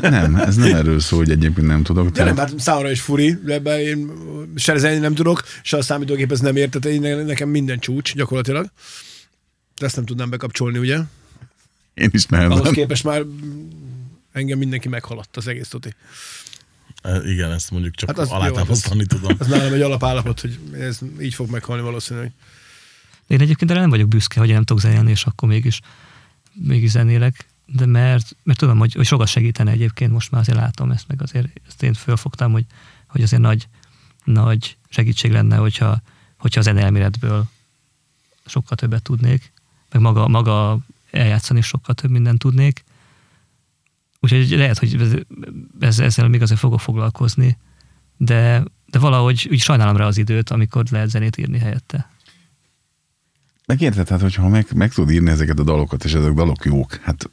nem, 0.00 0.36
ez 0.36 0.56
nem 0.56 0.74
erről 0.74 1.00
szól, 1.00 1.18
hogy 1.18 1.30
egyébként 1.30 1.66
nem 1.66 1.82
tudok. 1.82 2.08
De 2.08 2.24
nem, 2.24 2.34
Tehát, 2.34 2.50
hát 2.50 2.60
számomra 2.60 2.90
is 2.90 3.00
furi, 3.00 3.38
de 3.44 3.52
ebben 3.54 3.80
én 3.80 4.10
se 4.56 4.76
zenélni 4.76 5.02
nem 5.02 5.14
tudok, 5.14 5.42
se 5.62 5.76
a 5.76 5.82
számítógép 5.82 6.32
ez 6.32 6.40
nem 6.40 6.56
ért, 6.56 6.78
tehát 6.80 7.26
nekem 7.26 7.48
minden 7.48 7.78
csúcs 7.78 8.14
gyakorlatilag. 8.14 8.70
De 9.78 9.86
ezt 9.86 9.96
nem 9.96 10.04
tudnám 10.04 10.30
bekapcsolni, 10.30 10.78
ugye? 10.78 10.98
én 11.98 12.10
is 12.12 12.24
Ahhoz 12.30 12.48
nehezen. 12.48 12.72
képest 12.72 13.04
már 13.04 13.24
engem 14.32 14.58
mindenki 14.58 14.88
meghaladt 14.88 15.36
az 15.36 15.46
egész 15.46 15.68
tuti. 15.68 15.94
E, 17.02 17.16
Igen, 17.16 17.50
ezt 17.50 17.70
mondjuk 17.70 17.94
csak 17.94 18.08
Hát 18.08 18.18
hát 18.18 18.26
az 18.26 18.32
alátámasztani 18.32 19.06
tudom. 19.06 19.36
Ez 19.40 19.46
nálam 19.46 19.72
egy 19.72 19.80
alapállapot, 19.80 20.40
hogy 20.40 20.58
ez 20.72 20.98
így 21.20 21.34
fog 21.34 21.50
meghalni 21.50 21.82
valószínűleg. 21.82 22.32
Én 23.26 23.40
egyébként 23.40 23.70
erre 23.70 23.80
nem 23.80 23.90
vagyok 23.90 24.08
büszke, 24.08 24.40
hogy 24.40 24.48
én 24.48 24.54
nem 24.54 24.64
tudok 24.64 24.82
zenélni, 24.82 25.10
és 25.10 25.24
akkor 25.24 25.48
mégis, 25.48 25.80
mégis 26.52 26.90
zenélek, 26.90 27.46
de 27.66 27.86
mert, 27.86 28.36
mert 28.42 28.58
tudom, 28.58 28.78
hogy, 28.78 28.94
hogy 28.94 29.06
sokat 29.06 29.28
segítene 29.28 29.70
egyébként, 29.70 30.12
most 30.12 30.30
már 30.30 30.40
azért 30.40 30.58
látom 30.58 30.90
ezt, 30.90 31.08
meg 31.08 31.22
azért 31.22 31.60
ezt 31.66 31.82
én 31.82 31.94
fölfogtam, 31.94 32.52
hogy, 32.52 32.64
hogy 33.06 33.22
azért 33.22 33.42
nagy, 33.42 33.68
nagy 34.24 34.76
segítség 34.88 35.30
lenne, 35.32 35.56
hogyha, 35.56 36.02
hogyha 36.38 36.60
a 36.60 36.62
zeneelméletből 36.62 37.44
sokkal 38.46 38.76
többet 38.76 39.02
tudnék, 39.02 39.52
meg 39.90 40.02
maga, 40.02 40.28
maga 40.28 40.78
eljátszani 41.10 41.60
sokkal 41.60 41.94
több 41.94 42.10
mindent 42.10 42.38
tudnék. 42.38 42.84
Úgyhogy 44.20 44.50
lehet, 44.50 44.78
hogy 44.78 44.96
ez- 45.00 45.14
ez, 45.80 45.98
ezzel 45.98 46.28
még 46.28 46.42
azért 46.42 46.60
fogok 46.60 46.80
foglalkozni, 46.80 47.58
de, 48.16 48.64
de 48.90 48.98
valahogy 48.98 49.48
úgy 49.50 49.60
sajnálom 49.60 49.96
rá 49.96 50.06
az 50.06 50.18
időt, 50.18 50.50
amikor 50.50 50.84
lehet 50.90 51.08
zenét 51.08 51.36
írni 51.36 51.58
helyette. 51.58 52.10
Meg 53.66 53.80
érted, 53.80 54.08
hát 54.08 54.20
hogyha 54.20 54.48
meg, 54.48 54.66
meg 54.74 54.92
tudod 54.92 55.10
írni 55.10 55.30
ezeket 55.30 55.58
a 55.58 55.64
dalokat, 55.64 56.04
és 56.04 56.14
ezek 56.14 56.30
a 56.30 56.34
dalok 56.34 56.64
jók, 56.64 56.94
hát 56.94 57.30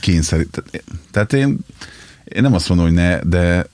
kényszerít. 0.00 0.50
Tehát, 0.50 0.84
tehát 1.10 1.32
én, 1.32 1.58
én 2.24 2.42
nem 2.42 2.54
azt 2.54 2.68
mondom, 2.68 2.86
hogy 2.86 2.94
ne, 2.94 3.20
de, 3.20 3.66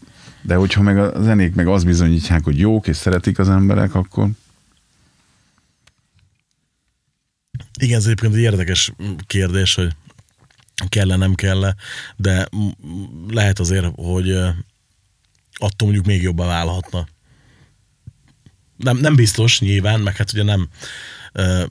de 0.43 0.55
hogyha 0.55 0.83
meg 0.83 0.99
a 0.99 1.23
zenék 1.23 1.55
meg 1.55 1.67
azt 1.67 1.85
bizonyítják, 1.85 2.45
hogy 2.45 2.59
jók, 2.59 2.87
és 2.87 2.97
szeretik 2.97 3.39
az 3.39 3.49
emberek, 3.49 3.95
akkor 3.95 4.31
Igen, 7.81 7.99
ez 7.99 8.05
egyébként 8.05 8.35
egy 8.35 8.41
érdekes 8.41 8.93
kérdés, 9.27 9.75
hogy 9.75 9.93
kell-e, 10.89 11.17
nem 11.17 11.35
kell 11.35 11.75
de 12.17 12.49
lehet 13.29 13.59
azért, 13.59 13.87
hogy 13.95 14.31
attól 15.55 15.89
mondjuk 15.89 16.07
még 16.07 16.23
jobban 16.23 16.47
válhatna. 16.47 17.07
Nem, 18.77 18.97
nem 18.97 19.15
biztos, 19.15 19.61
nyilván, 19.61 20.01
meg 20.01 20.17
hát 20.17 20.33
ugye 20.33 20.43
nem, 20.43 20.69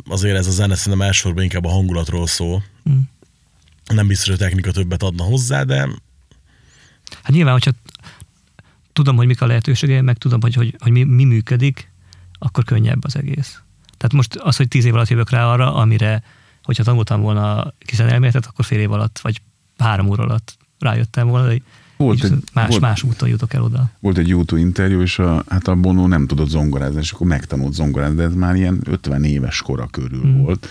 azért 0.05 0.37
ez 0.37 0.47
a 0.47 0.51
zene 0.51 0.75
szerintem 0.75 1.07
elsősorban 1.07 1.43
inkább 1.43 1.65
a 1.65 1.69
hangulatról 1.69 2.27
szól. 2.27 2.63
Mm. 2.89 2.99
Nem 3.85 4.07
biztos, 4.07 4.27
hogy 4.27 4.35
a 4.35 4.45
technika 4.45 4.71
többet 4.71 5.03
adna 5.03 5.23
hozzá, 5.23 5.63
de 5.63 5.87
Hát 7.23 7.31
nyilván, 7.31 7.53
hogyha 7.53 7.71
tudom, 8.93 9.15
hogy 9.15 9.27
mik 9.27 9.41
a 9.41 9.45
lehetőségeim, 9.45 10.03
meg 10.03 10.17
tudom, 10.17 10.41
hogy, 10.41 10.53
hogy, 10.53 10.75
hogy 10.79 10.91
mi, 10.91 11.03
mi 11.03 11.23
működik, 11.23 11.91
akkor 12.39 12.63
könnyebb 12.63 13.03
az 13.03 13.15
egész. 13.15 13.61
Tehát 13.97 14.13
most 14.13 14.35
az, 14.35 14.55
hogy 14.55 14.67
tíz 14.67 14.85
év 14.85 14.93
alatt 14.93 15.07
jövök 15.07 15.29
rá 15.29 15.45
arra, 15.45 15.75
amire, 15.75 16.23
hogyha 16.63 16.83
tanultam 16.83 17.21
volna 17.21 17.73
kiszen 17.79 18.07
elméletet, 18.09 18.45
akkor 18.45 18.65
fél 18.65 18.79
év 18.79 18.91
alatt, 18.91 19.19
vagy 19.21 19.41
három 19.77 20.09
óra 20.09 20.23
alatt 20.23 20.57
rájöttem 20.79 21.27
volna, 21.27 21.47
de 21.47 21.61
Volt 21.97 22.23
egy- 22.23 22.33
más, 22.53 22.67
volt- 22.69 22.81
más 22.81 23.03
úton 23.03 23.29
jutok 23.29 23.53
el 23.53 23.61
oda. 23.63 23.89
volt 23.99 24.17
egy 24.17 24.27
YouTube 24.27 24.61
interjú, 24.61 25.01
és 25.01 25.19
a, 25.19 25.43
hát 25.49 25.67
a 25.67 25.75
Bono 25.75 26.07
nem 26.07 26.27
tudott 26.27 26.49
zongorázni, 26.49 26.99
és 26.99 27.11
akkor 27.11 27.27
megtanult 27.27 27.73
zongorázni, 27.73 28.15
de 28.15 28.23
ez 28.23 28.33
már 28.33 28.55
ilyen 28.55 28.79
50 28.83 29.23
éves 29.23 29.61
kora 29.61 29.87
körül 29.87 30.25
Mm. 30.25 30.41
volt. 30.41 30.67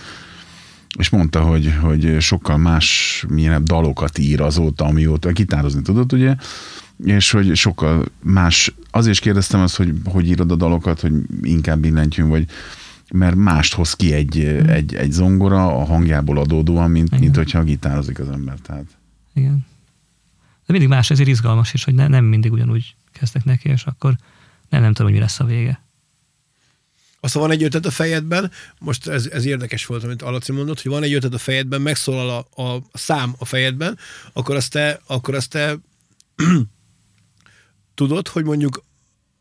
És 0.97 1.09
mondta, 1.09 1.41
hogy, 1.41 1.73
hogy 1.81 2.15
sokkal 2.19 2.57
más 2.57 3.23
milyen 3.29 3.63
dalokat 3.65 4.17
ír 4.17 4.41
azóta, 4.41 4.85
amióta 4.85 5.31
gitározni 5.31 5.81
tudott, 5.81 6.13
ugye, 6.13 6.35
és 7.05 7.31
hogy 7.31 7.55
sokkal 7.55 8.05
más, 8.23 8.73
azért 8.91 9.13
is 9.13 9.19
kérdeztem 9.19 9.59
azt, 9.61 9.75
hogy 9.75 9.93
hogy 10.05 10.27
írod 10.27 10.51
a 10.51 10.55
dalokat, 10.55 10.99
hogy 10.99 11.13
inkább 11.41 11.79
billentyűn, 11.79 12.29
vagy 12.29 12.45
mert 13.11 13.35
mást 13.35 13.73
hoz 13.73 13.93
ki 13.93 14.13
egy, 14.13 14.39
egy, 14.67 14.95
egy 14.95 15.11
zongora 15.11 15.79
a 15.79 15.83
hangjából 15.83 16.37
adódóan, 16.37 16.91
mint, 16.91 17.09
mint 17.09 17.23
Igen. 17.23 17.35
hogyha 17.35 17.63
gitározik 17.63 18.19
az 18.19 18.29
ember. 18.29 18.57
Tehát 18.59 18.85
Igen. 19.33 19.65
De 20.65 20.73
mindig 20.73 20.89
más, 20.89 21.09
ezért 21.09 21.29
izgalmas 21.29 21.73
is, 21.73 21.83
hogy 21.83 21.93
ne, 21.93 22.07
nem 22.07 22.25
mindig 22.25 22.51
ugyanúgy 22.51 22.95
kezdek 23.11 23.43
neki, 23.43 23.69
és 23.69 23.83
akkor 23.83 24.15
nem, 24.69 24.81
nem 24.81 24.93
tudom, 24.93 25.11
hogy 25.11 25.19
mi 25.19 25.23
lesz 25.23 25.39
a 25.39 25.45
vége. 25.45 25.81
Aztán 27.19 27.41
van 27.41 27.51
egy 27.51 27.63
ötlet 27.63 27.85
a 27.85 27.91
fejedben, 27.91 28.51
most 28.79 29.07
ez, 29.07 29.25
ez 29.25 29.45
érdekes 29.45 29.85
volt, 29.85 30.03
amit 30.03 30.21
Alaci 30.21 30.51
mondott, 30.51 30.81
hogy 30.81 30.91
van 30.91 31.03
egy 31.03 31.13
ötlet 31.13 31.33
a 31.33 31.37
fejedben, 31.37 31.81
megszólal 31.81 32.29
a, 32.29 32.61
a, 32.61 32.75
a 32.75 32.97
szám 32.97 33.35
a 33.37 33.45
fejedben, 33.45 33.97
akkor 34.33 34.55
azt 34.55 34.71
te, 34.71 35.01
akkor 35.07 35.35
azt 35.35 35.49
te 35.49 35.77
tudod, 37.93 38.27
hogy 38.27 38.43
mondjuk 38.43 38.83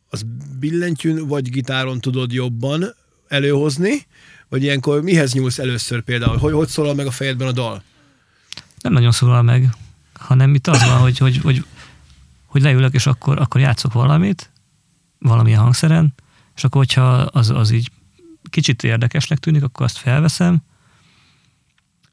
az 0.08 0.24
billentyűn 0.58 1.26
vagy 1.26 1.50
gitáron 1.50 2.00
tudod 2.00 2.32
jobban 2.32 2.94
előhozni, 3.30 4.06
vagy 4.48 4.62
ilyenkor 4.62 5.02
mihez 5.02 5.32
nyúlsz 5.32 5.58
először 5.58 6.00
például? 6.00 6.36
Hogy, 6.36 6.52
hogy 6.52 6.68
szólal 6.68 6.94
meg 6.94 7.06
a 7.06 7.10
fejedben 7.10 7.48
a 7.48 7.52
dal? 7.52 7.82
nem 8.80 8.92
nagyon 8.92 9.12
szólal 9.12 9.42
meg, 9.42 9.76
hanem 10.12 10.54
itt 10.54 10.66
az 10.66 10.84
van, 10.84 10.98
hogy, 10.98 11.18
hogy, 11.18 11.38
hogy, 11.38 11.64
hogy 12.46 12.62
leülök, 12.62 12.94
és 12.94 13.06
akkor, 13.06 13.40
akkor 13.40 13.60
játszok 13.60 13.92
valamit, 13.92 14.50
valamilyen 15.18 15.60
hangszeren, 15.60 16.14
és 16.56 16.64
akkor, 16.64 16.80
hogyha 16.80 17.10
az, 17.12 17.50
az 17.50 17.70
így 17.70 17.90
kicsit 18.50 18.84
érdekesnek 18.84 19.38
tűnik, 19.38 19.62
akkor 19.62 19.86
azt 19.86 19.98
felveszem, 19.98 20.58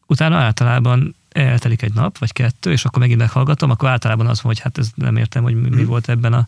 utána 0.08 0.38
általában 0.38 1.16
eltelik 1.30 1.82
egy 1.82 1.94
nap, 1.94 2.18
vagy 2.18 2.32
kettő, 2.32 2.72
és 2.72 2.86
akkor 2.86 3.00
megint 3.00 3.20
meghallgatom, 3.20 3.70
akkor 3.70 3.90
általában 3.90 4.28
az 4.28 4.42
van, 4.42 4.52
hogy 4.54 4.62
hát 4.62 4.78
ez 4.78 4.90
nem 4.96 5.18
értem, 5.18 5.44
hogy 5.44 5.62
mi, 5.62 5.70
mi 5.70 5.84
volt 5.84 6.10
ebben 6.10 6.34
a 6.34 6.48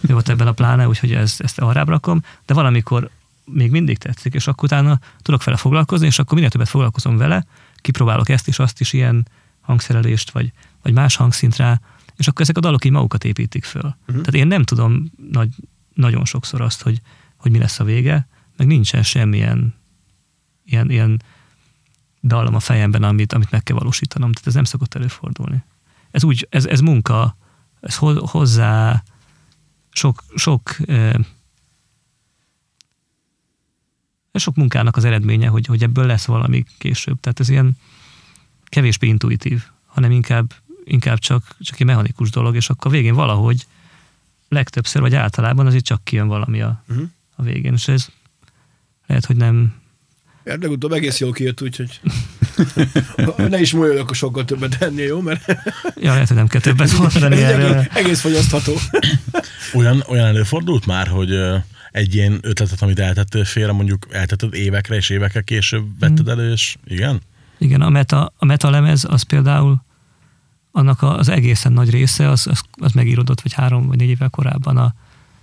mi 0.00 0.12
volt 0.12 0.28
ebben 0.28 0.46
a 0.46 0.52
pláne, 0.52 0.88
úgyhogy 0.88 1.12
ezt, 1.12 1.40
ezt 1.40 1.58
arrább 1.58 1.88
rakom, 1.88 2.22
de 2.46 2.54
valamikor 2.54 3.10
még 3.44 3.70
mindig 3.70 3.98
tetszik, 3.98 4.34
és 4.34 4.46
akkor 4.46 4.64
utána 4.64 5.00
tudok 5.22 5.44
vele 5.44 5.56
foglalkozni, 5.56 6.06
és 6.06 6.18
akkor 6.18 6.34
minél 6.34 6.50
többet 6.50 6.68
foglalkozom 6.68 7.16
vele, 7.16 7.46
kipróbálok 7.76 8.28
ezt 8.28 8.48
is, 8.48 8.58
azt 8.58 8.80
is, 8.80 8.92
ilyen 8.92 9.28
hangszerelést, 9.60 10.30
vagy, 10.30 10.52
vagy 10.82 10.92
más 10.92 11.16
hangszint 11.16 11.56
rá, 11.56 11.80
és 12.16 12.28
akkor 12.28 12.40
ezek 12.40 12.56
a 12.56 12.60
dalok 12.60 12.84
így 12.84 12.92
magukat 12.92 13.24
építik 13.24 13.64
föl. 13.64 13.82
Uh-huh. 13.82 14.06
Tehát 14.06 14.34
én 14.34 14.46
nem 14.46 14.62
tudom 14.62 15.10
nagy, 15.30 15.54
nagyon 15.94 16.24
sokszor 16.24 16.60
azt, 16.60 16.82
hogy, 16.82 17.00
hogy 17.36 17.50
mi 17.50 17.58
lesz 17.58 17.80
a 17.80 17.84
vége, 17.84 18.28
meg 18.56 18.66
nincsen 18.66 19.02
semmilyen 19.02 19.74
ilyen, 20.64 20.90
ilyen 20.90 21.22
dallam 22.22 22.54
a 22.54 22.60
fejemben, 22.60 23.02
amit, 23.02 23.32
amit 23.32 23.50
meg 23.50 23.62
kell 23.62 23.76
valósítanom. 23.76 24.32
Tehát 24.32 24.46
ez 24.46 24.54
nem 24.54 24.64
szokott 24.64 24.94
előfordulni. 24.94 25.64
Ez 26.10 26.24
úgy, 26.24 26.46
ez, 26.50 26.66
ez 26.66 26.80
munka, 26.80 27.36
ez 27.80 27.96
ho- 27.96 28.30
hozzá 28.30 29.02
sok, 29.90 30.24
sok 30.34 30.76
sok 34.38 34.56
munkának 34.56 34.96
az 34.96 35.04
eredménye, 35.04 35.48
hogy, 35.48 35.66
hogy 35.66 35.82
ebből 35.82 36.06
lesz 36.06 36.24
valami 36.24 36.64
később. 36.78 37.20
Tehát 37.20 37.40
ez 37.40 37.48
ilyen 37.48 37.78
kevésbé 38.64 39.06
intuitív, 39.06 39.62
hanem 39.86 40.10
inkább, 40.10 40.54
inkább 40.84 41.18
csak, 41.18 41.56
csak 41.60 41.80
egy 41.80 41.86
mechanikus 41.86 42.30
dolog, 42.30 42.54
és 42.54 42.70
akkor 42.70 42.90
végén 42.90 43.14
valahogy 43.14 43.66
legtöbbször, 44.48 45.02
vagy 45.02 45.14
általában 45.14 45.66
azért 45.66 45.84
csak 45.84 46.04
kijön 46.04 46.28
valami 46.28 46.60
a, 46.60 46.82
Uh-huh. 46.88 47.08
a 47.36 47.42
végén, 47.42 47.72
és 47.72 47.88
ez 47.88 48.08
lehet, 49.06 49.24
hogy 49.24 49.36
nem, 49.36 49.74
legutóbb 50.44 50.92
egész 50.92 51.20
jól 51.20 51.32
kijött, 51.32 51.62
úgyhogy 51.62 52.00
ne 53.36 53.60
is 53.60 53.72
molyolj, 53.72 53.98
akkor 53.98 54.16
sokkal 54.16 54.44
többet 54.44 54.82
ennél, 54.82 55.06
jó? 55.06 55.20
Mert 55.20 55.46
ja, 55.96 56.12
lehet, 56.12 56.28
hogy 56.28 56.36
nem 56.36 56.46
kell 56.46 56.60
többet 56.60 56.98
mondani 56.98 57.42
erről. 57.42 57.86
egész, 57.94 58.20
fogyasztható. 58.20 58.72
olyan, 59.74 60.04
olyan 60.08 60.26
előfordult 60.26 60.86
már, 60.86 61.06
hogy 61.06 61.30
egy 61.90 62.14
ilyen 62.14 62.38
ötletet, 62.42 62.82
amit 62.82 62.98
eltettél 62.98 63.44
félre, 63.44 63.72
mondjuk 63.72 64.06
eltetted 64.10 64.54
évekre, 64.54 64.96
és 64.96 65.10
évekkel 65.10 65.42
később 65.42 65.84
vetted 65.98 66.28
elő, 66.28 66.52
és 66.52 66.76
igen? 66.84 67.20
Igen, 67.58 67.80
a 67.80 67.88
meta, 67.88 68.32
a 68.36 68.44
meta 68.44 68.70
lemez 68.70 69.04
az 69.08 69.22
például 69.22 69.82
annak 70.72 71.02
az 71.02 71.28
egészen 71.28 71.72
nagy 71.72 71.90
része, 71.90 72.28
az, 72.28 72.46
az, 72.46 72.62
az 72.72 72.92
megíródott, 72.92 73.40
vagy 73.40 73.52
három 73.52 73.86
vagy 73.86 73.98
négy 73.98 74.08
évvel 74.08 74.28
korábban 74.28 74.76
a, 74.76 74.94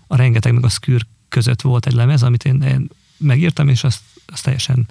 a 0.08 0.16
rengeteg 0.16 0.54
meg 0.54 0.64
a 0.66 0.70
szkűr 0.70 1.06
között 1.30 1.62
volt 1.62 1.86
egy 1.86 1.94
lemez, 1.94 2.24
amit 2.24 2.46
én, 2.46 2.62
én 2.62 2.90
megírtam, 3.18 3.68
és 3.68 3.84
azt, 3.84 4.02
azt 4.26 4.44
teljesen, 4.44 4.88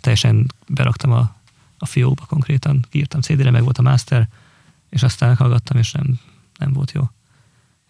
teljesen 0.00 0.46
beraktam 0.68 1.12
a, 1.12 1.34
a 1.82 1.86
fiókba 1.86 2.24
konkrétan, 2.24 2.84
kiírtam 2.88 3.20
CD-re, 3.20 3.50
meg 3.50 3.62
volt 3.62 3.78
a 3.78 3.82
master, 3.82 4.28
és 4.90 5.02
aztán 5.02 5.28
meghallgattam, 5.28 5.78
és 5.78 5.92
nem, 5.92 6.20
nem 6.58 6.72
volt 6.72 6.92
jó. 6.92 7.10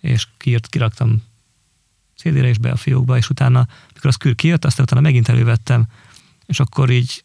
És 0.00 0.26
kiírt, 0.36 0.66
kiraktam 0.66 1.22
CD-re 2.16 2.48
és 2.48 2.58
be 2.58 2.70
a 2.70 2.76
fiókba, 2.76 3.16
és 3.16 3.30
utána, 3.30 3.66
mikor 3.94 4.10
a 4.10 4.12
szkűr 4.12 4.34
kijött, 4.34 4.64
aztán 4.64 4.84
utána 4.84 5.00
megint 5.00 5.28
elővettem, 5.28 5.86
és 6.46 6.60
akkor 6.60 6.90
így 6.90 7.24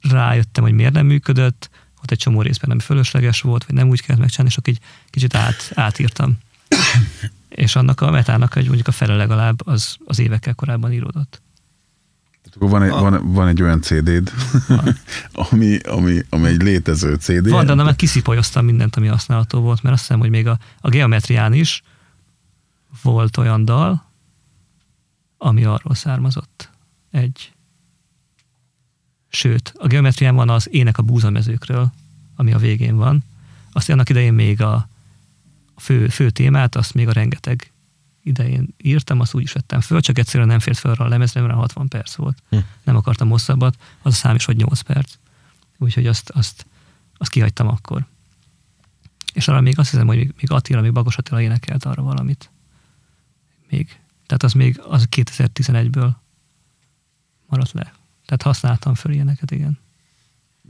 rájöttem, 0.00 0.64
hogy 0.64 0.72
miért 0.72 0.92
nem 0.92 1.06
működött, 1.06 1.70
ott 2.02 2.10
egy 2.10 2.18
csomó 2.18 2.42
részben 2.42 2.68
nem 2.68 2.78
fölösleges 2.78 3.40
volt, 3.40 3.64
vagy 3.64 3.74
nem 3.74 3.88
úgy 3.88 4.00
kellett 4.00 4.20
megcsinálni, 4.20 4.50
és 4.50 4.58
akkor 4.58 4.72
így 4.72 4.80
kicsit 5.10 5.34
át, 5.34 5.70
átírtam. 5.74 6.38
és 7.48 7.76
annak 7.76 8.00
a 8.00 8.10
metának 8.10 8.56
egy, 8.56 8.66
mondjuk 8.66 8.88
a 8.88 8.92
fele 8.92 9.16
legalább 9.16 9.66
az, 9.66 9.96
az 10.04 10.18
évekkel 10.18 10.54
korábban 10.54 10.92
íródott. 10.92 11.42
Van 12.58 12.82
egy, 12.82 12.90
van, 12.90 13.32
van 13.32 13.48
egy 13.48 13.62
olyan 13.62 13.82
CD-d, 13.82 14.32
ami, 15.50 15.78
ami, 15.78 16.20
ami 16.28 16.48
egy 16.48 16.62
létező 16.62 17.14
CD. 17.14 17.48
Van, 17.48 17.66
de 17.66 17.72
annak 17.72 17.84
már 17.84 17.96
kiszipolyoztam 17.96 18.64
mindent, 18.64 18.96
ami 18.96 19.06
használható 19.06 19.60
volt, 19.60 19.82
mert 19.82 19.94
azt 19.94 20.04
hiszem, 20.04 20.20
hogy 20.20 20.30
még 20.30 20.46
a, 20.46 20.58
a 20.80 20.88
geometrián 20.88 21.52
is 21.52 21.82
volt 23.02 23.36
olyan 23.36 23.64
dal, 23.64 24.06
ami 25.38 25.64
arról 25.64 25.94
származott. 25.94 26.70
Egy. 27.10 27.52
Sőt, 29.28 29.74
a 29.76 29.86
geometrián 29.86 30.34
van 30.34 30.48
az 30.50 30.68
ének 30.70 30.98
a 30.98 31.02
búzamezőkről, 31.02 31.92
ami 32.36 32.52
a 32.52 32.58
végén 32.58 32.96
van. 32.96 33.24
Azt 33.72 33.90
annak 33.90 34.08
idején 34.08 34.34
még 34.34 34.62
a, 34.62 34.88
a 35.74 35.80
fő, 35.80 36.08
fő 36.08 36.30
témát, 36.30 36.76
azt 36.76 36.94
még 36.94 37.08
a 37.08 37.12
rengeteg 37.12 37.72
idején 38.28 38.74
írtam, 38.76 39.20
azt 39.20 39.34
úgy 39.34 39.42
is 39.42 39.52
vettem 39.52 39.80
föl, 39.80 40.00
csak 40.00 40.18
egyszerűen 40.18 40.48
nem 40.48 40.58
fért 40.58 40.78
fel 40.78 40.90
arra 40.90 41.04
a 41.04 41.08
lemezre, 41.08 41.40
mert 41.40 41.54
60 41.54 41.88
perc 41.88 42.14
volt. 42.14 42.42
Hm. 42.48 42.58
Nem 42.84 42.96
akartam 42.96 43.28
hosszabbat, 43.28 43.76
az 44.02 44.12
a 44.12 44.16
szám 44.16 44.34
is, 44.34 44.44
hogy 44.44 44.56
8 44.56 44.80
perc. 44.80 45.12
Úgyhogy 45.78 46.06
azt, 46.06 46.30
azt, 46.30 46.66
azt 47.16 47.30
kihagytam 47.30 47.68
akkor. 47.68 48.06
És 49.32 49.48
arra 49.48 49.60
még 49.60 49.78
azt 49.78 49.90
hiszem, 49.90 50.06
hogy 50.06 50.16
még, 50.16 50.34
még 50.36 50.50
Attila, 50.50 50.80
még 50.80 50.92
Bagos 50.92 51.16
Attila 51.16 51.40
énekelt 51.40 51.84
arra 51.84 52.02
valamit. 52.02 52.50
Még. 53.70 54.00
Tehát 54.26 54.42
az 54.42 54.52
még 54.52 54.80
az 54.88 55.06
2011-ből 55.16 56.10
maradt 57.46 57.72
le. 57.72 57.92
Tehát 58.26 58.42
használtam 58.42 58.94
föl 58.94 59.12
ilyeneket, 59.12 59.50
igen. 59.50 59.78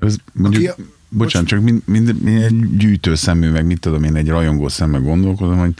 Ez 0.00 0.16
mondjuk, 0.32 0.70
Aki- 0.70 0.82
bocsánat, 1.08 1.48
csak 1.48 1.60
mind, 1.60 1.82
mind, 1.84 2.22
mind 2.22 2.42
egy 2.42 2.76
gyűjtő 2.76 3.14
szemű, 3.14 3.50
meg 3.50 3.66
mit 3.66 3.80
tudom 3.80 4.04
én, 4.04 4.16
egy 4.16 4.28
rajongó 4.28 4.68
szemmel 4.68 5.00
gondolkodom, 5.00 5.58
hogy 5.58 5.74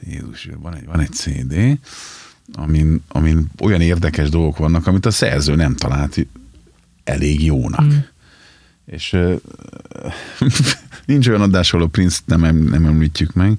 Jézus, 0.00 0.48
van 0.60 0.74
egy, 0.74 0.84
van 0.84 1.00
egy 1.00 1.12
CD, 1.12 1.78
amin, 2.52 3.02
amin 3.08 3.46
olyan 3.60 3.80
érdekes 3.80 4.28
dolgok 4.28 4.56
vannak, 4.56 4.86
amit 4.86 5.06
a 5.06 5.10
szerző 5.10 5.54
nem 5.54 5.76
talált 5.76 6.26
elég 7.04 7.44
jónak. 7.44 7.84
Mm. 7.84 7.96
És 8.86 9.16
nincs 11.06 11.28
olyan 11.28 11.40
adás, 11.40 11.72
ahol 11.72 11.86
a 11.86 11.88
Prince 11.88 12.20
nem, 12.24 12.44
em- 12.44 12.70
nem 12.70 12.86
említjük 12.86 13.32
meg, 13.32 13.58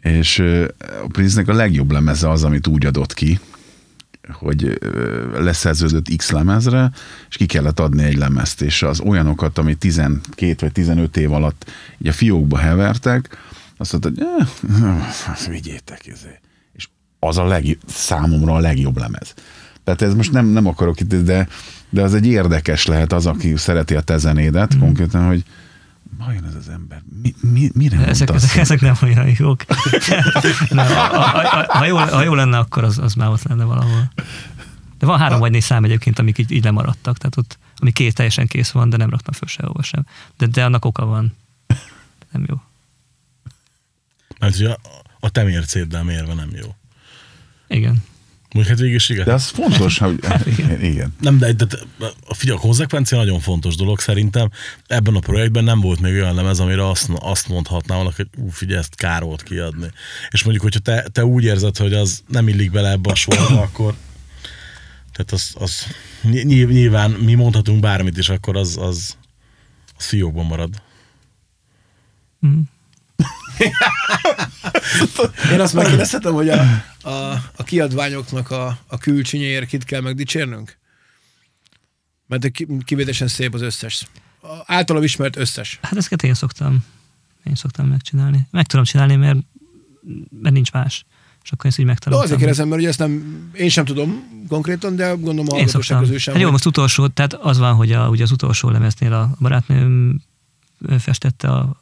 és 0.00 0.38
a 0.78 1.06
Prince-nek 1.06 1.48
a 1.48 1.52
legjobb 1.52 1.90
lemeze 1.90 2.30
az, 2.30 2.44
amit 2.44 2.66
úgy 2.66 2.86
adott 2.86 3.14
ki, 3.14 3.38
hogy 4.32 4.76
ö, 4.80 5.42
leszerződött 5.42 6.16
X 6.16 6.30
lemezre, 6.30 6.90
és 7.28 7.36
ki 7.36 7.46
kellett 7.46 7.80
adni 7.80 8.02
egy 8.02 8.16
lemezt, 8.16 8.62
és 8.62 8.82
az 8.82 9.00
olyanokat, 9.00 9.58
ami 9.58 9.74
12 9.74 10.54
vagy 10.60 10.72
15 10.72 11.16
év 11.16 11.32
alatt 11.32 11.70
így 11.98 12.08
a 12.08 12.12
fiókba 12.12 12.58
hevertek, 12.58 13.36
azt 13.80 13.92
mondta, 13.92 14.08
hogy 14.08 14.46
eh, 14.78 15.48
vigyétek, 15.54 16.06
izé. 16.06 16.38
és 16.72 16.88
az 17.18 17.38
a 17.38 17.44
legjobb, 17.44 17.78
számomra 17.86 18.54
a 18.54 18.58
legjobb 18.58 18.96
lemez. 18.96 19.34
Tehát 19.84 20.02
ez 20.02 20.14
most 20.14 20.32
nem, 20.32 20.46
nem 20.46 20.66
akarok 20.66 21.00
itt, 21.00 21.14
de, 21.14 21.48
de 21.90 22.02
az 22.02 22.14
egy 22.14 22.26
érdekes 22.26 22.86
lehet 22.86 23.12
az, 23.12 23.26
aki 23.26 23.56
szereti 23.56 23.94
a 23.94 24.00
te 24.00 24.16
zenédet, 24.16 24.76
mm. 24.76 24.78
konkrétan, 24.78 25.26
hogy 25.26 25.44
vajon 26.18 26.44
ez 26.44 26.54
az 26.54 26.68
ember, 26.68 27.02
mi, 27.22 27.34
mi, 27.40 27.70
mire 27.74 28.06
Ezek, 28.06 28.28
mondta 28.28 28.46
ezek, 28.46 28.56
ezek 28.56 28.80
nem 28.80 28.94
olyan 29.02 29.34
jók. 29.38 29.64
nem, 30.70 30.86
ha, 30.86 30.94
ha, 30.94 31.48
ha, 31.48 31.64
ha, 31.68 31.84
jó, 31.84 31.96
ha 31.96 32.22
jó 32.22 32.34
lenne, 32.34 32.58
akkor 32.58 32.84
az, 32.84 32.98
az 32.98 33.14
már 33.14 33.28
ott 33.28 33.42
lenne 33.42 33.64
valahol. 33.64 34.12
De 34.98 35.06
van 35.06 35.18
három 35.18 35.38
vagy 35.38 35.50
négy 35.50 35.62
szám 35.62 35.84
egyébként, 35.84 36.18
amik 36.18 36.38
így, 36.38 36.50
így 36.50 36.64
lemaradtak, 36.64 37.18
tehát 37.18 37.36
ott, 37.36 37.58
ami 37.76 37.92
két 37.92 38.14
teljesen 38.14 38.46
kész 38.46 38.70
van, 38.70 38.90
de 38.90 38.96
nem 38.96 39.10
raktam 39.10 39.34
föl 39.34 39.48
sehova 39.48 39.82
sem. 39.82 40.06
De, 40.36 40.46
de 40.46 40.64
annak 40.64 40.84
oka 40.84 41.04
van. 41.06 41.36
Nem 42.32 42.44
jó. 42.48 42.56
Mert 44.40 44.54
ugye 44.54 44.68
a, 44.68 44.78
a 45.20 45.30
te 45.30 45.42
mércéddel 45.42 46.02
mérve 46.02 46.34
nem 46.34 46.50
jó. 46.62 46.74
Igen. 47.68 48.02
Mondjuk 48.54 48.66
hát 48.66 48.78
végig 48.78 48.94
is 48.94 49.08
igaz. 49.08 49.24
De 49.24 49.32
az 49.32 49.46
fontos, 49.46 49.98
hogy 49.98 50.18
igen. 50.58 50.84
igen. 50.92 51.14
Nem, 51.20 51.38
de, 51.38 51.52
de 51.52 51.66
a 52.26 52.34
figyelj, 52.34 52.58
a 52.58 52.60
konzekvencia 52.60 53.18
nagyon 53.18 53.40
fontos 53.40 53.76
dolog 53.76 54.00
szerintem. 54.00 54.50
Ebben 54.86 55.14
a 55.14 55.18
projektben 55.18 55.64
nem 55.64 55.80
volt 55.80 56.00
még 56.00 56.12
olyan 56.12 56.34
lemez, 56.34 56.60
amire 56.60 56.88
azt, 56.88 57.10
azt 57.14 57.48
mondhatná 57.48 57.96
valaki, 57.96 58.16
hogy 58.16 58.28
ú, 58.44 58.48
figyelj, 58.48 58.78
ezt 58.78 58.94
kár 58.94 59.22
volt 59.22 59.42
kiadni. 59.42 59.86
És 60.30 60.42
mondjuk, 60.42 60.64
hogyha 60.64 60.80
te, 60.80 61.02
te 61.12 61.24
úgy 61.24 61.44
érzed, 61.44 61.76
hogy 61.76 61.94
az 61.94 62.22
nem 62.26 62.48
illik 62.48 62.70
bele 62.70 62.90
ebbe 62.90 63.10
a 63.10 63.14
sorba, 63.14 63.60
akkor 63.70 63.94
tehát 65.12 65.32
az, 65.32 65.54
az 65.54 65.86
ny- 66.22 66.44
nyilván 66.70 67.10
mi 67.10 67.34
mondhatunk 67.34 67.80
bármit 67.80 68.18
is, 68.18 68.28
akkor 68.28 68.56
az, 68.56 68.76
az, 68.76 69.16
az 69.96 70.04
fiókban 70.04 70.46
marad. 70.46 70.82
Mm. 72.46 72.60
Én 75.52 75.60
azt 75.60 75.74
megkérdezhetem, 75.74 76.32
hogy 76.32 76.48
a, 76.48 76.60
a, 77.02 77.10
a 77.56 77.62
kiadványoknak 77.64 78.50
a, 78.50 78.78
a 78.86 78.98
külcsinyéért 78.98 79.66
kit 79.66 79.84
kell 79.84 80.00
megdicsérnünk? 80.00 80.78
Mert 82.26 82.50
ki- 82.50 82.66
kivételesen 82.84 83.28
szép 83.28 83.54
az 83.54 83.60
összes. 83.60 84.06
A 84.42 84.62
általam 84.66 85.02
ismert 85.02 85.36
összes. 85.36 85.78
Hát 85.82 85.96
ezeket 85.96 86.22
én 86.22 86.34
szoktam, 86.34 86.84
én 87.44 87.54
szoktam 87.54 87.86
megcsinálni. 87.86 88.46
Meg 88.50 88.66
tudom 88.66 88.84
csinálni, 88.84 89.16
mert, 89.16 89.38
mert 90.42 90.54
nincs 90.54 90.72
más. 90.72 91.04
És 91.42 91.52
akkor 91.52 91.66
ezt 91.66 91.78
így 91.78 91.84
De 91.84 91.90
megtaláltam. 91.90 92.24
azért 92.24 92.38
kérdezem, 92.40 92.68
mert 92.68 92.80
ugye 92.80 92.88
ezt 92.90 92.98
nem, 92.98 93.50
én 93.54 93.68
sem 93.68 93.84
tudom 93.84 94.22
konkrétan, 94.48 94.96
de 94.96 95.08
gondolom 95.08 95.38
a 95.38 95.40
Én 95.40 95.46
hallgatóság 95.48 95.82
szoktam. 95.82 96.00
közül 96.00 96.18
sem. 96.18 96.34
Hát 96.34 96.42
jó, 96.42 96.50
most 96.50 96.66
utolsó, 96.66 97.06
tehát 97.08 97.34
az 97.34 97.58
van, 97.58 97.74
hogy 97.74 97.92
a, 97.92 98.08
ugye 98.08 98.22
az 98.22 98.30
utolsó 98.30 98.70
lemeznél 98.70 99.12
a 99.12 99.30
barátnőm 99.40 100.20
festette 100.98 101.48
a, 101.52 101.79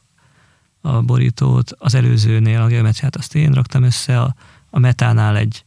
a 0.81 1.01
borítót, 1.01 1.71
az 1.77 1.93
előzőnél 1.93 2.61
a 2.61 2.67
geometriát 2.67 3.15
azt 3.15 3.35
én 3.35 3.51
raktam 3.51 3.83
össze, 3.83 4.21
a, 4.21 4.35
a 4.69 4.79
metánál 4.79 5.37
egy, 5.37 5.65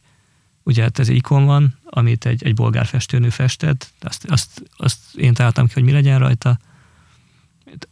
ugye 0.63 0.81
hát 0.81 0.99
ez 0.99 1.09
egy 1.09 1.15
ikon 1.15 1.45
van, 1.45 1.77
amit 1.85 2.25
egy, 2.25 2.43
egy 2.43 2.53
bolgár 2.53 2.85
festőnő 2.85 3.29
festett, 3.29 3.93
azt, 3.99 4.25
azt, 4.25 4.63
azt 4.77 4.99
én 5.15 5.33
találtam 5.33 5.67
ki, 5.67 5.73
hogy 5.73 5.83
mi 5.83 5.91
legyen 5.91 6.19
rajta, 6.19 6.59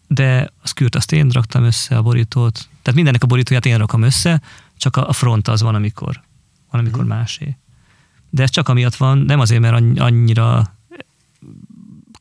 de 0.07 0.51
az 0.61 0.71
kürt 0.71 0.95
azt 0.95 1.11
én 1.11 1.29
raktam 1.29 1.63
össze 1.63 1.97
a 1.97 2.01
borítót, 2.01 2.53
tehát 2.53 2.93
mindennek 2.93 3.23
a 3.23 3.27
borítóját 3.27 3.65
én 3.65 3.77
rakom 3.77 4.01
össze, 4.01 4.41
csak 4.77 4.95
a, 4.95 5.07
a 5.07 5.13
front 5.13 5.47
az 5.47 5.61
van, 5.61 5.75
amikor, 5.75 6.21
van, 6.71 6.81
amikor 6.81 7.05
másé. 7.05 7.57
De 8.29 8.43
ez 8.43 8.49
csak 8.49 8.69
amiatt 8.69 8.95
van, 8.95 9.17
nem 9.17 9.39
azért, 9.39 9.61
mert 9.61 9.73
annyi- 9.73 9.99
annyira 9.99 10.75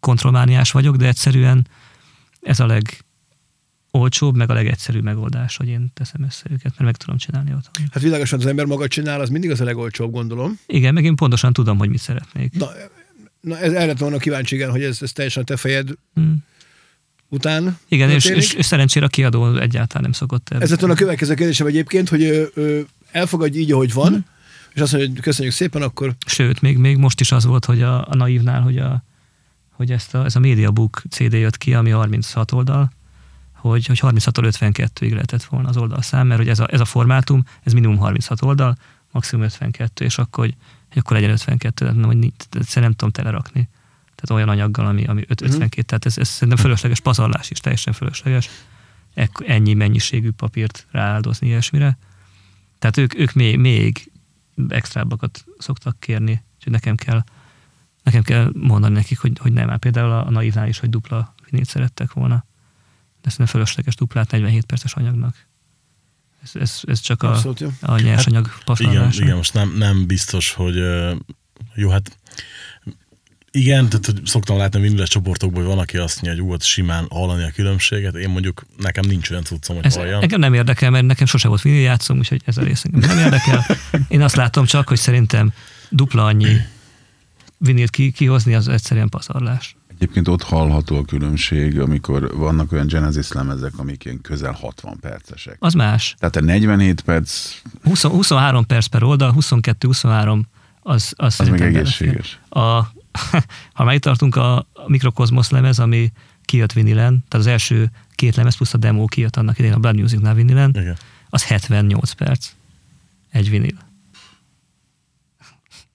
kontrollmániás 0.01 0.71
vagyok, 0.71 0.97
de 0.97 1.07
egyszerűen 1.07 1.67
ez 2.41 2.61
a 2.61 2.67
legolcsóbb, 3.93 4.37
meg 4.37 4.51
a 4.51 4.55
legegyszerűbb 4.55 5.03
megoldás, 5.03 5.57
hogy 5.57 5.69
én 5.69 5.91
teszem 5.95 6.23
össze 6.23 6.45
őket, 6.51 6.71
mert 6.71 6.81
meg 6.85 6.97
tudom 6.97 7.17
csinálni 7.17 7.51
otthon. 7.55 7.87
Hát 7.93 8.03
világosan 8.03 8.39
az 8.39 8.47
ember 8.47 8.65
maga 8.65 8.89
csinál, 8.89 9.21
az 9.21 9.29
mindig 9.29 9.51
az 9.51 9.61
a 9.61 9.65
legolcsóbb, 9.65 10.13
gondolom. 10.13 10.59
Igen, 10.67 10.95
meg 10.95 11.05
én 11.05 11.17
pontosan 11.17 11.53
tudom, 11.53 11.79
hogy 11.79 11.89
mit 11.89 11.99
szeretnék. 12.01 12.53
Na, 12.59 12.69
na 13.41 13.59
ez 13.59 13.73
erre 13.73 13.95
volna 13.95 14.19
kíváncsi, 14.19 14.55
igen, 14.55 14.71
hogy 14.71 14.83
ez, 14.83 14.99
ez 15.03 15.13
teljesen 15.13 15.43
a 15.43 15.47
te 15.47 15.57
fejed 15.57 15.89
Mm. 16.21 16.33
után 17.29 17.79
Igen, 17.89 18.11
és, 18.11 18.25
és, 18.25 18.53
és 18.53 18.67
szerencsére 18.67 19.07
a 19.07 19.09
kiadó 19.09 19.57
egyáltalán 19.57 20.03
nem 20.03 20.13
szokott. 20.13 20.49
Ez 20.51 20.71
lett 20.71 20.79
volna 20.81 20.95
a 20.95 20.99
következő 20.99 21.35
kérdésem 21.35 21.67
egyébként, 21.67 22.09
hogy 22.09 22.23
ö, 22.23 22.45
ö, 22.55 22.81
elfogadj 23.11 23.59
így, 23.59 23.73
ahogy 23.73 23.93
van, 23.93 24.13
Mhm. 24.13 24.21
és 24.75 24.81
azt 24.81 24.93
mondja, 24.93 25.11
hogy 25.11 25.21
köszönjük 25.21 25.55
szépen, 25.55 25.83
akkor 25.83 26.15
Sőt, 26.27 26.61
még, 26.61 26.77
még 26.79 26.97
most 26.97 27.21
is 27.21 27.33
az 27.33 27.45
volt, 27.45 27.65
hogy 27.65 27.83
a, 27.83 28.09
a 28.09 28.15
naívnál, 28.15 28.61
hogy, 28.61 28.79
a, 28.79 29.05
hogy 29.73 29.91
ezt 29.91 30.15
a, 30.15 30.25
ez 30.25 30.37
a 30.37 30.41
Mediabook 30.41 31.03
CD 31.11 31.33
jött 31.33 31.57
ki, 31.57 31.75
ami 31.75 31.91
36 31.91 32.53
oldal, 32.53 32.93
hogy, 33.61 33.87
hogy 33.87 33.99
36-tól 34.03 34.53
52-ig 34.59 35.13
lehetett 35.13 35.45
volna 35.45 35.69
az 35.69 35.77
oldalszám, 35.77 36.27
mert 36.27 36.41
hogy 36.41 36.49
ez 36.49 36.59
a, 36.59 36.67
ez 36.71 36.81
a 36.81 36.85
formátum, 36.85 37.45
ez 37.63 37.73
minimum 37.73 37.97
36 37.97 38.43
oldal, 38.43 38.77
maximum 39.13 39.45
52, 39.45 40.05
és 40.05 40.19
akkor, 40.19 40.45
hogy, 40.45 40.55
hogy 40.89 40.99
akkor 40.99 41.17
legyen 41.17 41.31
52, 41.31 41.75
tehát 41.75 41.95
nem, 41.95 42.05
hogy 42.05 42.17
nincs, 42.17 42.35
tehát 42.37 42.75
nem 42.75 42.91
tudom 42.91 43.11
telerakni. 43.11 43.69
Tehát 44.15 44.31
olyan 44.31 44.49
anyaggal, 44.49 44.87
ami, 44.87 45.05
ami 45.05 45.25
5, 45.29 45.41
52, 45.41 45.83
tehát 45.83 46.07
ez, 46.07 46.19
ez 46.19 46.29
szerintem 46.29 46.65
fölösleges 46.65 47.01
pazarlás 47.01 47.51
is, 47.51 47.59
teljesen 47.59 47.93
fölösleges. 47.93 48.49
Ennyi 49.47 49.75
mennyiségű 49.75 50.31
papírt 50.31 50.87
rááldozni 50.91 51.47
ilyesmire. 51.47 51.99
Tehát 52.79 52.97
ők, 52.97 53.19
ők 53.19 53.33
még, 53.33 53.59
még 53.59 54.13
extrábbakat 54.69 55.45
szoktak 55.59 56.01
kérni, 56.01 56.45
úgyhogy 56.55 56.73
nekem 56.73 56.97
kell, 56.97 57.25
nekem 58.03 58.23
kell 58.23 58.51
mondani 58.55 58.95
nekik, 58.95 59.19
hogy, 59.19 59.39
hogy 59.39 59.53
nem. 59.53 59.67
Már 59.67 59.79
például 59.79 60.11
a, 60.11 60.27
a 60.27 60.31
naívnál 60.31 60.69
is, 60.69 60.79
hogy 60.79 60.91
dupla 60.91 61.35
vinét 61.51 61.67
szerettek 61.67 62.13
volna. 62.13 62.45
De 63.23 63.31
szerintem 63.31 63.47
fölösleges 63.47 63.95
duplát 63.95 64.31
47 64.31 64.65
perces 64.65 64.93
anyagnak. 64.95 65.35
Ez, 66.43 66.51
ez, 66.61 66.81
ez 66.85 67.01
csak 67.01 67.23
a, 67.23 67.29
Abszolút 67.31 67.61
jó. 67.61 67.69
a 67.81 67.99
nyersanyag 68.01 68.45
Igen, 68.47 68.59
paslanlása. 68.65 69.23
igen, 69.23 69.37
most 69.37 69.55
nem, 69.55 69.75
nem 69.77 70.07
biztos, 70.07 70.53
hogy 70.53 70.75
jó, 71.75 71.89
hát 71.91 72.19
igen, 73.53 73.89
tehát 73.89 74.07
hogy 74.07 74.21
szoktam 74.27 74.57
látni 74.57 74.79
a 74.79 74.83
viniles 74.83 75.09
csoportokból, 75.09 75.63
hogy 75.63 75.71
van, 75.75 75.83
aki 75.83 75.97
azt 75.97 76.23
mondja, 76.23 76.43
hogy 76.45 76.53
ú, 76.53 76.57
simán 76.61 77.07
hallani 77.11 77.43
a 77.43 77.51
különbséget. 77.51 78.15
Én 78.15 78.29
mondjuk, 78.29 78.67
nekem 78.77 79.05
nincs 79.07 79.31
olyan 79.31 79.45
cuccom, 79.45 79.77
hogy 79.77 79.85
Ez 79.85 79.95
halljam. 79.95 80.23
engem 80.23 80.41
nem 80.41 80.55
érdekel, 80.55 80.91
mert 80.91 81.07
nekem 81.07 81.27
sose 81.27 81.49
volt 81.49 81.63
vinil 81.63 81.81
játszom, 81.81 82.19
úgyhogy 82.19 82.43
ez 82.45 82.57
a 82.57 82.63
rész 82.63 82.85
engem 82.85 83.17
nem 83.17 83.19
érdekel. 83.19 83.67
Én 84.09 84.23
azt 84.23 84.37
látom 84.37 84.65
csak, 84.65 84.89
hogy 84.89 84.99
szerintem 84.99 85.53
dupla 85.89 86.25
annyi 86.25 86.57
vinilt 87.59 87.91
ki, 87.91 88.11
kihozni, 88.11 88.55
az 88.55 88.69
egyszerűen 88.69 89.09
pazarlás. 89.09 89.77
Egyébként 90.01 90.29
ott 90.29 90.43
hallható 90.43 90.97
a 90.97 91.05
különbség, 91.05 91.81
amikor 91.81 92.37
vannak 92.37 92.73
olyan 92.73 92.87
Genesis 92.87 93.33
lemezek, 93.33 93.73
amik 93.77 94.05
ilyen 94.05 94.21
közel 94.21 94.53
60 94.53 94.99
percesek. 95.01 95.57
Az 95.59 95.75
más. 95.75 96.15
Tehát 96.19 96.37
a 96.37 96.41
47 96.41 97.01
perc, 97.01 97.61
20, 97.83 98.03
23 98.03 98.67
perc 98.67 98.87
per 98.87 99.03
oldal, 99.03 99.35
22-23 99.39 100.41
az, 100.83 101.13
az, 101.17 101.41
az 101.41 101.49
még 101.49 101.61
egészséges. 101.61 102.41
A, 102.49 102.61
ha 103.73 103.85
megtartunk 103.85 104.37
a, 104.37 104.57
a 104.57 104.67
Mikrokozmosz 104.87 105.51
lemez, 105.51 105.79
ami 105.79 106.13
kijött 106.45 106.73
vinilen, 106.73 107.25
tehát 107.29 107.47
az 107.47 107.53
első 107.53 107.91
két 108.15 108.37
lemez 108.37 108.57
plusz 108.57 108.75
a 108.75 108.79
demo 108.79 109.05
kijött 109.05 109.37
annak 109.37 109.59
idején 109.59 109.77
a 109.77 109.79
Blood 109.79 109.97
Musicnál 109.97 110.35
vinilen, 110.35 110.71
Igen. 110.71 110.97
az 111.31 111.45
78 111.45 112.13
perc. 112.13 112.51
Egy 113.31 113.51
vinil. 113.51 113.79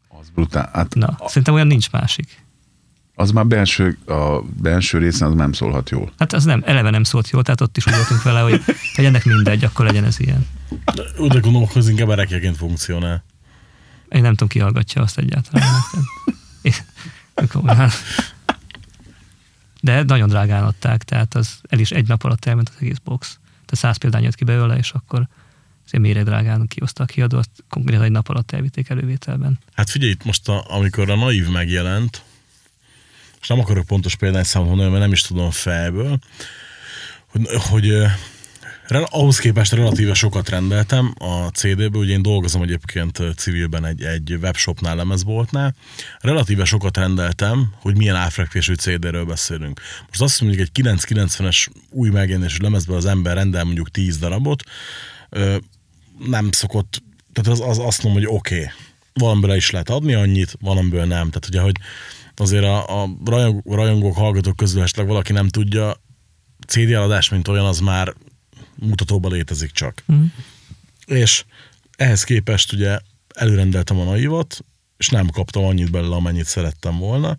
Az 0.07 0.29
brutál. 0.29 0.69
Hát 0.73 0.95
Na, 0.95 1.17
szerintem 1.27 1.53
olyan 1.53 1.67
nincs 1.67 1.91
másik. 1.91 2.44
Az 3.15 3.31
már 3.31 3.47
belső, 3.47 3.97
a 4.05 4.41
belső 4.41 4.97
részen 4.97 5.27
az 5.27 5.35
nem 5.35 5.51
szólhat 5.53 5.89
jól. 5.89 6.11
Hát 6.19 6.33
az 6.33 6.43
nem, 6.43 6.63
eleve 6.65 6.89
nem 6.89 7.03
szólt 7.03 7.29
jól, 7.29 7.43
tehát 7.43 7.61
ott 7.61 7.77
is 7.77 7.87
úgy 7.87 7.95
voltunk 7.95 8.23
vele, 8.23 8.39
hogy, 8.39 8.61
hogy 8.95 9.05
ennek 9.05 9.25
mindegy, 9.25 9.63
akkor 9.63 9.85
legyen 9.85 10.03
ez 10.03 10.19
ilyen. 10.19 10.47
Úgy 11.17 11.39
gondolom, 11.39 11.67
hogy 11.67 11.81
az 11.81 11.89
inkább 11.89 12.09
erekjeként 12.09 12.57
funkcionál. 12.57 13.23
Én 14.09 14.21
nem 14.21 14.31
tudom, 14.31 14.47
ki 14.47 14.59
hallgatja 14.59 15.01
azt 15.01 15.17
egyáltalán. 15.17 15.69
És- 16.61 16.83
komolyan. 17.51 17.89
De 19.81 20.03
nagyon 20.03 20.29
drágán 20.29 20.63
adták, 20.63 21.03
tehát 21.03 21.35
az 21.35 21.59
el 21.69 21.79
is 21.79 21.91
egy 21.91 22.07
nap 22.07 22.23
alatt 22.23 22.45
elment 22.45 22.69
az 22.69 22.75
egész 22.79 22.97
box. 23.03 23.39
Tehát 23.51 23.75
száz 23.75 23.97
példány 23.97 24.23
jött 24.23 24.35
ki 24.35 24.43
belőle, 24.43 24.77
és 24.77 24.91
akkor 24.91 25.27
azért 25.85 26.03
méreg 26.03 26.23
drágán 26.23 26.67
kihozta 26.67 27.03
a 27.03 27.05
kiadó, 27.05 27.37
azt 27.37 27.49
konkrétan 27.69 28.03
egy 28.03 28.11
nap 28.11 28.29
alatt 28.29 28.51
elvitték 28.51 28.89
elővételben. 28.89 29.59
Hát 29.73 29.89
figyelj, 29.89 30.11
itt 30.11 30.23
most 30.23 30.49
a, 30.49 30.65
amikor 30.67 31.09
a 31.09 31.15
naív 31.15 31.49
megjelent, 31.49 32.23
és 33.45 33.51
nem 33.51 33.59
akarok 33.59 33.85
pontos 33.85 34.15
példányszámot 34.15 34.67
mondani, 34.67 34.89
mert 34.89 35.01
nem 35.01 35.11
is 35.11 35.21
tudom 35.21 35.51
fejből, 35.51 36.19
hogy, 37.27 37.41
hogy 37.69 37.93
ahhoz 39.09 39.37
képest 39.37 39.71
relatíve 39.71 40.13
sokat 40.13 40.49
rendeltem 40.49 41.13
a 41.17 41.47
CD-ből, 41.47 42.01
ugye 42.01 42.13
én 42.13 42.21
dolgozom 42.21 42.61
egyébként 42.61 43.21
civilben 43.35 43.85
egy, 43.85 44.03
egy 44.03 44.37
webshopnál, 44.41 44.95
lemezboltnál, 44.95 45.75
relatíve 46.19 46.65
sokat 46.65 46.97
rendeltem, 46.97 47.73
hogy 47.79 47.97
milyen 47.97 48.15
árfekvésű 48.15 48.73
CD-ről 48.73 49.25
beszélünk. 49.25 49.81
Most 50.07 50.21
azt 50.21 50.41
mondjuk 50.41 50.61
egy 50.61 50.83
990-es 50.83 51.67
új 51.89 52.09
megjelenésű 52.09 52.57
lemezből 52.61 52.97
az 52.97 53.05
ember 53.05 53.35
rendel 53.35 53.63
mondjuk 53.63 53.91
10 53.91 54.17
darabot, 54.17 54.63
nem 56.27 56.51
szokott, 56.51 57.03
tehát 57.33 57.51
az, 57.51 57.69
az 57.69 57.79
azt 57.79 58.03
mondom, 58.03 58.23
hogy 58.23 58.35
oké, 58.37 58.55
okay, 58.55 58.69
valamiből 59.13 59.55
is 59.55 59.69
lehet 59.69 59.89
adni 59.89 60.13
annyit, 60.13 60.57
valamiből 60.61 61.05
nem. 61.05 61.29
Tehát 61.29 61.47
ugye, 61.47 61.59
hogy 61.59 61.75
azért 62.39 62.63
a, 62.63 63.01
a 63.03 63.09
rajong, 63.25 63.61
rajongók, 63.65 64.15
hallgatók 64.15 64.55
közül 64.55 64.81
esetleg 64.81 65.07
valaki 65.07 65.31
nem 65.31 65.47
tudja, 65.47 66.03
CD 66.67 66.91
eladás, 66.91 67.29
mint 67.29 67.47
olyan, 67.47 67.65
az 67.65 67.79
már 67.79 68.13
mutatóban 68.75 69.31
létezik 69.31 69.71
csak. 69.71 70.03
Mhm. 70.05 70.23
És 71.05 71.45
ehhez 71.97 72.23
képest 72.23 72.73
ugye 72.73 72.99
előrendeltem 73.35 73.99
a 73.99 74.03
naivat, 74.03 74.65
és 74.97 75.09
nem 75.09 75.27
kaptam 75.27 75.63
annyit 75.63 75.91
belőle, 75.91 76.15
amennyit 76.15 76.45
szerettem 76.45 76.97
volna. 76.97 77.37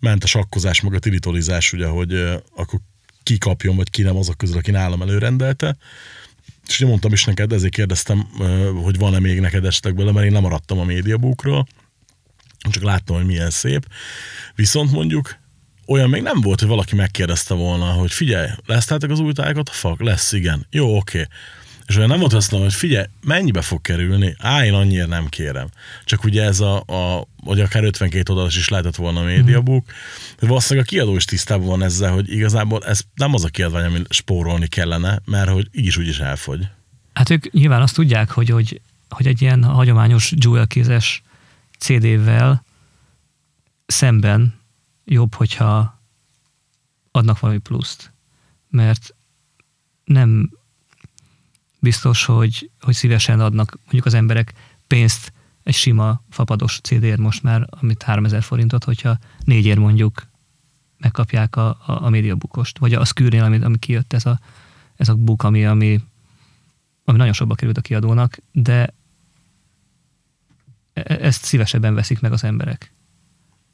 Ment 0.00 0.24
a 0.24 0.26
sakkozás, 0.26 0.80
meg 0.80 0.94
a 0.94 0.98
tiritolizás, 0.98 1.72
ugye, 1.72 1.86
hogy 1.86 2.12
ö, 2.12 2.36
akkor 2.56 2.80
ki 3.22 3.38
kapjon, 3.38 3.76
vagy 3.76 3.90
ki 3.90 4.02
nem 4.02 4.16
azok 4.16 4.36
közül, 4.36 4.56
aki 4.56 4.70
nálam 4.70 5.02
előrendelte. 5.02 5.76
És 6.66 6.80
ugye 6.80 6.88
mondtam 6.88 7.12
is 7.12 7.24
neked, 7.24 7.52
ezért 7.52 7.74
kérdeztem, 7.74 8.26
hogy 8.82 8.98
van-e 8.98 9.18
még 9.18 9.40
neked 9.40 9.64
esetleg 9.64 9.94
belőle, 9.94 10.12
mert 10.12 10.26
én 10.26 10.32
nem 10.32 10.42
maradtam 10.42 10.78
a 10.78 10.84
médiabookról, 10.84 11.66
csak 12.70 12.82
láttam, 12.82 13.16
hogy 13.16 13.26
milyen 13.26 13.50
szép. 13.50 13.86
Viszont 14.54 14.92
mondjuk 14.92 15.36
olyan 15.86 16.10
még 16.10 16.22
nem 16.22 16.40
volt, 16.40 16.60
hogy 16.60 16.68
valaki 16.68 16.94
megkérdezte 16.94 17.54
volna, 17.54 17.84
hogy 17.84 18.12
figyelj, 18.12 18.48
leszteltek 18.66 19.10
az 19.10 19.18
új 19.18 19.32
tájékat? 19.32 19.70
Fak, 19.70 20.00
lesz, 20.00 20.32
igen. 20.32 20.66
Jó, 20.70 20.96
oké. 20.96 21.26
És 21.86 21.96
olyan 21.96 22.08
nem 22.08 22.18
volt 22.18 22.32
azt 22.32 22.50
mondom, 22.50 22.68
hogy 22.68 22.78
figyelj, 22.78 23.06
mennyibe 23.20 23.62
fog 23.62 23.80
kerülni? 23.80 24.36
Á, 24.38 24.64
én 24.64 24.72
annyira 24.72 25.06
nem 25.06 25.28
kérem. 25.28 25.68
Csak 26.04 26.24
ugye 26.24 26.42
ez 26.42 26.60
a, 26.60 26.76
a 26.76 27.28
vagy 27.44 27.60
akár 27.60 27.84
52 27.84 28.32
oldalas 28.32 28.56
is 28.56 28.68
lehetett 28.68 28.96
volna 28.96 29.20
a 29.20 29.24
médiabook, 29.24 29.84
de 30.38 30.46
valószínűleg 30.46 30.88
a 30.88 30.90
kiadó 30.90 31.16
is 31.16 31.24
tisztában 31.24 31.66
van 31.66 31.82
ezzel, 31.82 32.12
hogy 32.12 32.32
igazából 32.32 32.84
ez 32.84 33.00
nem 33.14 33.34
az 33.34 33.44
a 33.44 33.48
kiadvány, 33.48 33.84
ami 33.84 34.02
spórolni 34.08 34.66
kellene, 34.66 35.20
mert 35.24 35.50
hogy 35.50 35.68
így 35.72 35.86
is 35.86 35.96
úgy 35.96 36.08
is 36.08 36.18
elfogy. 36.18 36.68
Hát 37.12 37.30
ők 37.30 37.52
nyilván 37.52 37.82
azt 37.82 37.94
tudják, 37.94 38.30
hogy, 38.30 38.48
hogy, 38.48 38.80
hogy 39.08 39.26
egy 39.26 39.42
ilyen 39.42 39.64
hagyományos 39.64 40.32
jewel 40.36 40.66
kézes 40.66 41.22
CD-vel 41.82 42.64
szemben 43.86 44.54
jobb, 45.04 45.34
hogyha 45.34 46.00
adnak 47.10 47.40
valami 47.40 47.58
pluszt. 47.58 48.12
Mert 48.70 49.14
nem 50.04 50.50
biztos, 51.78 52.24
hogy, 52.24 52.70
hogy 52.80 52.94
szívesen 52.94 53.40
adnak 53.40 53.78
mondjuk 53.82 54.06
az 54.06 54.14
emberek 54.14 54.54
pénzt 54.86 55.32
egy 55.62 55.74
sima 55.74 56.22
fapados 56.30 56.80
CD-ért 56.80 57.18
most 57.18 57.42
már, 57.42 57.66
amit 57.70 58.02
3000 58.02 58.42
forintot, 58.42 58.84
hogyha 58.84 59.18
négyért 59.44 59.78
mondjuk 59.78 60.26
megkapják 60.98 61.56
a, 61.56 61.68
a, 61.68 62.04
a 62.04 62.08
médiabukost, 62.08 62.78
vagy 62.78 62.94
a 62.94 63.04
Skürnél, 63.04 63.44
ami, 63.44 63.58
ami 63.62 63.78
kijött 63.78 64.12
ez 64.12 64.26
a, 64.26 64.40
ez 64.96 65.08
a 65.08 65.14
book, 65.14 65.42
ami, 65.42 65.66
ami, 65.66 66.00
ami 67.04 67.16
nagyon 67.18 67.32
sokba 67.32 67.54
került 67.54 67.78
a 67.78 67.80
kiadónak, 67.80 68.38
de 68.52 68.94
ezt 70.92 71.44
szívesebben 71.44 71.94
veszik 71.94 72.20
meg 72.20 72.32
az 72.32 72.44
emberek. 72.44 72.92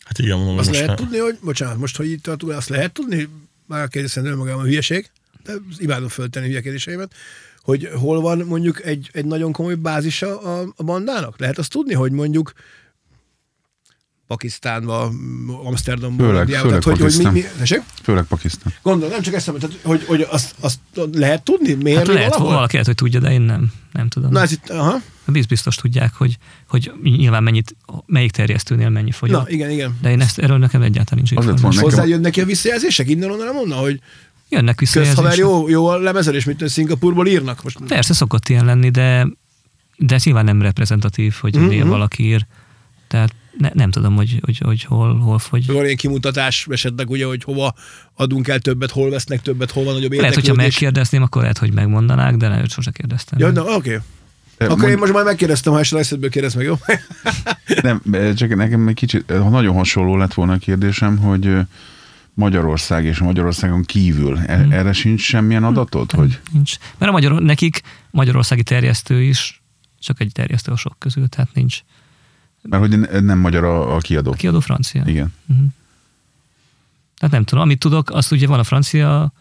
Hát 0.05 0.19
igen, 0.19 0.37
mondom, 0.37 0.59
Azt 0.59 0.69
most 0.69 0.81
lehet 0.81 0.99
ne- 0.99 1.05
tudni, 1.05 1.19
hogy, 1.19 1.39
bocsánat, 1.43 1.79
most, 1.79 1.97
hogy 1.97 2.11
itt 2.11 2.23
tartunk, 2.23 2.53
azt 2.53 2.69
lehet 2.69 2.93
tudni, 2.93 3.29
már 3.67 3.89
kérdezem 3.89 4.25
önmagában 4.25 4.63
a 4.63 4.67
hülyeség, 4.67 5.11
de 5.45 5.53
imádom 5.79 6.09
föltenni 6.09 6.47
hülye 6.47 6.61
kérdéseimet, 6.61 7.15
hogy 7.63 7.89
hol 7.95 8.21
van 8.21 8.39
mondjuk 8.39 8.85
egy, 8.85 9.11
egy 9.13 9.25
nagyon 9.25 9.53
komoly 9.53 9.75
bázisa 9.75 10.41
a, 10.41 10.73
a 10.77 10.83
bandának? 10.83 11.39
Lehet 11.39 11.59
azt 11.59 11.71
tudni, 11.71 11.95
hogy 11.95 12.13
mondjuk 12.13 12.53
Pakisztánba, 14.29 15.13
Amsterdamban, 15.65 16.27
Főleg- 16.27 16.43
Indiában, 16.49 16.69
főleg 16.71 16.83
tehát, 16.85 16.99
hogy, 16.99 17.15
hogy 17.15 17.17
mi, 17.19 17.25
Pakisztán. 17.25 17.53
mi, 17.53 17.59
tessék? 17.59 17.83
Főleg 18.03 18.25
Pakisztán. 18.25 18.73
Gondolom, 18.83 19.13
nem 19.13 19.23
csak 19.23 19.35
ezt 19.35 19.47
mondom, 19.47 19.69
tehát, 19.71 19.85
hogy, 19.85 20.05
hogy 20.07 20.27
azt, 20.31 20.55
azt 20.61 20.79
lehet 21.13 21.43
tudni? 21.43 21.73
Miért 21.75 21.99
Hát 21.99 22.07
lehet, 22.07 22.29
valahol? 22.31 22.53
valaki 22.55 22.73
lehet, 22.73 22.87
hogy 22.87 22.95
tudja, 22.97 23.21
de 23.21 23.33
én 23.33 23.41
nem. 23.41 23.73
Nem 23.93 24.09
tudom. 24.09 24.31
Na, 24.31 24.41
ez 24.41 24.53
itt, 24.53 24.69
aha. 24.71 25.01
Biz 25.27 25.47
biztos 25.47 25.77
tudják, 25.77 26.15
hogy, 26.15 26.37
hogy 26.69 26.93
nyilván 27.03 27.43
mennyit, 27.43 27.77
melyik 28.07 28.31
terjesztőnél 28.31 28.89
mennyi 28.89 29.11
fogyott. 29.11 29.43
Na, 29.43 29.49
igen, 29.51 29.71
igen. 29.71 29.99
De 30.03 30.11
én 30.11 30.21
ezt, 30.21 30.39
erről 30.39 30.59
nekem 30.59 30.83
egyáltalán 30.83 31.25
nincs 31.25 31.31
Az 31.39 31.45
lett 31.45 31.55
információ. 31.55 31.81
volna 31.81 31.97
nekem- 31.97 32.01
Hozzájönnek 32.01 32.37
ilyen 32.37 32.49
visszajelzések 32.49 33.09
innen 33.09 33.31
onnan 33.31 33.57
onnan, 33.57 33.79
hogy 33.79 34.01
Jönnek 34.49 34.81
visszajelzések. 34.81 35.37
jó, 35.37 35.69
jó 35.69 35.87
a 35.87 35.99
lemezelés, 35.99 36.45
mint 36.45 36.69
Szingapurból 36.69 37.27
írnak 37.27 37.63
most. 37.63 37.79
Persze 37.87 38.15
szokott 38.15 38.49
ilyen 38.49 38.65
lenni, 38.65 38.91
de, 38.91 39.27
de 39.97 40.15
ez 40.15 40.25
nyilván 40.25 40.45
nem 40.45 40.63
reprezentatív, 40.63 41.35
hogy 41.41 41.55
Mhm. 41.57 41.65
mm-hmm. 41.65 41.89
valaki 41.89 42.23
ír. 42.25 42.47
Tehát 43.09 43.35
ne, 43.59 43.71
nem 43.73 43.91
tudom, 43.91 44.17
hogy, 44.17 44.41
hogy, 44.45 44.59
hogy 44.59 44.83
hol, 44.85 45.19
hol 45.19 45.39
fogy. 45.39 45.67
Van 45.67 45.85
ilyen 45.85 45.97
kimutatás 45.97 46.67
esetleg 46.71 47.11
ugye, 47.11 47.27
hogy 47.27 47.45
hova 47.45 47.75
adunk 48.15 48.49
el 48.49 48.59
többet, 48.59 48.91
hol 48.91 49.11
vesznek 49.11 49.43
többet, 49.43 49.71
hol 49.71 49.85
van 49.85 49.95
nagyobb 49.95 50.11
Lehet, 50.11 50.25
hogyha 50.35 50.41
érdeklődés. 50.41 50.73
megkérdezném, 50.81 51.23
akkor 51.23 51.41
lehet, 51.43 51.59
hogy 51.59 51.73
megmondanák, 51.73 52.37
de 52.37 52.49
nem, 52.49 52.69
sose 52.69 52.91
kérdeztem. 52.91 53.39
Ja, 53.39 53.51
na, 53.51 53.63
oké. 53.63 53.75
Okay. 53.75 53.99
Akkor 54.59 54.77
Mond- 54.79 54.91
én 54.93 54.99
most 54.99 55.13
már 55.13 55.25
megkérdeztem, 55.25 55.73
ha 55.73 55.79
esetleg 55.79 56.03
eszedből 56.03 56.31
kérdez 56.31 56.55
meg, 56.55 56.65
jó? 56.65 56.75
Nem, 57.83 58.03
csak 58.35 58.55
nekem 58.57 58.89
egy 58.89 58.95
kicsit, 58.95 59.31
ha 59.31 59.49
nagyon 59.49 59.75
hasonló 59.75 60.17
lett 60.17 60.35
volna 60.35 60.53
a 60.53 60.57
kérdésem, 60.57 61.19
hogy 61.19 61.57
Magyarország 62.35 63.05
és 63.05 63.19
Magyarországon 63.19 63.83
kívül, 63.83 64.39
e- 64.47 64.57
Hmm. 64.57 64.73
erre 64.73 64.93
sincs 64.93 65.21
semmilyen 65.21 65.65
adatod, 65.65 66.11
hogy 66.13 66.39
Nincs. 66.53 66.77
Mert 66.99 67.11
a 67.11 67.15
magyar, 67.15 67.43
nekik 67.43 67.81
magyarországi 68.11 68.63
terjesztő 68.63 69.23
is 69.23 69.63
csak 70.01 70.21
egy 70.21 70.33
terjesztő 70.33 70.73
a 70.73 70.77
sok 70.77 70.95
közül, 70.99 71.29
tehát 71.29 71.49
nincs. 71.55 71.81
Mert 72.69 72.83
hogy 72.87 72.99
ne- 72.99 73.21
nem 73.21 73.39
magyar 73.39 73.65
a, 73.65 73.95
a 73.95 73.99
kiadó. 73.99 74.31
A 74.33 74.35
kiadó 74.35 74.61
francia. 74.61 75.03
Igen. 75.07 75.35
Tehát 77.19 77.35
nem 77.35 77.45
tudom, 77.45 77.65
amit 77.65 77.79
tudok, 77.79 78.11
azt 78.11 78.33
ugye 78.33 78.47
van 78.47 78.59
a 78.59 78.65
francia 78.65 79.33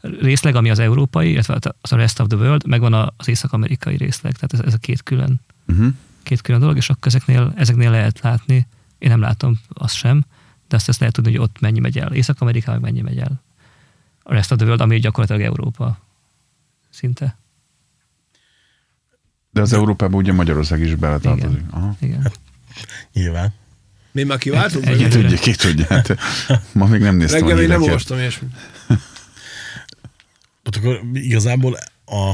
részleg, 0.00 0.54
ami 0.54 0.70
az 0.70 0.78
európai, 0.78 1.30
illetve 1.30 1.58
az 1.80 1.92
a 1.92 1.96
rest 1.96 2.20
of 2.20 2.26
the 2.28 2.36
world, 2.38 2.66
meg 2.66 2.80
van 2.80 2.92
a- 2.92 3.12
az 3.16 3.28
észak-amerikai 3.28 3.96
részleg, 3.96 4.32
tehát 4.32 4.52
ez, 4.52 4.60
ez 4.60 4.74
a 4.74 4.78
két 4.78 5.02
külön, 5.02 5.40
Uh-huh. 5.68 5.92
két 6.22 6.40
külön 6.40 6.60
dolog, 6.60 6.76
és 6.76 6.90
akkor 6.90 7.06
ezeknél, 7.06 7.52
ezeknél 7.56 7.90
lehet 7.90 8.20
látni, 8.20 8.66
én 8.98 9.08
nem 9.08 9.20
látom 9.20 9.58
azt 9.68 9.94
sem, 9.94 10.24
de 10.68 10.76
azt, 10.76 10.88
azt 10.88 10.98
lehet 10.98 11.14
tudni, 11.14 11.30
hogy 11.30 11.40
ott 11.40 11.60
mennyi 11.60 11.78
megy 11.80 11.98
el. 11.98 12.12
Észak-Amerika 12.12 12.70
meg 12.70 12.80
mennyi 12.80 13.00
megy 13.00 13.18
el. 13.18 13.42
A 14.22 14.32
rest 14.32 14.50
of 14.52 14.56
the 14.56 14.66
world, 14.66 14.80
ami 14.82 14.98
gyakorlatilag 14.98 15.42
Európa 15.42 15.98
szinte. 16.90 17.36
De 19.50 19.60
az 19.60 19.72
Európában 19.72 20.20
ugye 20.20 20.32
Magyarország 20.32 20.80
is 20.80 20.94
beletartozik. 20.94 21.56
Igen. 21.58 21.68
Aha. 21.70 21.96
Igen. 22.00 22.32
Nyilván. 23.12 23.54
Mi 24.12 24.22
már 24.22 24.38
kiváltunk? 24.38 24.86
Egy- 24.86 24.96
Ki 24.96 25.08
tudja, 25.08 25.38
ki 25.38 25.54
tudja. 25.54 25.86
Hát, 25.88 26.18
ma 26.72 26.86
még 26.86 27.00
nem 27.00 27.16
néztem 27.16 27.40
Reggel 27.40 27.56
még 27.56 27.68
nem 27.68 27.82
olvastam 27.82 28.18
ilyesmit. 28.18 28.50
Hát 30.64 30.76
akkor 30.76 31.00
igazából 31.12 31.76
a, 32.04 32.28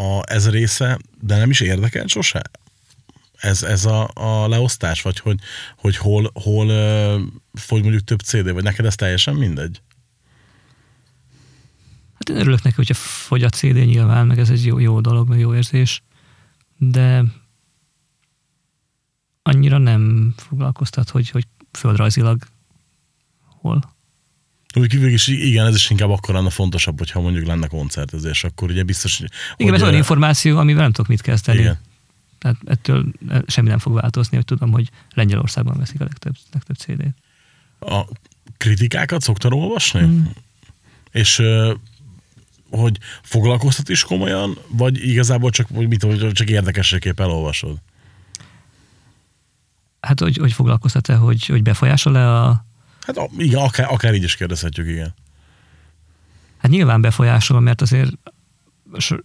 a, 0.00 0.22
ez 0.24 0.50
része, 0.50 0.98
de 1.20 1.36
nem 1.36 1.50
is 1.50 1.60
érdekel 1.60 2.06
sose? 2.06 2.42
Ez, 3.36 3.62
ez 3.62 3.84
a, 3.84 4.10
a 4.14 4.48
leosztás, 4.48 5.02
vagy 5.02 5.18
hogy, 5.18 5.38
hogy 5.76 5.96
hol, 5.96 6.30
hol 6.34 6.66
fogy 7.52 7.82
mondjuk 7.82 8.04
több 8.04 8.20
CD, 8.20 8.52
vagy 8.52 8.62
neked 8.62 8.84
ez 8.84 8.94
teljesen 8.94 9.34
mindegy? 9.34 9.80
Hát 12.14 12.28
én 12.28 12.36
örülök 12.36 12.62
neki, 12.62 12.76
hogyha 12.76 12.94
fogy 12.94 13.42
a 13.42 13.48
CD 13.48 13.74
nyilván, 13.74 14.26
meg 14.26 14.38
ez 14.38 14.50
egy 14.50 14.66
jó, 14.66 14.78
jó 14.78 15.00
dolog, 15.00 15.28
meg 15.28 15.38
jó 15.38 15.54
érzés, 15.54 16.02
de 16.78 17.24
annyira 19.46 19.78
nem 19.78 20.34
foglalkoztat, 20.36 21.10
hogy, 21.10 21.30
hogy 21.30 21.46
földrajzilag 21.72 22.42
hol. 23.60 23.94
Úgy 24.74 24.88
kívül 24.88 25.12
is 25.12 25.26
igen, 25.26 25.66
ez 25.66 25.74
is 25.74 25.90
inkább 25.90 26.10
akkor 26.10 26.34
lenne 26.34 26.50
fontosabb, 26.50 26.98
hogyha 26.98 27.20
mondjuk 27.20 27.46
lenne 27.46 27.66
koncertezés, 27.66 28.44
akkor 28.44 28.70
ugye 28.70 28.82
biztos, 28.82 29.18
hogy... 29.18 29.30
Igen, 29.56 29.74
ez 29.74 29.82
olyan 29.82 29.94
információ, 29.94 30.58
amivel 30.58 30.82
nem 30.82 30.92
tudok 30.92 31.10
mit 31.10 31.20
kezdeni. 31.20 31.58
Igen. 31.58 31.78
Tehát 32.38 32.56
ettől 32.64 33.12
semmi 33.46 33.68
nem 33.68 33.78
fog 33.78 33.94
változni, 33.94 34.36
hogy 34.36 34.44
tudom, 34.44 34.70
hogy 34.70 34.90
Lengyelországban 35.14 35.78
veszik 35.78 36.00
a 36.00 36.04
legtöbb, 36.04 36.34
legtöbb 36.52 36.76
CD-t. 36.76 37.14
a 37.90 38.04
kritikákat 38.56 39.22
szoktad 39.22 39.52
olvasni? 39.52 40.00
Mm. 40.00 40.24
És 41.10 41.42
hogy 42.70 42.98
foglalkoztat 43.22 43.88
is 43.88 44.04
komolyan, 44.04 44.58
vagy 44.68 45.08
igazából 45.08 45.50
csak, 45.50 45.70
mit, 45.70 46.06
csak 46.32 46.50
érdekességképp 46.50 47.20
elolvasod? 47.20 47.78
Hát, 50.06 50.20
hogy, 50.20 50.36
hogy 50.36 50.52
foglalkoztat-e, 50.52 51.16
hogy, 51.16 51.46
hogy 51.46 51.62
befolyásol-e 51.62 52.40
a... 52.40 52.64
Hát 53.00 53.30
igen, 53.36 53.60
akár, 53.60 53.92
akár 53.92 54.14
így 54.14 54.22
is 54.22 54.36
kérdezhetjük, 54.36 54.86
igen. 54.86 55.14
Hát 56.56 56.70
nyilván 56.70 57.00
befolyásol, 57.00 57.60
mert 57.60 57.80
azért 57.80 58.10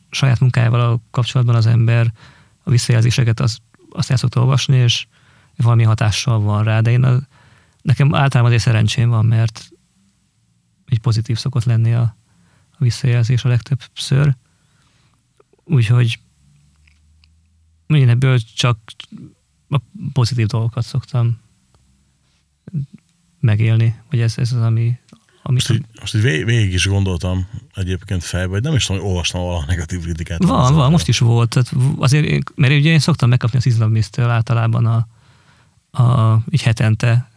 saját 0.09 0.39
munkájával 0.39 0.81
a 0.81 0.99
kapcsolatban 1.11 1.55
az 1.55 1.65
ember 1.65 2.13
a 2.63 2.69
visszajelzéseket 2.69 3.39
az, 3.39 3.57
azt 3.89 4.11
el 4.11 4.17
szokta 4.17 4.39
olvasni, 4.39 4.75
és 4.75 5.07
valami 5.55 5.83
hatással 5.83 6.39
van 6.39 6.63
rá, 6.63 6.81
de 6.81 6.91
én 6.91 7.03
a, 7.03 7.19
nekem 7.81 8.15
általában 8.15 8.51
azért 8.51 8.61
szerencsém 8.61 9.09
van, 9.09 9.25
mert 9.25 9.69
így 10.89 10.99
pozitív 10.99 11.37
szokott 11.37 11.63
lenni 11.63 11.93
a, 11.93 12.15
a 12.71 12.83
visszajelzés 12.83 13.43
a 13.43 13.49
legtöbbször. 13.49 14.35
Úgyhogy 15.63 16.19
én 17.87 18.09
ebből 18.09 18.39
csak 18.55 18.77
a 19.71 19.81
pozitív 20.13 20.47
dolgokat 20.47 20.85
szoktam 20.85 21.39
megélni, 23.39 23.95
hogy 24.09 24.19
ez, 24.19 24.37
ez 24.37 24.51
az, 24.51 24.61
ami, 24.61 24.99
ami 25.43 25.53
Most 25.53 25.71
így, 25.71 25.85
most 25.99 26.15
így 26.15 26.21
vég, 26.21 26.45
végig 26.45 26.73
is 26.73 26.87
gondoltam 26.87 27.47
egyébként 27.73 28.23
fejbe, 28.23 28.51
hogy 28.51 28.61
nem 28.61 28.73
is 28.73 28.85
tudom, 28.85 29.01
hogy 29.01 29.09
olvastam 29.09 29.41
valahol 29.41 29.65
negatív 29.67 30.01
kritikát. 30.01 30.43
Van, 30.43 30.73
van, 30.73 30.91
most 30.91 31.07
is 31.07 31.19
volt. 31.19 31.49
Tehát 31.49 31.73
azért, 31.97 32.55
mert 32.55 32.73
ugye 32.73 32.89
én 32.89 32.99
szoktam 32.99 33.29
megkapni 33.29 33.57
az 33.57 33.65
izlamisztől 33.65 34.29
általában 34.29 34.85
a, 34.85 35.07
a, 36.03 36.39
így 36.49 36.61
hetente 36.61 37.29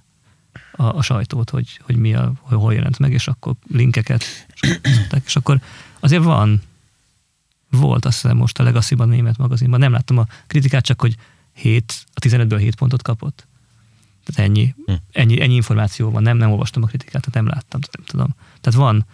a, 0.73 0.83
a 0.83 1.03
sajtót, 1.03 1.51
hogy, 1.51 1.81
hogy 1.83 1.97
mi 1.97 2.15
a, 2.15 2.33
hogy 2.41 2.59
hol 2.59 2.75
jelent 2.75 2.99
meg, 2.99 3.13
és 3.13 3.29
akkor 3.29 3.55
linkeket 3.71 4.25
szokták, 4.83 5.23
és 5.25 5.37
akkor 5.37 5.61
azért 6.01 6.23
van, 6.23 6.63
volt 7.71 8.05
azt 8.05 8.21
hiszem 8.21 8.37
most 8.37 8.59
a 8.59 8.63
Legacy-ban, 8.63 9.09
német 9.09 9.39
magazinban, 9.39 9.81
nem 9.81 9.93
láttam 9.93 10.19
a 10.19 10.27
kritikát, 10.47 10.85
csak 10.85 11.01
hogy 11.01 11.17
7, 11.55 12.07
a 12.15 12.21
15-ből 12.21 12.59
7 12.59 12.75
pontot 12.75 13.03
kapott. 13.03 13.47
Tehát 14.25 14.51
ennyi, 14.51 14.75
Hm. 14.87 14.93
ennyi, 15.13 15.41
ennyi 15.41 15.55
információ 15.55 16.11
van, 16.11 16.23
nem, 16.23 16.37
nem 16.37 16.51
olvastam 16.51 16.83
a 16.83 16.87
kritikát, 16.87 17.13
tehát 17.13 17.35
nem 17.35 17.47
láttam, 17.47 17.81
tehát 17.81 17.97
nem 17.97 18.07
tudom. 18.07 18.35
Tehát 18.61 18.79
van, 18.79 19.07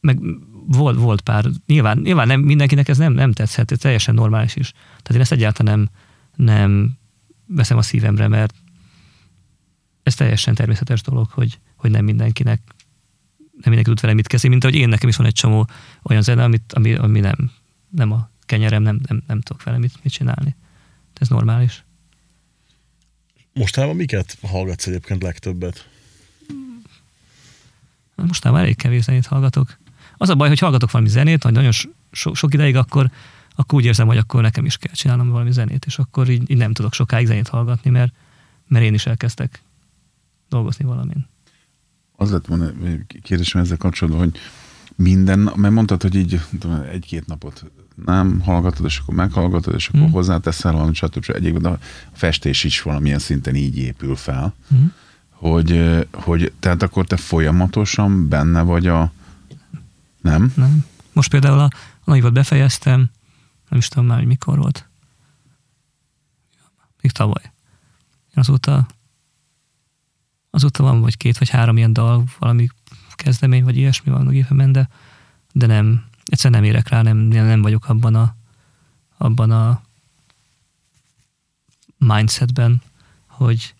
meg 0.00 0.18
volt, 0.66 0.96
volt 0.96 1.20
pár, 1.20 1.44
nyilván, 1.66 1.98
nyilván 1.98 2.26
nem, 2.26 2.40
mindenkinek 2.40 2.88
ez 2.88 2.98
nem, 2.98 3.12
nem 3.12 3.32
tetszhet, 3.32 3.72
ez 3.72 3.78
teljesen 3.78 4.14
normális 4.14 4.56
is. 4.56 4.70
Tehát 4.70 5.14
én 5.14 5.20
ezt 5.20 5.32
egyáltalán 5.32 5.78
nem, 5.78 5.90
nem 6.46 6.98
veszem 7.46 7.76
a 7.76 7.82
szívemre, 7.82 8.28
mert 8.28 8.54
ez 10.02 10.14
teljesen 10.14 10.54
természetes 10.54 11.02
dolog, 11.02 11.28
hogy, 11.30 11.58
hogy 11.76 11.90
nem 11.90 12.04
mindenkinek 12.04 12.60
nem 13.52 13.72
mindenki 13.72 13.90
tud 13.90 14.00
vele 14.00 14.14
mit 14.14 14.26
kezdeni, 14.26 14.52
mint 14.52 14.64
ahogy 14.64 14.76
én 14.76 14.88
nekem 14.88 15.08
is 15.08 15.16
van 15.16 15.26
egy 15.26 15.32
csomó 15.32 15.68
olyan 16.02 16.22
zene, 16.22 16.44
amit, 16.44 16.72
ami, 16.72 16.94
ami 16.94 17.20
nem, 17.20 17.50
nem 17.90 18.12
a 18.12 18.30
kenyerem, 18.40 18.82
nem, 18.82 19.00
nem, 19.08 19.22
nem 19.26 19.40
tudok 19.40 19.62
vele 19.62 19.78
mit, 19.78 19.92
mit 20.02 20.12
csinálni. 20.12 20.56
Ez 21.22 21.28
normális. 21.28 21.84
Mostanában 23.52 23.96
miket 23.96 24.38
hallgatsz 24.42 24.86
egyébként 24.86 25.22
legtöbbet? 25.22 25.88
Mostában 28.14 28.60
elég 28.60 28.76
kevés 28.76 29.02
zenét 29.02 29.26
hallgatok. 29.26 29.78
Az 30.16 30.28
a 30.28 30.34
baj, 30.34 30.48
hogy 30.48 30.58
hallgatok 30.58 30.90
valami 30.90 31.10
zenét, 31.10 31.42
vagy 31.42 31.52
nagyon 31.52 31.70
so, 32.12 32.34
sok 32.34 32.54
ideig, 32.54 32.76
akkor, 32.76 33.10
akkor 33.54 33.78
úgy 33.78 33.84
érzem, 33.84 34.06
hogy 34.06 34.16
akkor 34.16 34.42
nekem 34.42 34.64
is 34.64 34.76
kell 34.76 34.92
csinálnom 34.92 35.28
valami 35.28 35.52
zenét, 35.52 35.84
és 35.84 35.98
akkor 35.98 36.28
így, 36.28 36.50
így 36.50 36.56
nem 36.56 36.72
tudok 36.72 36.92
sokáig 36.92 37.26
zenét 37.26 37.48
hallgatni, 37.48 37.90
mert, 37.90 38.12
mert 38.68 38.84
én 38.84 38.94
is 38.94 39.06
elkezdtek 39.06 39.62
dolgozni 40.48 40.84
valamin. 40.84 41.28
Az 42.16 42.30
lett 42.30 42.46
volna 42.46 42.72
kérdésem 43.22 43.60
ezzel 43.60 43.76
kapcsolatban, 43.76 44.22
hogy 44.22 44.38
minden, 44.96 45.38
mert 45.38 45.74
mondtad, 45.74 46.02
hogy 46.02 46.14
így 46.14 46.40
tudom, 46.58 46.80
egy-két 46.80 47.26
napot 47.26 47.64
nem 48.04 48.40
hallgatod, 48.40 48.84
és 48.84 48.98
akkor 48.98 49.14
meghallgatod, 49.14 49.74
és 49.74 49.88
akkor 49.88 50.00
hmm. 50.00 50.10
hozzáteszel 50.10 50.72
valamit, 50.72 50.94
stb. 50.94 51.30
Egyébként 51.30 51.66
a 51.66 51.78
festés 52.12 52.64
is 52.64 52.82
valamilyen 52.82 53.18
szinten 53.18 53.54
így 53.54 53.76
épül 53.76 54.16
fel, 54.16 54.54
Hmm. 54.68 54.92
hogy, 55.30 56.06
hogy 56.12 56.52
tehát 56.60 56.82
akkor 56.82 57.06
te 57.06 57.16
folyamatosan 57.16 58.28
benne 58.28 58.62
vagy 58.62 58.86
a... 58.86 59.12
Nem? 60.20 60.52
Nem? 60.56 60.84
Most 61.12 61.30
például 61.30 61.58
a, 61.58 61.64
a 61.64 61.70
naivot 62.04 62.32
befejeztem, 62.32 63.10
nem 63.68 63.78
is 63.78 63.88
tudom 63.88 64.06
már, 64.06 64.18
hogy 64.18 64.26
mikor 64.26 64.58
volt. 64.58 64.88
Még 67.00 67.12
tavaly. 67.12 67.52
Azóta 68.34 68.86
azóta 70.54 70.82
van 70.82 71.00
vagy 71.00 71.16
két 71.16 71.38
vagy 71.38 71.48
három 71.48 71.76
ilyen 71.76 71.92
dal, 71.92 72.24
valami 72.38 72.68
kezdemény, 73.14 73.64
vagy 73.64 73.76
ilyesmi 73.76 74.12
van 74.12 74.26
a 74.26 74.30
gépemen, 74.30 74.72
de, 74.72 74.88
de 75.52 75.66
nem, 75.66 76.04
egyszerűen 76.32 76.60
nem 76.60 76.70
érek 76.70 76.88
rá, 76.88 77.02
nem, 77.02 77.16
nem 77.16 77.62
vagyok 77.62 77.88
abban 77.88 78.14
a, 78.14 78.36
abban 79.16 79.50
a 79.50 79.82
mindsetben, 81.98 82.82
hogy, 83.26 83.74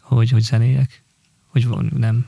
hogy, 0.00 0.30
hogy 0.30 0.42
zenéjek, 0.42 1.02
hogy 1.46 1.66
van, 1.66 1.90
nem. 1.96 2.26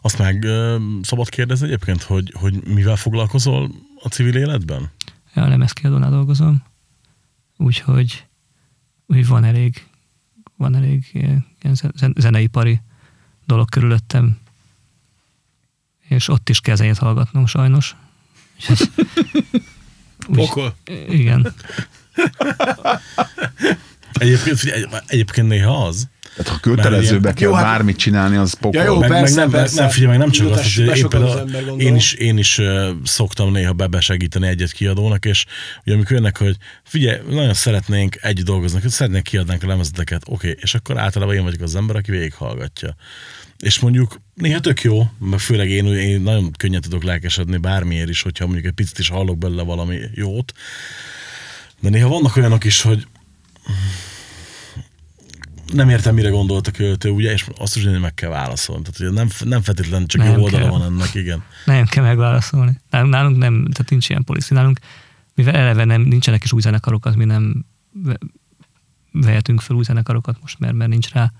Azt 0.00 0.18
meg 0.18 0.44
ö, 0.44 0.78
szabad 1.02 1.28
kérdezni 1.28 1.66
egyébként, 1.66 2.02
hogy, 2.02 2.32
hogy 2.36 2.64
mivel 2.64 2.96
foglalkozol 2.96 3.70
a 4.02 4.08
civil 4.08 4.36
életben? 4.36 4.90
Ja, 5.34 5.42
a 5.42 5.48
lemezkiadónál 5.48 6.10
dolgozom, 6.10 6.62
úgyhogy, 7.56 8.26
úgy 9.06 9.26
van 9.26 9.44
elég, 9.44 9.86
van 10.56 10.74
elég 10.74 11.10
ilyen 11.12 11.46
ilyen 11.62 11.74
zen- 11.74 12.18
zeneipari 12.18 12.80
dolog 13.46 13.68
körülöttem, 13.68 14.38
és 16.00 16.28
ott 16.28 16.48
is 16.48 16.60
kell 16.60 16.74
zenét 16.74 16.98
hallgatnom 16.98 17.46
sajnos. 17.46 17.96
Úgy- 20.28 20.36
Pokol. 20.36 20.76
Igen. 21.08 21.54
Egyébként, 24.12 24.58
figyelj, 24.58 24.84
egyébként 25.06 25.48
néha 25.48 25.86
az. 25.86 26.08
Tehát 26.36 26.52
ha 26.52 26.58
kötelezőbe 26.60 27.32
kell 27.32 27.48
Jó, 27.48 27.54
hát- 27.54 27.64
bármit 27.64 27.96
csinálni, 27.96 28.36
az 28.36 28.54
pokol. 28.54 28.80
Ja, 28.80 28.86
jó, 28.86 28.98
meg, 28.98 29.08
persze, 29.08 29.34
meg 29.34 29.44
nem, 29.50 29.60
persze. 29.60 29.80
nem, 29.80 29.90
figyelj, 29.90 30.10
meg 30.10 30.18
nem 30.18 30.30
csak 30.30 30.50
az, 30.50 30.74
hogy 30.74 30.88
ember, 30.88 31.20
gondolom. 31.20 31.78
én 31.78 31.94
is, 31.96 32.12
én 32.12 32.38
is 32.38 32.58
uh, 32.58 32.88
szoktam 33.04 33.50
néha 33.50 33.72
bebesegíteni 33.72 34.46
egy-egy 34.46 34.72
kiadónak, 34.72 35.24
és 35.24 35.44
ugye 35.84 35.94
amikor 35.94 36.12
jönnek, 36.12 36.38
hogy 36.38 36.56
figyelj, 36.84 37.20
nagyon 37.30 37.54
szeretnénk 37.54 38.18
egy 38.20 38.42
dolgozni, 38.42 38.80
hogy 38.80 38.90
szeretnénk 38.90 39.24
kiadnánk 39.24 39.62
a 39.62 39.66
lemezeteket, 39.66 40.22
oké, 40.26 40.48
okay, 40.50 40.62
és 40.62 40.74
akkor 40.74 40.98
általában 40.98 41.34
én 41.34 41.42
vagyok 41.42 41.60
az 41.60 41.76
ember, 41.76 41.96
aki 41.96 42.10
végighallgatja. 42.10 42.96
És 43.58 43.78
mondjuk 43.78 44.20
néha 44.34 44.60
tök 44.60 44.82
jó, 44.82 45.10
mert 45.18 45.42
főleg 45.42 45.70
én, 45.70 45.86
én 45.86 46.20
nagyon 46.20 46.50
könnyen 46.52 46.80
tudok 46.80 47.02
lelkesedni 47.02 47.56
bármiért 47.56 48.08
is, 48.08 48.22
hogyha 48.22 48.44
mondjuk 48.44 48.66
egy 48.66 48.72
picit 48.72 48.98
is 48.98 49.08
hallok 49.08 49.38
belőle 49.38 49.62
valami 49.62 49.98
jót. 50.14 50.52
De 51.80 51.88
néha 51.88 52.08
vannak 52.08 52.36
olyanok 52.36 52.64
is, 52.64 52.82
hogy 52.82 53.06
nem 55.72 55.88
értem, 55.88 56.14
mire 56.14 56.28
gondolt 56.28 56.66
a 56.66 56.70
költő, 56.70 57.10
ugye, 57.10 57.32
és 57.32 57.46
azt 57.58 57.76
is 57.76 57.84
hogy 57.84 58.00
meg 58.00 58.14
kell 58.14 58.30
válaszolni. 58.30 58.82
Tehát 58.82 59.00
ugye 59.00 59.10
nem, 59.10 59.50
nem 59.50 59.62
feltétlenül 59.62 60.06
csak 60.06 60.22
Nem 60.22 60.32
jó 60.36 60.42
oldala 60.42 60.62
kell. 60.62 60.70
van 60.70 60.82
ennek, 60.82 61.14
igen. 61.14 61.42
Nem 61.64 61.86
kell 61.86 62.04
megválaszolni. 62.04 62.80
Nálunk, 62.90 63.12
nálunk 63.12 63.36
nem, 63.36 63.66
tehát 63.72 63.90
nincs 63.90 64.08
ilyen 64.08 64.24
policy. 64.24 64.54
Nálunk, 64.54 64.78
mivel 65.34 65.54
eleve 65.54 65.84
nem, 65.84 66.02
nincsenek 66.02 66.44
is 66.44 66.52
új 66.52 66.60
zenekarok, 66.60 67.06
az 67.06 67.14
mi 67.14 67.24
nem 67.24 67.64
ve- 67.92 68.20
vehetünk 69.12 69.60
fel 69.60 69.76
új 69.76 69.84
zenekarokat 69.84 70.36
most, 70.40 70.58
mert, 70.58 70.74
mert 70.74 70.90
nincs 70.90 71.08
rá, 71.08 71.32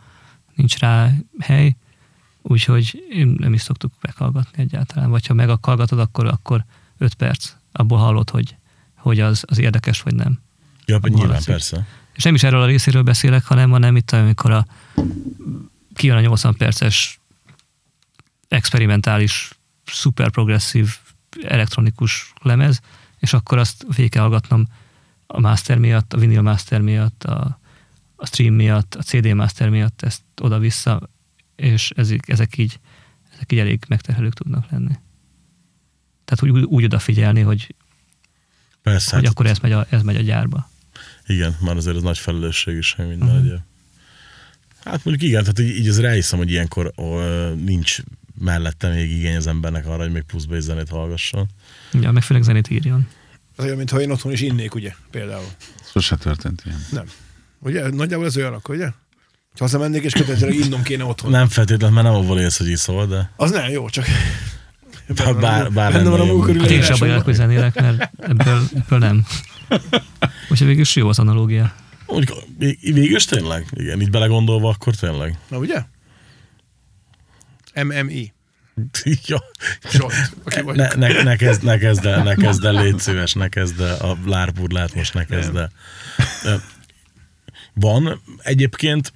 nincs 0.54 0.78
rá 0.78 1.12
hely, 1.38 1.76
úgyhogy 2.48 3.04
nem 3.36 3.52
is 3.52 3.62
szoktuk 3.62 3.92
meghallgatni 4.00 4.62
egyáltalán. 4.62 5.10
Vagy 5.10 5.26
ha 5.26 5.34
meghallgatod, 5.34 5.98
akkor, 5.98 6.26
akkor 6.26 6.64
öt 6.98 7.14
perc, 7.14 7.52
abból 7.72 7.98
hallod, 7.98 8.30
hogy, 8.30 8.56
hogy 8.96 9.20
az, 9.20 9.44
az 9.46 9.58
érdekes, 9.58 10.02
vagy 10.02 10.14
nem. 10.14 10.40
Ja, 10.84 10.94
Abban 10.94 11.10
nyilván, 11.10 11.26
hallatszik. 11.28 11.50
persze. 11.50 11.86
És 12.14 12.22
nem 12.22 12.34
is 12.34 12.42
erről 12.42 12.62
a 12.62 12.66
részéről 12.66 13.02
beszélek, 13.02 13.44
hanem, 13.44 13.70
hanem 13.70 13.96
itt, 13.96 14.10
amikor 14.10 14.50
a, 14.50 14.66
kijön 15.94 16.16
a 16.16 16.20
80 16.20 16.54
perces 16.56 17.20
experimentális, 18.48 19.50
szuper 19.84 20.30
progresszív 20.30 20.96
elektronikus 21.42 22.32
lemez, 22.42 22.80
és 23.18 23.32
akkor 23.32 23.58
azt 23.58 23.86
végig 23.96 24.10
kell 24.10 24.22
hallgatnom 24.22 24.66
a 25.26 25.40
master 25.40 25.78
miatt, 25.78 26.12
a 26.12 26.18
vinyl 26.18 26.42
master 26.42 26.80
miatt, 26.80 27.24
a, 27.24 27.58
a 28.16 28.26
stream 28.26 28.54
miatt, 28.54 28.94
a 28.94 29.02
CD 29.02 29.34
master 29.34 29.68
miatt, 29.68 30.02
ezt 30.02 30.22
oda-vissza, 30.40 31.10
és 31.56 31.90
ezek, 31.96 32.28
ezek, 32.28 32.58
így, 32.58 32.80
ezek 33.32 33.52
így 33.52 33.58
elég 33.58 33.84
megterhelők 33.88 34.34
tudnak 34.34 34.70
lenni. 34.70 34.94
Tehát 36.24 36.54
úgy, 36.54 36.64
úgy 36.64 36.84
odafigyelni, 36.84 37.40
hogy, 37.40 37.74
Persze, 38.82 39.14
hogy 39.14 39.24
hát, 39.24 39.32
akkor 39.32 39.46
ez 39.46 39.58
megy, 39.58 39.72
a, 39.72 39.86
ez 39.90 40.02
megy 40.02 40.16
a 40.16 40.20
gyárba. 40.20 40.70
igen, 41.26 41.56
már 41.60 41.76
azért 41.76 41.96
ez 41.96 42.02
nagy 42.02 42.18
felelősség 42.18 42.76
is, 42.76 42.92
hogy 42.92 43.08
minden 43.08 43.28
uh-huh. 43.28 43.60
Hát 44.84 45.04
mondjuk 45.04 45.28
igen, 45.30 45.40
tehát 45.40 45.58
így, 45.58 45.76
így 45.76 45.88
az 45.88 46.00
ráhiszem, 46.00 46.38
hogy 46.38 46.50
ilyenkor 46.50 46.92
ó, 46.96 47.18
nincs 47.54 47.98
mellette 48.38 48.88
még 48.88 49.10
igény 49.10 49.36
az 49.36 49.46
embernek 49.46 49.86
arra, 49.86 50.02
hogy 50.02 50.12
még 50.12 50.22
pluszba 50.22 50.54
egy 50.54 50.60
zenét 50.60 50.88
hallgasson. 50.88 51.48
Ja, 51.92 52.10
meg 52.10 52.22
főleg 52.22 52.42
zenét 52.42 52.70
írjon. 52.70 53.08
Az 53.56 53.64
olyan, 53.64 53.76
mintha 53.76 54.00
én 54.00 54.10
otthon 54.10 54.32
is 54.32 54.40
innék, 54.40 54.74
ugye, 54.74 54.94
például. 55.10 55.46
Sose 55.92 56.16
történt 56.16 56.62
ilyen. 56.64 56.78
Nem. 56.90 57.06
Ugye? 57.58 57.88
Nagyjából 57.88 58.26
ez 58.26 58.36
olyanok, 58.36 58.68
ugye? 58.68 58.90
Ha 59.58 59.64
hazamennék, 59.64 60.02
és 60.02 60.12
kötelezőleg 60.12 60.54
innom 60.54 60.82
kéne 60.82 61.04
otthon. 61.04 61.30
Nem 61.30 61.48
feltétlenül, 61.48 61.94
mert 61.94 62.06
nem 62.06 62.16
abból 62.16 62.40
élsz, 62.40 62.58
hogy 62.58 62.68
iszol, 62.68 63.06
de 63.06 63.30
Az 63.36 63.50
nem 63.50 63.70
jó, 63.70 63.88
csak... 63.88 64.04
bár, 65.40 65.72
bár 65.72 65.92
benne 65.92 66.08
van 66.08 66.20
a. 66.20 66.40
Hát 66.40 66.48
én 66.48 66.56
Leírásomban. 66.56 67.08
élek, 67.08 67.24
hogy 67.24 67.34
zenélek, 67.34 67.80
mert 67.80 68.10
ebből, 68.18 68.62
ebből 68.74 68.98
nem. 68.98 69.26
Úgyhogy 70.48 70.66
végül 70.66 70.80
is 70.82 70.96
jó 70.96 71.08
az 71.08 71.18
analógia. 71.18 71.74
Vég- 72.58 72.78
végül 72.94 73.16
is 73.16 73.24
tényleg? 73.24 73.66
Igen, 73.72 74.00
így 74.00 74.10
belegondolva, 74.10 74.68
akkor 74.68 74.94
tényleg. 74.94 75.38
Na 75.48 75.58
ugye? 75.58 75.82
MMI. 77.82 78.32
ja. 79.26 79.42
Zsolt, 79.90 80.12
aki 80.44 80.60
vagy. 80.60 80.76
Ne, 80.76 80.88
ne, 80.96 81.22
ne, 81.22 81.36
kezd, 81.36 81.62
ne 81.62 81.78
kezd 81.78 82.06
el, 82.06 82.22
ne 82.22 82.34
kezd 82.34 82.64
el, 82.64 82.72
légy 82.72 82.98
szíves, 82.98 83.32
ne 83.32 83.48
kezd 83.48 83.80
el 83.80 83.94
a 83.94 84.16
lárpurlát, 84.26 84.94
most 84.94 85.14
ne 85.14 85.24
kezd 85.24 85.56
el. 85.56 85.70
Van 87.74 88.22
egyébként 88.38 89.12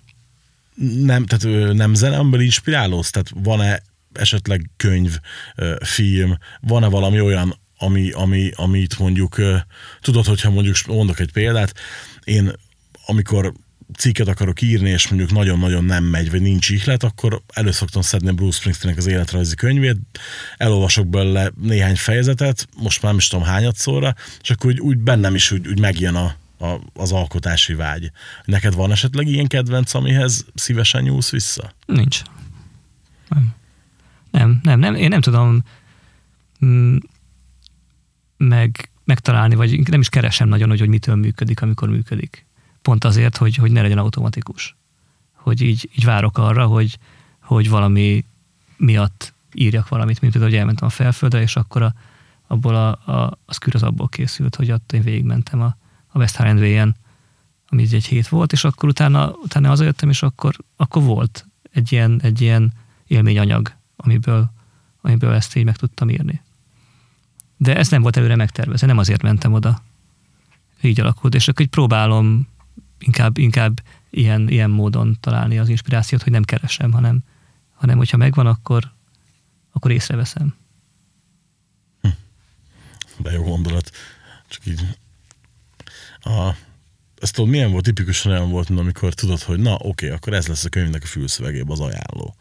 nem, 0.80 1.26
tehát 1.26 1.72
nem 1.72 1.94
zene, 1.94 2.16
amiből 2.16 2.40
inspirálódsz? 2.40 3.10
Tehát 3.10 3.30
van-e 3.34 3.82
esetleg 4.12 4.70
könyv, 4.76 5.18
film, 5.80 6.38
van-e 6.60 6.86
valami 6.86 7.20
olyan, 7.20 7.58
ami, 7.78 8.10
ami, 8.10 8.50
amit 8.54 8.98
mondjuk, 8.98 9.38
ö, 9.38 9.56
tudod, 10.00 10.26
hogyha 10.26 10.50
mondjuk 10.50 10.76
mondok 10.86 11.20
egy 11.20 11.32
példát, 11.32 11.74
én 12.24 12.52
amikor 13.06 13.52
cikket 13.96 14.28
akarok 14.28 14.62
írni, 14.62 14.90
és 14.90 15.08
mondjuk 15.08 15.32
nagyon-nagyon 15.32 15.84
nem 15.84 16.04
megy, 16.04 16.30
vagy 16.30 16.40
nincs 16.40 16.70
ihlet, 16.70 17.02
akkor 17.02 17.42
elő 17.54 17.70
szoktam 17.70 18.02
szedni 18.02 18.30
Bruce 18.30 18.58
Springsteennek 18.58 18.98
az 18.98 19.06
életrajzi 19.06 19.54
könyvét, 19.54 19.96
elolvasok 20.56 21.06
belőle 21.06 21.52
néhány 21.62 21.96
fejezetet, 21.96 22.68
most 22.76 23.02
már 23.02 23.10
nem 23.10 23.20
is 23.20 23.28
tudom 23.28 23.44
hányadszorra, 23.44 24.14
és 24.42 24.50
akkor 24.50 24.70
úgy, 24.70 24.80
úgy 24.80 24.98
bennem 24.98 25.34
is 25.34 25.50
úgy, 25.50 25.68
úgy 25.68 25.80
megjön 25.80 26.14
a, 26.14 26.34
a, 26.60 26.80
az 26.94 27.12
alkotási 27.12 27.74
vágy. 27.74 28.10
Neked 28.44 28.74
van 28.74 28.90
esetleg 28.90 29.26
ilyen 29.26 29.46
kedvenc, 29.46 29.94
amihez 29.94 30.46
szívesen 30.54 31.02
nyúlsz 31.02 31.30
vissza? 31.30 31.72
Nincs. 31.86 32.22
Nem. 33.28 33.54
Nem, 34.30 34.60
nem, 34.62 34.78
nem. 34.78 34.94
Én 34.94 35.08
nem 35.08 35.20
tudom 35.20 35.64
mm, 36.64 36.96
meg, 38.36 38.90
megtalálni, 39.04 39.54
vagy 39.54 39.88
nem 39.88 40.00
is 40.00 40.08
keresem 40.08 40.48
nagyon, 40.48 40.68
hogy, 40.68 40.78
hogy 40.78 40.88
mitől 40.88 41.14
működik, 41.14 41.62
amikor 41.62 41.88
működik. 41.88 42.46
Pont 42.82 43.04
azért, 43.04 43.36
hogy, 43.36 43.56
hogy 43.56 43.72
ne 43.72 43.82
legyen 43.82 43.98
automatikus. 43.98 44.76
Hogy 45.32 45.60
így, 45.60 45.90
így 45.96 46.04
várok 46.04 46.38
arra, 46.38 46.66
hogy, 46.66 46.98
hogy 47.40 47.68
valami 47.68 48.24
miatt 48.76 49.34
írjak 49.54 49.88
valamit, 49.88 50.20
mint 50.20 50.32
például, 50.32 50.52
hogy 50.52 50.60
elmentem 50.60 50.86
a 50.86 50.90
felföldre, 50.90 51.40
és 51.40 51.56
akkor 51.56 51.82
a, 51.82 51.94
abból 52.46 52.74
a, 52.74 52.88
a, 53.12 53.38
a 53.44 53.52
szkür 53.54 53.74
az 53.74 53.82
abból 53.82 54.08
készült, 54.08 54.54
hogy 54.54 54.72
ott 54.72 54.92
én 54.92 55.02
végigmentem 55.02 55.60
a, 55.60 55.76
a 56.12 56.18
West 56.18 56.36
Highland-en, 56.36 56.96
ami 57.68 57.86
egy 57.90 58.04
hét 58.04 58.28
volt, 58.28 58.52
és 58.52 58.64
akkor 58.64 58.88
utána, 58.88 59.30
utána 59.30 59.68
hazajöttem, 59.68 60.08
és 60.08 60.22
akkor, 60.22 60.56
akkor 60.76 61.02
volt 61.02 61.46
egy 61.72 61.92
ilyen, 61.92 62.20
egy 62.22 62.40
ilyen 62.40 62.72
élményanyag, 63.06 63.72
amiből, 63.96 64.52
amiből 65.00 65.34
ezt 65.34 65.56
így 65.56 65.64
meg 65.64 65.76
tudtam 65.76 66.08
írni. 66.08 66.42
De 67.56 67.76
ez 67.76 67.88
nem 67.88 68.02
volt 68.02 68.16
előre 68.16 68.36
megtervezve, 68.36 68.86
nem 68.86 68.98
azért 68.98 69.22
mentem 69.22 69.52
oda. 69.52 69.82
Így 70.80 71.00
alakult, 71.00 71.34
és 71.34 71.48
akkor 71.48 71.60
így 71.64 71.70
próbálom 71.70 72.48
inkább, 72.98 73.38
inkább 73.38 73.80
ilyen, 74.10 74.48
ilyen 74.48 74.70
módon 74.70 75.16
találni 75.20 75.58
az 75.58 75.68
inspirációt, 75.68 76.22
hogy 76.22 76.32
nem 76.32 76.42
keresem, 76.42 76.92
hanem, 76.92 77.22
hanem 77.74 77.96
hogyha 77.96 78.16
megvan, 78.16 78.46
akkor, 78.46 78.92
akkor 79.72 79.90
észreveszem. 79.90 80.54
De 83.22 83.32
jó 83.32 83.42
gondolat. 83.42 83.90
Csak 84.48 84.66
így... 84.66 84.98
A, 86.20 86.50
ezt 87.20 87.34
tudod, 87.34 87.50
milyen 87.50 87.70
volt, 87.70 87.84
tipikusan 87.84 88.32
olyan 88.32 88.50
volt, 88.50 88.68
mint 88.68 88.80
amikor 88.80 89.14
tudod, 89.14 89.42
hogy 89.42 89.58
na 89.58 89.76
oké, 89.78 90.10
akkor 90.10 90.32
ez 90.32 90.46
lesz 90.46 90.64
a 90.64 90.68
könyvnek 90.68 91.02
a 91.02 91.06
fülszövegében 91.06 91.70
az 91.70 91.80
ajánló. 91.80 92.34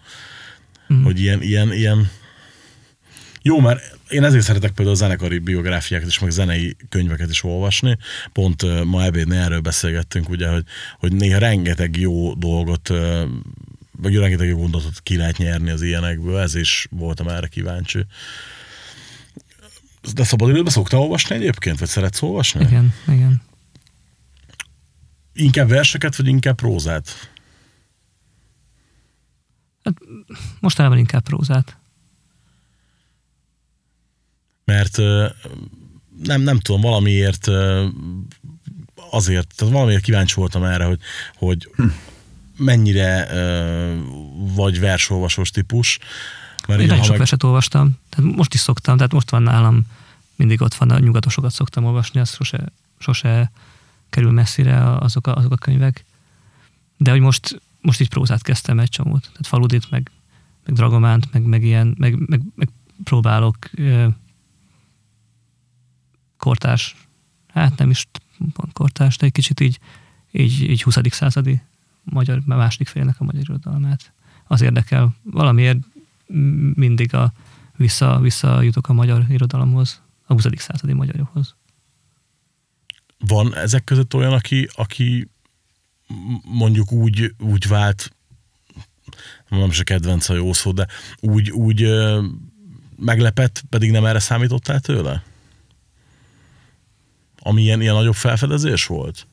Mm. 0.94 1.04
Hogy 1.04 1.20
ilyen, 1.20 1.42
ilyen, 1.42 1.74
ilyen, 1.74 2.10
jó, 3.42 3.60
mert 3.60 3.98
én 4.10 4.24
ezért 4.24 4.44
szeretek 4.44 4.72
például 4.72 4.96
a 4.96 5.00
zenekari 5.00 5.38
biográfiákat 5.38 6.08
is, 6.08 6.20
meg 6.20 6.32
zenei 6.32 6.76
könyveket 6.90 7.30
is 7.30 7.44
olvasni. 7.44 7.98
Pont 8.34 8.64
uh, 8.64 8.84
ma 8.84 9.04
ebédnél 9.04 9.40
erről 9.40 9.60
beszélgettünk, 9.60 10.30
ugye, 10.30 10.50
hogy, 10.50 10.64
hogy 11.00 11.14
néha 11.14 11.40
rengeteg 11.40 11.98
jó 11.98 12.34
dolgot, 12.34 12.90
uh, 12.90 13.22
vagy 13.92 14.16
rengeteg 14.16 14.48
jó 14.48 14.58
gondolatot 14.58 15.00
ki 15.04 15.18
lehet 15.18 15.38
nyerni 15.38 15.70
az 15.70 15.82
ilyenekből, 15.82 16.40
ez 16.40 16.56
is 16.56 16.88
voltam 16.92 17.28
erre 17.28 17.48
kíváncsi. 17.48 18.06
De 20.14 20.24
szabadidőben 20.24 20.72
szoktál 20.72 21.00
olvasni 21.00 21.36
egyébként, 21.36 21.80
vagy 21.80 21.88
szeretsz 21.88 22.22
olvasni? 22.22 22.62
Igen, 22.62 22.94
igen. 23.08 23.42
Inkább 25.40 25.68
verseket, 25.68 26.16
vagy 26.16 26.28
inkább 26.28 26.56
prózát? 26.56 27.32
Mostanában 30.60 30.98
inkább 30.98 31.24
prózát. 31.24 31.78
Mert 34.66 34.98
nem, 36.24 36.42
nem 36.42 36.60
tudom, 36.60 36.82
valamiért 36.82 37.48
azért, 39.12 39.56
tehát 39.56 39.74
valamiért 39.74 40.04
kíváncsi 40.04 40.36
voltam 40.36 40.64
erre, 40.64 40.86
hogy, 40.86 41.00
hogy 41.36 41.70
mennyire 42.58 43.34
ö, 43.34 43.96
vagy 44.36 44.80
versolvasós 44.80 45.50
típus. 45.50 46.00
Mert 46.68 46.80
Én 46.80 46.88
nagyon 46.88 47.02
sok 47.02 47.10
meg, 47.10 47.20
verset 47.20 47.44
olvastam, 47.44 47.98
tehát 48.10 48.36
most 48.36 48.54
is 48.54 48.60
szoktam, 48.60 48.96
tehát 48.96 49.12
most 49.12 49.30
van 49.30 49.44
nálam, 49.44 49.82
mindig 50.36 50.62
ott 50.62 50.74
van, 50.74 50.90
a 50.90 51.00
nyugatosokat 51.00 51.52
szoktam 51.52 51.86
olvasni, 51.86 52.20
az 52.20 52.34
sose, 52.34 52.72
sose 53.00 53.52
kerül 54.10 54.32
messzire 54.32 54.96
azok 54.96 55.28
a, 55.28 55.36
azok 55.36 55.52
a 55.52 55.56
könyvek. 55.56 56.06
De 56.98 57.12
hogy 57.12 57.20
most, 57.20 57.62
most 57.82 58.02
így 58.02 58.10
prózát 58.10 58.42
kezdtem 58.42 58.80
egy 58.80 58.90
csomót, 58.90 59.22
tehát 59.22 59.48
faludit, 59.48 59.90
meg, 59.90 60.12
meg 60.66 60.76
dragománt, 60.76 61.34
meg, 61.34 61.44
meg 61.44 61.64
ilyen, 61.64 61.96
meg, 61.98 62.28
meg, 62.28 62.42
meg 62.56 62.70
próbálok 63.04 63.58
ö, 63.72 64.08
kortás, 66.38 66.96
hát 67.48 67.78
nem 67.78 67.90
is 67.90 68.08
pont 68.54 68.74
kortás, 68.74 69.18
de 69.18 69.26
egy 69.26 69.32
kicsit 69.32 69.60
így, 69.60 69.80
így, 70.32 70.62
így 70.62 70.84
20. 70.84 70.98
századi 71.10 71.62
magyar, 72.04 72.40
második 72.46 72.88
félnek 72.88 73.16
a 73.20 73.24
magyar 73.24 73.42
irodalmát. 73.42 74.14
Az 74.48 74.62
érdekel. 74.62 75.16
Valamiért 75.24 75.78
mindig 76.74 77.14
a, 77.14 77.32
vissza, 77.76 78.20
visszajutok 78.20 78.90
a 78.90 78.94
magyar 78.94 79.26
irodalomhoz, 79.30 80.02
a 80.26 80.34
20. 80.34 80.46
századi 80.56 80.94
magyarokhoz. 80.94 81.56
Van 83.26 83.56
ezek 83.56 83.84
között 83.84 84.14
olyan, 84.14 84.34
aki, 84.34 84.70
aki 84.74 85.30
mondjuk 86.44 86.92
úgy, 86.92 87.36
úgy 87.40 87.68
vált, 87.68 88.12
nem 89.50 89.62
a 89.62 89.84
kedvenc 89.84 90.30
a 90.30 90.34
jó 90.34 90.54
szó, 90.54 90.72
de 90.72 90.88
úgy, 91.20 91.52
úgy 91.52 91.88
meglepett, 92.96 93.64
pedig 93.70 93.92
nem 93.92 94.06
erre 94.06 94.20
számítottál 94.20 94.80
tőle? 94.80 95.24
Ami 97.40 97.62
ilyen, 97.62 97.82
ilyen 97.82 97.94
nagyobb 97.94 98.16
felfedezés 98.16 98.86
volt? 98.86 99.28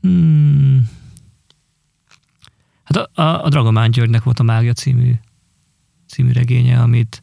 Hmm. 0.00 0.90
Hát 2.82 2.96
a, 2.96 3.22
a, 3.22 3.44
a 3.44 3.48
Dragomán 3.48 3.90
Györgynek 3.90 4.22
volt 4.22 4.38
a 4.38 4.42
Mágia 4.42 4.72
című, 4.72 5.14
című 6.06 6.32
regénye, 6.32 6.80
amit, 6.80 7.22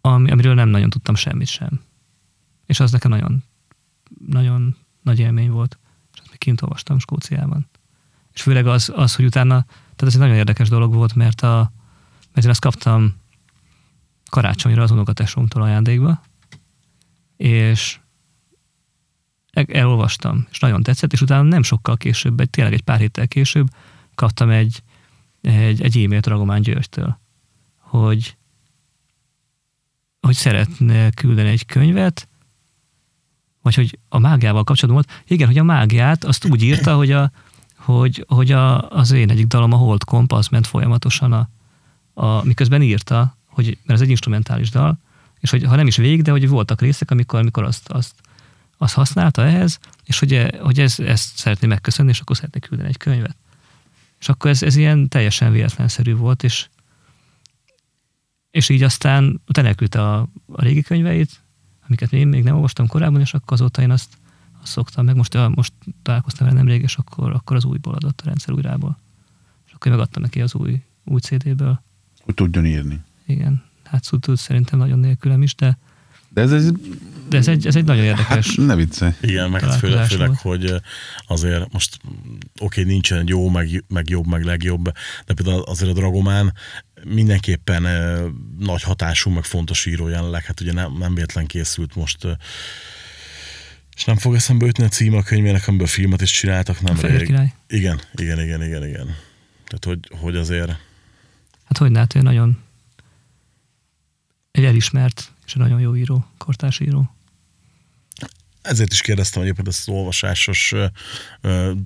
ami, 0.00 0.30
amiről 0.30 0.54
nem 0.54 0.68
nagyon 0.68 0.90
tudtam 0.90 1.14
semmit 1.14 1.46
sem. 1.46 1.80
És 2.66 2.80
az 2.80 2.92
nekem 2.92 3.10
nagyon, 3.10 3.44
nagyon 4.28 4.76
nagy 5.02 5.18
élmény 5.18 5.50
volt. 5.50 5.78
És 6.12 6.18
azt 6.20 6.28
még 6.28 6.38
kint 6.38 6.62
olvastam 6.62 6.98
Skóciában. 6.98 7.68
És 8.32 8.42
főleg 8.42 8.66
az, 8.66 8.92
az, 8.94 9.14
hogy 9.14 9.24
utána, 9.24 9.64
tehát 9.64 10.02
ez 10.02 10.14
egy 10.14 10.20
nagyon 10.20 10.36
érdekes 10.36 10.68
dolog 10.68 10.94
volt, 10.94 11.14
mert, 11.14 11.40
a, 11.40 11.72
mert 12.32 12.44
én 12.44 12.50
azt 12.50 12.60
kaptam 12.60 13.14
karácsonyra 14.30 14.82
az 14.82 14.90
unokatesómtól 14.90 15.62
ajándékba, 15.62 16.22
és 17.36 18.00
el- 19.50 19.64
elolvastam, 19.72 20.46
és 20.50 20.58
nagyon 20.58 20.82
tetszett, 20.82 21.12
és 21.12 21.20
utána 21.20 21.42
nem 21.42 21.62
sokkal 21.62 21.96
később, 21.96 22.40
egy, 22.40 22.50
tényleg 22.50 22.72
egy 22.72 22.82
pár 22.82 22.98
héttel 22.98 23.28
később 23.28 23.68
kaptam 24.14 24.50
egy, 24.50 24.82
egy, 25.40 25.82
egy 25.82 25.96
e-mailt 25.96 26.26
Ragomán 26.26 26.60
Györgytől, 26.60 27.18
hogy, 27.78 28.36
hogy 30.20 30.34
szeretne 30.34 31.10
küldeni 31.10 31.48
egy 31.48 31.66
könyvet, 31.66 32.28
vagy 33.64 33.74
hogy 33.74 33.98
a 34.08 34.18
mágiával 34.18 34.64
kapcsolatban 34.64 35.04
volt. 35.06 35.24
Igen, 35.30 35.46
hogy 35.46 35.58
a 35.58 35.62
mágiát 35.62 36.24
azt 36.24 36.44
úgy 36.44 36.62
írta, 36.62 36.96
hogy, 36.96 37.10
a, 37.10 37.30
hogy, 37.76 38.24
hogy 38.28 38.52
a, 38.52 38.90
az 38.90 39.10
én 39.10 39.30
egyik 39.30 39.46
dalom, 39.46 39.72
a 39.72 39.76
Hold 39.76 40.04
Comp, 40.04 40.32
az 40.32 40.48
ment 40.48 40.66
folyamatosan, 40.66 41.32
a, 41.32 41.48
a, 42.14 42.44
miközben 42.44 42.82
írta, 42.82 43.36
hogy, 43.46 43.64
mert 43.64 43.98
ez 43.98 44.00
egy 44.00 44.08
instrumentális 44.08 44.70
dal, 44.70 44.98
és 45.40 45.50
hogy 45.50 45.64
ha 45.64 45.76
nem 45.76 45.86
is 45.86 45.96
végig, 45.96 46.22
de 46.22 46.30
hogy 46.30 46.48
voltak 46.48 46.80
részek, 46.80 47.10
amikor, 47.10 47.38
amikor 47.38 47.64
azt, 47.64 47.88
azt, 47.88 48.14
azt 48.78 48.94
használta 48.94 49.44
ehhez, 49.44 49.78
és 50.04 50.18
hogy, 50.18 50.56
hogy 50.60 50.80
ez, 50.80 51.00
ezt 51.00 51.36
szeretné 51.36 51.66
megköszönni, 51.66 52.10
és 52.10 52.20
akkor 52.20 52.36
szeretné 52.36 52.60
küldeni 52.60 52.88
egy 52.88 52.96
könyvet. 52.96 53.36
És 54.20 54.28
akkor 54.28 54.50
ez, 54.50 54.62
ez 54.62 54.76
ilyen 54.76 55.08
teljesen 55.08 55.52
véletlenszerű 55.52 56.14
volt, 56.14 56.42
és, 56.42 56.68
és 58.50 58.68
így 58.68 58.82
aztán 58.82 59.42
utána 59.48 59.68
elküldte 59.68 60.02
a, 60.02 60.28
a 60.52 60.62
régi 60.62 60.82
könyveit, 60.82 61.43
amiket 61.86 62.12
én 62.12 62.28
még 62.28 62.42
nem 62.42 62.54
olvastam 62.54 62.86
korábban, 62.86 63.20
és 63.20 63.34
akkor 63.34 63.52
azóta 63.52 63.82
én 63.82 63.90
azt, 63.90 64.16
azt 64.62 64.72
szoktam, 64.72 65.04
meg 65.04 65.16
most, 65.16 65.38
most 65.54 65.72
találkoztam 66.02 66.46
vele 66.46 66.58
nemrég, 66.58 66.82
és 66.82 66.96
akkor, 66.96 67.32
akkor 67.32 67.56
az 67.56 67.64
újból 67.64 67.94
adott 67.94 68.20
a 68.20 68.24
rendszer 68.24 68.54
újrából. 68.54 68.98
És 69.66 69.72
akkor 69.72 69.86
én 69.86 69.92
megadtam 69.92 70.22
neki 70.22 70.40
az 70.40 70.54
új, 70.54 70.82
új 71.04 71.20
CD-ből. 71.20 71.82
Hogy 72.20 72.34
tudjon 72.34 72.66
írni. 72.66 73.02
Igen, 73.26 73.62
hát 73.82 74.08
tud, 74.08 74.20
tud 74.20 74.36
szerintem 74.36 74.78
nagyon 74.78 74.98
nélkülem 74.98 75.42
is, 75.42 75.54
de, 75.54 75.78
De 76.34 76.40
ez, 76.40 76.52
ez 76.52 76.70
de 77.28 77.36
ez, 77.36 77.48
egy, 77.48 77.66
ez 77.66 77.76
egy 77.76 77.84
nagyon 77.84 78.04
hát 78.04 78.18
érdekes. 78.18 78.54
ne 78.54 78.74
viccelj. 78.74 79.12
Igen, 79.20 79.50
meg 79.50 79.60
hát 79.60 79.78
főleg, 79.78 80.06
főleg 80.06 80.36
hogy 80.36 80.74
azért 81.26 81.72
most 81.72 81.98
oké, 82.58 82.82
nincsen 82.82 83.24
jó, 83.26 83.48
meg, 83.48 83.84
meg 83.88 84.08
jobb, 84.08 84.26
meg 84.26 84.44
legjobb, 84.44 84.84
de 85.26 85.34
például 85.34 85.62
azért 85.62 85.90
a 85.90 85.94
Dragomán 85.94 86.52
mindenképpen 87.04 87.82
nagy 88.58 88.82
hatású, 88.82 89.30
meg 89.30 89.44
fontos 89.44 89.86
író 89.86 90.08
jelenleg. 90.08 90.44
Hát 90.44 90.60
ugye 90.60 90.72
nem, 90.72 90.96
nem 90.98 91.14
véletlen 91.14 91.46
készült 91.46 91.94
most 91.94 92.26
és 93.96 94.04
nem 94.04 94.16
fog 94.16 94.34
eszembe 94.34 94.66
jutni 94.66 94.84
a 94.84 94.88
címe 94.88 95.16
a 95.16 95.22
könyvének, 95.22 95.68
amiből 95.68 95.86
filmet 95.86 96.20
is 96.22 96.30
csináltak, 96.30 96.80
nem 96.80 96.94
Fehér 96.94 97.18
rég. 97.18 97.26
király. 97.26 97.52
Igen, 97.66 98.00
igen, 98.14 98.40
igen, 98.40 98.62
igen, 98.62 98.86
igen. 98.86 99.16
Tehát, 99.66 99.84
hogy, 99.84 99.98
hogy 100.20 100.36
azért 100.36 100.68
Hát 101.64 101.78
hogy 101.78 101.90
hát 101.94 102.14
ő 102.14 102.20
nagyon 102.20 102.62
egy 104.50 104.64
elismert 104.64 105.32
és 105.46 105.54
nagyon 105.54 105.80
jó 105.80 105.96
író, 105.96 106.26
kortárs 106.38 106.80
író. 106.80 107.14
ezért 108.62 108.92
is 108.92 109.00
kérdeztem 109.00 109.42
egyébként 109.42 109.68
ezt 109.68 109.88
az 109.88 109.94
olvasásos 109.94 110.74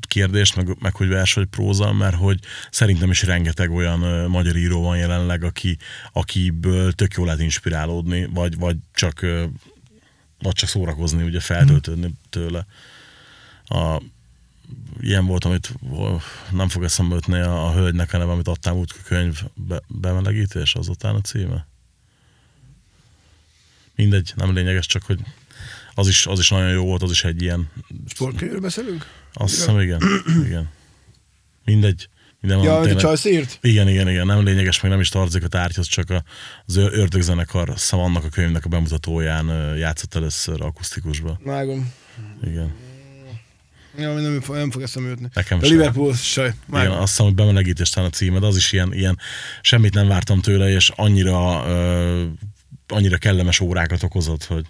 kérdést, 0.01 0.57
meg, 0.57 0.77
meg 0.81 0.95
hogy 0.95 1.09
vers 1.09 1.33
vagy 1.35 1.47
próza, 1.47 1.93
mert 1.93 2.17
hogy 2.17 2.41
szerintem 2.71 3.11
is 3.11 3.23
rengeteg 3.23 3.71
olyan 3.71 4.31
magyar 4.31 4.57
író 4.57 4.83
van 4.83 4.97
jelenleg, 4.97 5.45
aki, 5.45 5.77
akiből 6.13 6.93
tök 6.93 7.15
jól 7.15 7.27
lehet 7.27 7.41
inspirálódni, 7.41 8.27
vagy, 8.27 8.59
vagy 8.59 8.77
csak 8.93 9.27
vagy 10.39 10.53
csak 10.53 10.69
szórakozni, 10.69 11.23
ugye 11.23 11.41
feltöltődni 11.41 12.15
tőle. 12.31 12.67
A, 13.65 14.03
ilyen 15.01 15.27
volt, 15.27 15.45
amit 15.45 15.75
nem 16.51 16.69
fog 16.69 16.85
eszembe 16.85 17.15
jutni 17.15 17.39
a, 17.39 17.67
a 17.67 17.73
hölgynek 17.73 18.13
a 18.13 18.19
neve, 18.19 18.33
amit 18.33 18.49
adtam 18.49 18.79
a 18.79 18.85
könyv 19.05 19.43
be, 19.55 19.81
bemelegítés, 19.89 20.75
azután 20.75 21.15
a 21.15 21.21
címe. 21.21 21.67
Mindegy, 23.99 24.33
nem 24.37 24.55
lényeges, 24.55 24.87
csak 24.87 25.03
hogy 25.03 25.19
az 25.95 26.09
is, 26.09 26.27
az 26.27 26.39
is 26.39 26.49
nagyon 26.51 26.71
jó 26.71 26.85
volt, 26.85 27.03
az 27.03 27.11
is 27.11 27.25
egy 27.25 27.43
ilyen, 27.43 27.71
Sportkönyvről 28.09 28.61
beszélünk? 28.61 29.07
azt 29.33 29.55
hiszem, 29.55 29.81
igen, 29.81 30.01
igen. 30.47 30.69
Mindegy. 31.65 32.09
Minden 32.41 32.59
Ja, 32.63 32.81
tényleg- 32.81 33.01
Charles 33.01 33.25
írt? 33.25 33.59
igen, 33.63 33.89
igen, 33.89 34.09
igen, 34.09 34.27
nem 34.27 34.45
lényeges, 34.45 34.81
meg 34.81 34.91
nem 34.91 35.01
is 35.01 35.09
tartozik 35.09 35.45
a 35.45 35.49
tárgyhoz, 35.49 35.87
csak 35.87 36.11
a, 36.11 36.23
az 36.67 36.77
Ör- 36.77 36.93
ördögzenekar 36.95 37.73
szem 37.77 37.99
annak 37.99 38.25
a 38.25 38.29
könyvnek 38.29 38.65
a 38.65 38.69
bemutatóján 38.69 39.77
játszott 39.77 40.15
először 40.15 40.63
akusztikusba. 40.63 41.39
Vágom. 41.45 41.93
Igen. 42.43 42.73
Ja, 43.99 44.15
nem, 44.15 44.41
nem 44.49 44.71
fog 44.71 44.83
eszembe 44.83 45.09
jutni. 45.09 45.29
Nekem 45.33 45.59
a 45.59 45.65
sem. 45.65 45.71
Liverpool 45.77 46.15
saj. 46.15 46.45
Igen, 46.47 46.59
Vágom. 46.67 46.97
azt 46.99 47.09
hiszem, 47.11 47.27
hogy 47.27 47.35
bemelegítés 47.35 47.97
a 47.97 48.11
címed, 48.11 48.43
az 48.45 48.57
is 48.57 48.73
ilyen, 48.73 48.93
ilyen 48.93 49.19
semmit 49.63 49.95
nem 49.95 50.09
vártam 50.09 50.41
tőle, 50.41 50.69
és 50.71 50.91
annyira, 50.97 51.65
ö, 51.69 52.25
annyira 52.89 53.17
kellemes 53.17 53.61
órákat 53.61 54.03
okozott, 54.03 54.45
hogy 54.45 54.67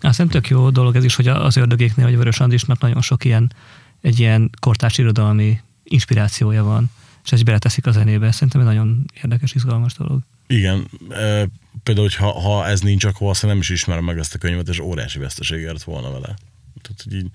Azt 0.00 0.16
hiszem 0.16 0.28
tök 0.28 0.48
jó 0.48 0.70
dolog 0.70 0.96
ez 0.96 1.04
is, 1.04 1.14
hogy 1.14 1.28
az 1.28 1.56
ördögéknél, 1.56 2.06
vagy 2.06 2.16
Vörös 2.16 2.40
Andrisnak 2.40 2.80
nagyon 2.80 3.02
sok 3.02 3.24
ilyen, 3.24 3.52
egy 4.00 4.18
ilyen 4.18 4.50
kortárs 4.60 4.98
irodalmi 4.98 5.60
inspirációja 5.84 6.64
van, 6.64 6.90
és 7.24 7.32
ezt 7.32 7.44
beleteszik 7.44 7.86
a 7.86 7.90
zenébe. 7.90 8.32
Szerintem 8.32 8.60
egy 8.60 8.66
nagyon 8.66 9.04
érdekes, 9.22 9.54
izgalmas 9.54 9.94
dolog. 9.94 10.20
Igen, 10.46 10.88
e, 11.10 11.48
például, 11.82 12.08
ha, 12.16 12.40
ha 12.40 12.66
ez 12.66 12.80
nincs, 12.80 13.04
akkor 13.04 13.28
azt 13.28 13.46
nem 13.46 13.58
is 13.58 13.68
ismerem 13.68 14.04
meg 14.04 14.18
ezt 14.18 14.34
a 14.34 14.38
könyvet, 14.38 14.68
és 14.68 14.78
óriási 14.78 15.18
veszteség 15.18 15.60
ért 15.60 15.82
volna 15.82 16.10
vele. 16.10 16.36
Tehát, 16.82 17.02
hogy 17.04 17.14
így, 17.14 17.30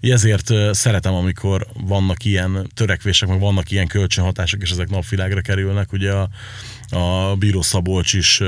így 0.00 0.10
ezért 0.10 0.74
szeretem, 0.74 1.14
amikor 1.14 1.66
vannak 1.74 2.24
ilyen 2.24 2.70
törekvések, 2.74 3.28
meg 3.28 3.40
vannak 3.40 3.70
ilyen 3.70 3.86
kölcsönhatások, 3.86 4.62
és 4.62 4.70
ezek 4.70 4.88
napvilágra 4.88 5.40
kerülnek. 5.40 5.92
Ugye 5.92 6.12
a, 6.12 6.28
a 6.90 7.36
Bíró 7.38 7.62
Szabolcs 7.62 8.12
is 8.12 8.42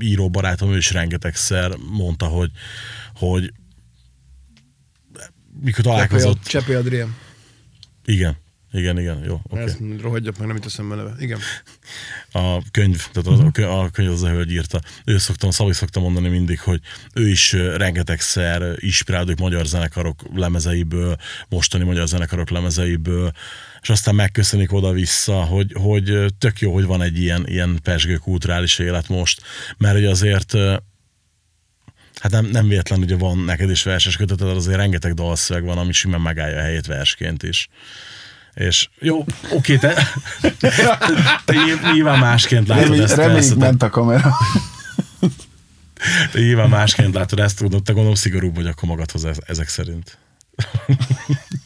író 0.00 0.30
barátom, 0.30 0.72
ő 0.72 0.76
is 0.76 0.90
rengetegszer 0.92 1.76
mondta, 1.90 2.26
hogy, 2.26 2.50
hogy 3.14 3.52
mikor 5.60 5.84
találkozott, 5.84 6.42
Cseppé 6.42 6.74
Adrien. 6.74 7.16
igen, 8.04 8.36
igen, 8.72 8.98
igen, 8.98 9.24
jó. 9.24 9.40
Okay. 9.42 9.64
Ezt 9.64 9.78
rohadjak 10.00 10.38
meg, 10.38 10.46
nem 10.46 10.56
itt 10.56 10.64
eszembe 10.64 10.94
neve. 10.94 11.14
Igen. 11.18 11.38
a 12.32 12.70
könyv, 12.70 13.06
tehát 13.12 13.28
az, 13.28 13.40
a 13.46 13.50
könyv, 13.50 13.68
a 13.68 13.90
könyv 13.90 14.10
az 14.10 14.22
a 14.22 14.28
hölgy 14.28 14.52
írta. 14.52 14.80
Ő 15.04 15.18
szoktam, 15.18 15.50
Szabi 15.50 15.72
szokta 15.72 16.00
mondani 16.00 16.28
mindig, 16.28 16.60
hogy 16.60 16.80
ő 17.14 17.28
is 17.28 17.52
rengetegszer 17.52 18.76
inspirálódik 18.76 19.38
magyar 19.38 19.66
zenekarok 19.66 20.22
lemezeiből, 20.34 21.16
mostani 21.48 21.84
magyar 21.84 22.06
zenekarok 22.06 22.50
lemezeiből, 22.50 23.32
és 23.82 23.88
aztán 23.90 24.14
megköszönik 24.14 24.72
oda-vissza, 24.72 25.34
hogy, 25.42 25.72
hogy 25.80 26.24
tök 26.38 26.60
jó, 26.60 26.72
hogy 26.72 26.84
van 26.84 27.02
egy 27.02 27.18
ilyen, 27.18 27.46
ilyen 27.46 27.78
pesgő 27.82 28.16
kulturális 28.16 28.78
élet 28.78 29.08
most, 29.08 29.42
mert 29.78 29.94
hogy 29.94 30.04
azért 30.04 30.54
Hát 32.20 32.32
nem, 32.32 32.44
nem 32.46 32.68
véletlen, 32.68 32.98
hogy 32.98 33.18
van 33.18 33.38
neked 33.38 33.70
is 33.70 33.82
verses 33.82 34.16
köteted, 34.16 34.48
azért 34.48 34.76
rengeteg 34.76 35.14
dalszöveg 35.14 35.64
van, 35.64 35.78
ami 35.78 35.92
simán 35.92 36.20
megállja 36.20 36.58
a 36.58 36.60
helyét 36.60 36.86
versként 36.86 37.42
is. 37.42 37.68
És 38.54 38.88
jó, 38.98 39.24
oké, 39.52 39.76
te, 39.76 40.08
te 41.44 41.54
nyilv- 41.64 41.92
nyilván 41.92 42.18
másként 42.18 42.68
látod 42.68 42.84
Remény, 42.84 43.00
ezt. 43.02 43.14
reméljük 43.16 43.38
persze, 43.40 43.54
ment 43.56 43.82
a 43.82 43.90
kamera. 43.90 44.32
te 46.32 46.38
nyilván 46.40 46.68
másként 46.68 47.14
látod 47.14 47.38
ezt, 47.40 47.56
tudod, 47.58 47.82
te 47.82 47.92
gondolom 47.92 48.16
szigorúbb 48.16 48.54
vagy 48.54 48.66
akkor 48.66 48.88
magadhoz 48.88 49.24
ez- 49.24 49.42
ezek 49.46 49.68
szerint. 49.68 50.18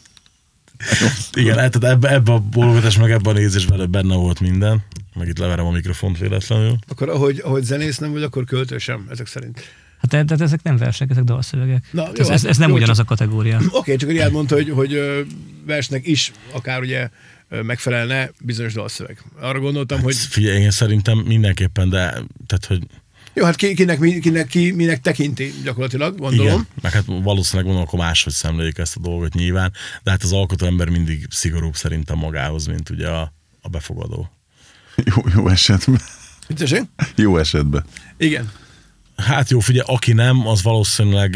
Igen, 1.33 1.59
hát 1.59 1.79
tehát 1.79 1.97
ebbe, 1.97 2.11
ebbe 2.11 2.33
a 2.33 2.39
bologatás, 2.39 2.99
meg 2.99 3.11
ebbe 3.11 3.31
a 3.31 3.33
nézésben 3.33 3.91
benne 3.91 4.15
volt 4.15 4.41
minden. 4.41 4.85
Meg 5.15 5.29
itt 5.29 5.39
leverem 5.39 5.67
a 5.67 5.71
mikrofont 5.71 6.19
véletlenül. 6.19 6.79
Akkor 6.89 7.09
ahogy, 7.09 7.41
ahogy 7.45 7.65
zenész 7.65 7.99
nem 7.99 8.13
vagy, 8.13 8.23
akkor 8.23 8.45
költő 8.45 8.79
sem, 8.79 9.07
ezek 9.11 9.27
szerint. 9.27 9.61
Hát 9.99 10.27
de, 10.27 10.37
de 10.37 10.45
ezek 10.45 10.63
nem 10.63 10.77
versek, 10.77 11.11
ezek 11.11 11.25
dalszövegek. 11.25 11.85
Na, 11.91 12.03
jó, 12.03 12.11
ez, 12.23 12.29
ez, 12.29 12.45
ez 12.45 12.57
nem 12.57 12.69
jó, 12.69 12.75
ugyanaz 12.75 12.99
a 12.99 13.05
kategória. 13.05 13.57
Oké, 13.67 13.77
okay, 13.77 13.97
csak 13.97 14.11
Riád 14.11 14.33
mondta, 14.33 14.55
hogy, 14.55 14.71
hogy 14.71 15.01
versnek 15.67 16.07
is 16.07 16.33
akár 16.53 16.81
ugye 16.81 17.09
megfelelne 17.49 18.31
bizonyos 18.41 18.73
dalszöveg. 18.73 19.23
Arra 19.41 19.61
gondoltam, 19.61 20.01
hogy 20.01 20.15
Figyelj, 20.15 20.61
én 20.61 20.71
szerintem 20.71 21.19
mindenképpen, 21.19 21.89
de 21.89 22.11
tehát, 22.47 22.65
hogy 22.69 22.87
jó, 23.37 23.45
hát 23.45 23.57
ki, 23.57 23.75
kinek, 23.75 23.99
mi- 23.99 24.21
kinek, 24.21 24.47
ki, 24.47 24.71
minek 24.71 25.01
tekinti 25.01 25.55
gyakorlatilag, 25.65 26.19
gondolom. 26.19 26.53
Igen, 26.53 26.67
meg 26.83 26.93
hát 26.93 27.05
valószínűleg 27.07 27.65
gondolom, 27.65 27.83
akkor 27.83 27.99
máshogy 27.99 28.33
szemlélik 28.33 28.79
ezt 28.79 28.97
a 28.97 29.01
dolgot 29.01 29.35
nyilván, 29.35 29.73
de 30.03 30.11
hát 30.11 30.23
az 30.23 30.33
alkotó 30.33 30.67
ember 30.67 30.89
mindig 30.89 31.27
szigorúbb 31.31 31.77
szerintem 31.77 32.19
magához, 32.19 32.67
mint 32.67 32.91
ugye 32.91 33.09
a, 33.09 33.33
a 33.61 33.69
befogadó. 33.69 34.31
Jó, 35.15 35.23
jó 35.35 35.49
esetben. 35.49 36.01
Tessék? 36.57 36.83
Jó 37.17 37.39
esetben. 37.39 37.85
Igen. 38.17 38.51
Hát 39.17 39.51
jó, 39.51 39.61
figyelj, 39.61 39.87
aki 39.89 40.13
nem, 40.13 40.47
az 40.47 40.63
valószínűleg 40.63 41.35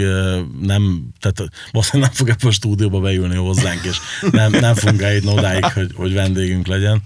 nem, 0.60 1.08
tehát 1.18 1.52
valószínűleg 1.70 2.10
nem 2.10 2.18
fog 2.18 2.28
ebbe 2.28 2.48
a 2.48 2.50
stúdióba 2.50 3.00
beülni 3.00 3.36
hozzánk, 3.36 3.84
és 3.84 3.96
nem, 4.30 4.50
nem 4.50 4.74
fogunk 4.74 5.02
eljutni 5.02 5.30
odáig, 5.30 5.64
hogy, 5.64 5.92
hogy 5.94 6.12
vendégünk 6.12 6.66
legyen, 6.66 7.02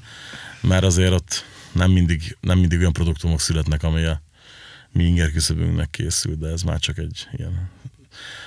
mert 0.60 0.84
azért 0.84 1.12
ott 1.12 1.44
nem 1.72 1.90
mindig, 1.90 2.36
nem 2.40 2.58
mindig 2.58 2.78
olyan 2.78 2.92
produktumok 2.92 3.40
születnek, 3.40 3.82
ami 3.82 4.04
a 4.04 4.23
mi 4.94 5.04
inger 5.04 5.30
küszöbünknek 5.30 5.90
készül, 5.90 6.34
de 6.34 6.48
ez 6.48 6.62
már 6.62 6.78
csak 6.78 6.98
egy 6.98 7.28
ilyen 7.32 7.70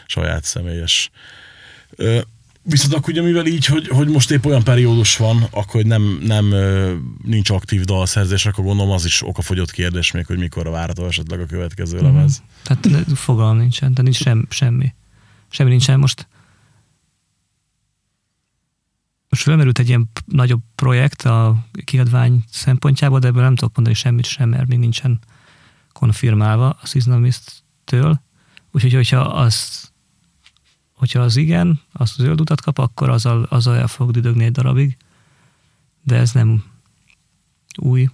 saját 0.05 0.43
személyes 0.43 1.09
Ö, 1.95 2.19
Viszont 2.69 2.93
akkor 2.93 3.09
ugye 3.09 3.21
mivel 3.21 3.45
így, 3.45 3.65
hogy, 3.65 3.87
hogy 3.87 4.07
most 4.07 4.31
épp 4.31 4.45
olyan 4.45 4.63
periódus 4.63 5.17
van, 5.17 5.47
akkor 5.51 5.83
nem, 5.83 6.19
nem 6.21 6.53
nincs 7.23 7.49
aktív 7.49 7.83
dalszerzés, 7.83 8.45
akkor 8.45 8.63
gondolom 8.63 8.91
az 8.91 9.05
is 9.05 9.27
okafogyott 9.27 9.71
kérdés 9.71 10.11
még, 10.11 10.25
hogy 10.25 10.37
mikor 10.37 10.69
várható 10.69 11.05
esetleg 11.05 11.39
a 11.39 11.45
következő 11.45 12.01
lemez. 12.01 12.43
Tehát 12.63 13.07
fogalm 13.15 13.57
nincsen, 13.57 13.93
tehát 13.93 14.03
nincs 14.03 14.15
sem, 14.15 14.47
semmi. 14.49 14.93
Semmi 15.49 15.69
nincsen. 15.69 15.99
Most 15.99 16.27
most 19.29 19.43
felmerült 19.43 19.79
egy 19.79 19.87
ilyen 19.87 20.09
nagyobb 20.25 20.61
projekt 20.75 21.21
a 21.21 21.65
kiadvány 21.83 22.43
szempontjából, 22.51 23.19
de 23.19 23.27
ebből 23.27 23.41
nem 23.41 23.55
tudok 23.55 23.75
mondani 23.75 23.95
semmit 23.95 24.25
sem, 24.25 24.49
mert 24.49 24.67
még 24.67 24.79
nincsen 24.79 25.19
konfirmálva 25.97 26.69
a 26.81 26.85
Seasonalist-től. 26.85 28.21
Úgyhogy, 28.71 28.93
hogyha 28.93 29.19
az, 29.19 29.89
hogyha 30.93 31.19
az 31.19 31.35
igen, 31.35 31.81
az 31.93 32.13
zöld 32.17 32.41
utat 32.41 32.61
kap, 32.61 32.77
akkor 32.77 33.09
azzal, 33.09 33.43
azzal 33.43 33.75
el 33.75 33.87
fog 33.87 34.11
düdögni 34.11 34.43
egy 34.43 34.51
darabig. 34.51 34.97
De 36.03 36.15
ez 36.15 36.31
nem 36.31 36.63
új, 37.77 38.09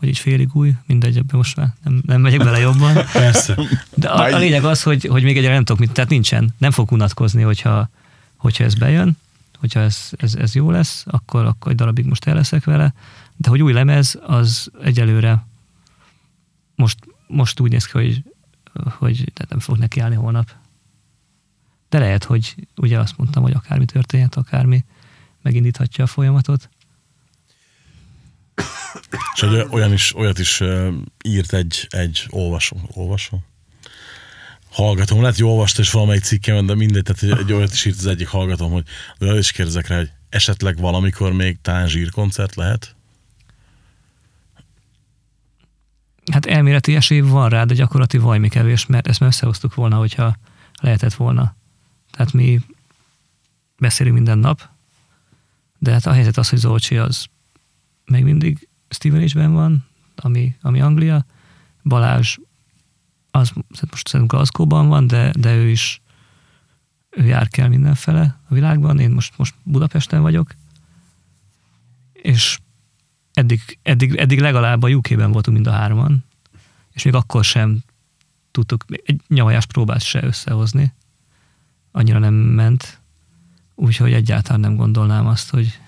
vagy 0.00 0.08
így 0.08 0.18
félig 0.18 0.48
új, 0.52 0.72
mindegy, 0.86 1.16
ebben 1.16 1.36
most 1.36 1.56
már 1.56 1.74
nem, 1.84 2.02
nem 2.06 2.20
megyek 2.20 2.38
bele 2.38 2.58
jobban. 2.58 2.94
Persze. 3.12 3.58
De 3.94 4.08
a, 4.08 4.34
a 4.34 4.38
lényeg 4.38 4.64
az, 4.64 4.82
hogy, 4.82 5.04
hogy 5.04 5.22
még 5.22 5.36
egyre 5.36 5.52
nem 5.52 5.64
tudok 5.64 5.80
mit, 5.80 5.92
tehát 5.92 6.10
nincsen, 6.10 6.54
nem 6.58 6.70
fog 6.70 6.92
unatkozni, 6.92 7.42
hogyha, 7.42 7.88
hogyha 8.36 8.64
ez 8.64 8.74
bejön, 8.74 9.16
hogyha 9.58 9.80
ez, 9.80 10.08
ez, 10.16 10.34
ez 10.34 10.54
jó 10.54 10.70
lesz, 10.70 11.04
akkor, 11.06 11.44
akkor 11.44 11.70
egy 11.70 11.76
darabig 11.76 12.04
most 12.04 12.26
el 12.26 12.34
leszek 12.34 12.64
vele, 12.64 12.94
de 13.36 13.48
hogy 13.48 13.62
új 13.62 13.72
lemez, 13.72 14.18
az 14.26 14.70
egyelőre 14.82 15.46
most, 16.74 16.98
most 17.26 17.60
úgy 17.60 17.70
néz 17.70 17.86
ki, 17.86 17.92
hogy, 17.92 18.22
hogy 18.98 19.30
tehát 19.34 19.50
nem 19.50 19.58
fog 19.58 19.76
nekiállni 19.76 20.14
holnap. 20.14 20.50
De 21.88 21.98
lehet, 21.98 22.24
hogy 22.24 22.54
ugye 22.76 22.98
azt 22.98 23.16
mondtam, 23.16 23.42
hogy 23.42 23.52
akármi 23.52 23.84
történhet, 23.84 24.34
akármi 24.34 24.84
megindíthatja 25.42 26.04
a 26.04 26.06
folyamatot. 26.06 26.68
És 29.34 29.40
hogy 29.40 29.66
olyan 29.70 29.92
is, 29.92 30.16
olyat 30.16 30.38
is 30.38 30.62
írt 31.24 31.52
egy, 31.52 31.86
egy 31.90 32.26
olvasó, 32.28 32.76
olvasó? 32.92 33.42
Hallgatom, 34.70 35.20
lehet, 35.20 35.36
hogy 35.36 35.44
olvasta 35.44 35.80
is 35.80 35.90
valamelyik 35.90 36.22
cikkemen, 36.22 36.66
de 36.66 36.74
mindegy, 36.74 37.02
tehát 37.02 37.22
egy, 37.22 37.44
egy 37.44 37.52
olyat 37.52 37.72
is 37.72 37.84
írt 37.84 37.98
az 37.98 38.06
egyik 38.06 38.28
hallgatom, 38.28 38.72
hogy 38.72 38.84
de 39.18 39.38
is 39.38 39.52
kérdezek 39.52 39.86
rá, 39.86 39.96
hogy 39.96 40.10
esetleg 40.28 40.76
valamikor 40.78 41.32
még 41.32 41.58
talán 41.62 41.88
zsírkoncert 41.88 42.54
lehet? 42.54 42.96
Hát 46.32 46.46
elméleti 46.46 46.94
esély 46.96 47.20
van 47.20 47.48
rá, 47.48 47.64
de 47.64 47.74
gyakorlati 47.74 48.18
vajmi 48.18 48.48
kevés, 48.48 48.86
mert 48.86 49.06
ezt 49.06 49.20
már 49.20 49.28
összehoztuk 49.28 49.74
volna, 49.74 49.96
hogyha 49.96 50.36
lehetett 50.80 51.14
volna. 51.14 51.54
Tehát 52.10 52.32
mi 52.32 52.60
beszélünk 53.78 54.14
minden 54.14 54.38
nap, 54.38 54.68
de 55.78 55.92
hát 55.92 56.06
a 56.06 56.12
helyzet 56.12 56.36
az, 56.36 56.48
hogy 56.48 56.58
Zolcsi 56.58 56.96
az 56.96 57.26
még 58.04 58.24
mindig 58.24 58.68
Stevenage-ben 58.88 59.52
van, 59.52 59.86
ami, 60.16 60.56
ami 60.60 60.80
Anglia, 60.80 61.26
Balázs 61.82 62.36
az 63.30 63.52
most 63.90 64.08
szerintem 64.08 64.36
Glasgow-ban 64.36 64.88
van, 64.88 65.06
de, 65.06 65.32
de 65.38 65.56
ő 65.56 65.68
is 65.68 66.00
ő 67.10 67.24
jár 67.24 67.48
kell 67.48 67.68
mindenfele 67.68 68.40
a 68.48 68.54
világban, 68.54 68.98
én 68.98 69.10
most, 69.10 69.38
most 69.38 69.54
Budapesten 69.62 70.22
vagyok, 70.22 70.54
és 72.12 72.58
eddig, 73.34 73.78
eddig, 73.82 74.14
eddig 74.14 74.40
legalább 74.40 74.82
a 74.82 74.88
UK-ben 74.88 75.32
voltunk 75.32 75.56
mind 75.56 75.66
a 75.66 75.72
hárman, 75.72 76.24
és 76.92 77.02
még 77.02 77.14
akkor 77.14 77.44
sem 77.44 77.78
tudtuk 78.50 78.84
egy 79.04 79.20
nyavajás 79.28 79.66
próbát 79.66 80.02
se 80.02 80.24
összehozni. 80.24 80.92
Annyira 81.92 82.18
nem 82.18 82.34
ment, 82.34 83.00
úgyhogy 83.74 84.12
egyáltalán 84.12 84.60
nem 84.60 84.76
gondolnám 84.76 85.26
azt, 85.26 85.50
hogy, 85.50 85.78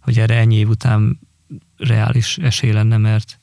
hogy 0.00 0.18
erre 0.18 0.38
ennyi 0.38 0.54
év 0.54 0.68
után 0.68 1.20
reális 1.76 2.38
esély 2.38 2.72
lenne, 2.72 2.96
mert 2.96 3.38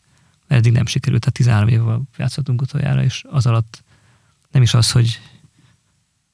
eddig 0.47 0.71
nem 0.71 0.85
sikerült, 0.85 1.21
tehát 1.21 1.35
13 1.35 1.67
évvel 1.67 2.01
játszottunk 2.17 2.61
utoljára, 2.61 3.03
és 3.03 3.23
az 3.29 3.45
alatt 3.45 3.83
nem 4.51 4.61
is 4.61 4.73
az, 4.73 4.91
hogy, 4.91 5.19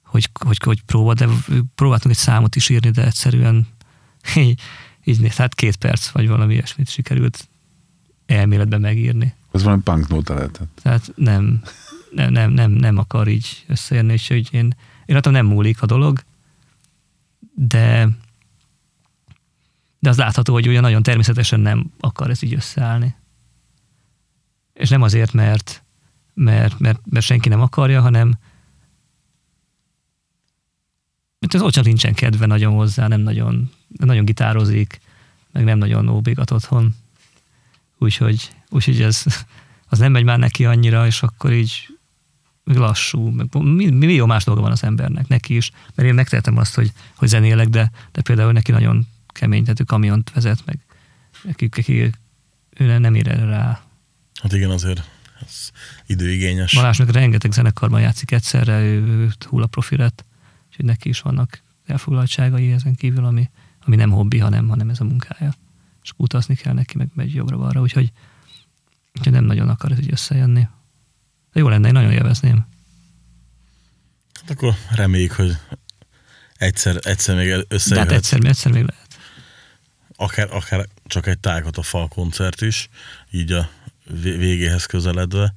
hogy, 0.03 0.29
hogy, 0.45 0.57
hogy 0.63 0.81
próba, 0.83 1.13
de 1.13 1.27
próbáltunk 1.75 2.15
egy 2.15 2.21
számot 2.21 2.55
is 2.55 2.69
írni, 2.69 2.89
de 2.89 3.05
egyszerűen 3.05 3.67
így, 5.07 5.19
néz, 5.19 5.35
hát 5.35 5.55
két 5.55 5.75
perc, 5.75 6.09
vagy 6.09 6.27
valami 6.27 6.53
ilyesmit 6.53 6.89
sikerült 6.89 7.47
elméletben 8.25 8.81
megírni. 8.81 9.33
Az 9.51 9.63
valami 9.63 9.81
punk 9.81 10.07
nóta 10.07 10.33
lehetett. 10.33 10.79
Tehát 10.81 11.11
nem, 11.15 11.61
nem, 12.11 12.31
nem, 12.31 12.51
nem, 12.51 12.71
nem 12.71 12.97
akar 12.97 13.27
így 13.27 13.65
összejönni, 13.67 14.13
és 14.13 14.27
hogy 14.27 14.49
én, 14.51 14.75
én 15.05 15.15
látom, 15.15 15.33
nem 15.33 15.45
múlik 15.45 15.81
a 15.81 15.85
dolog, 15.85 16.23
de 17.53 18.09
de 19.99 20.09
az 20.09 20.17
látható, 20.17 20.53
hogy 20.53 20.67
olyan 20.67 20.81
nagyon 20.81 21.03
természetesen 21.03 21.59
nem 21.59 21.91
akar 21.99 22.29
ez 22.29 22.43
így 22.43 22.53
összeállni. 22.53 23.15
És 24.73 24.89
nem 24.89 25.01
azért, 25.01 25.33
mert, 25.33 25.83
mert, 26.33 26.79
mert, 26.79 26.99
mert 27.09 27.25
senki 27.25 27.49
nem 27.49 27.61
akarja, 27.61 28.01
hanem 28.01 28.37
mert 31.51 31.65
az 31.65 31.77
ott 31.77 31.85
nincsen 31.85 32.13
kedve 32.13 32.45
nagyon 32.45 32.73
hozzá, 32.73 33.07
nem 33.07 33.21
nagyon, 33.21 33.71
nem 33.97 34.07
nagyon 34.07 34.25
gitározik, 34.25 34.99
meg 35.51 35.63
nem 35.63 35.77
nagyon 35.77 36.07
óbégat 36.07 36.51
otthon. 36.51 36.95
Úgyhogy, 37.97 38.51
úgyhogy 38.69 39.01
ez, 39.01 39.23
az 39.89 39.99
nem 39.99 40.11
megy 40.11 40.23
már 40.23 40.39
neki 40.39 40.65
annyira, 40.65 41.05
és 41.05 41.21
akkor 41.21 41.51
így 41.51 41.97
meg 42.63 42.75
lassú, 42.77 43.29
meg 43.29 43.47
millió 43.93 44.25
más 44.25 44.43
dolga 44.43 44.61
van 44.61 44.71
az 44.71 44.83
embernek, 44.83 45.27
neki 45.27 45.55
is. 45.55 45.71
Mert 45.95 46.09
én 46.09 46.13
megtehetem 46.13 46.57
azt, 46.57 46.75
hogy, 46.75 46.91
hogy 47.15 47.27
zenélek, 47.27 47.67
de, 47.67 47.91
de 48.11 48.21
például 48.21 48.51
neki 48.51 48.71
nagyon 48.71 49.07
kemény, 49.27 49.61
tehát 49.61 49.79
ő 49.79 49.83
kamiont 49.83 50.31
vezet, 50.33 50.65
meg 50.65 50.79
neki, 51.43 51.69
neki 51.75 52.11
ő 52.77 52.97
nem 52.97 53.15
ér 53.15 53.27
erre 53.27 53.45
rá. 53.45 53.81
Hát 54.41 54.53
igen, 54.53 54.69
azért 54.69 55.03
ez 55.45 55.69
időigényes. 56.05 56.73
Balázsnak 56.73 57.11
rengeteg 57.11 57.51
zenekarban 57.51 58.01
játszik 58.01 58.31
egyszerre, 58.31 58.81
ő, 58.81 59.05
ő 59.05 59.31
hula 59.39 59.67
profi 59.67 59.97
lett, 59.97 60.25
úgyhogy 60.77 60.95
neki 60.95 61.09
is 61.09 61.19
vannak 61.21 61.61
elfoglaltságai 61.85 62.71
ezen 62.71 62.95
kívül, 62.95 63.25
ami, 63.25 63.49
ami 63.85 63.95
nem 63.95 64.11
hobbi, 64.11 64.37
hanem, 64.37 64.67
hanem 64.67 64.89
ez 64.89 64.99
a 64.99 65.03
munkája. 65.03 65.53
És 66.03 66.11
utazni 66.15 66.55
kell 66.55 66.73
neki, 66.73 66.97
meg 66.97 67.09
megy 67.13 67.33
jobbra-balra, 67.33 67.81
úgyhogy, 67.81 68.11
úgyhogy 69.17 69.33
nem 69.33 69.43
nagyon 69.43 69.69
akar 69.69 69.91
ez 69.91 69.99
így 69.99 70.11
összejönni. 70.11 70.67
De 71.53 71.59
jó 71.59 71.69
lenne, 71.69 71.87
én 71.87 71.93
nagyon 71.93 72.11
élvezném. 72.11 72.67
Hát 74.33 74.49
akkor 74.49 74.73
reméljük, 74.91 75.31
hogy 75.31 75.57
egyszer, 76.57 76.99
egyszer 77.03 77.35
még 77.35 77.47
De 77.47 77.55
hát 77.55 77.65
összejöhet. 77.67 78.11
egyszer, 78.11 78.45
egyszer 78.45 78.71
még 78.71 78.85
lehet. 78.85 79.07
akár, 80.15 80.53
akár 80.55 80.87
csak 81.05 81.27
egy 81.27 81.39
tágat 81.39 81.77
a 81.77 81.81
fal 81.81 82.07
koncert 82.07 82.61
is, 82.61 82.89
így 83.31 83.51
a 83.51 83.69
vé- 84.05 84.37
végéhez 84.37 84.85
közeledve. 84.85 85.53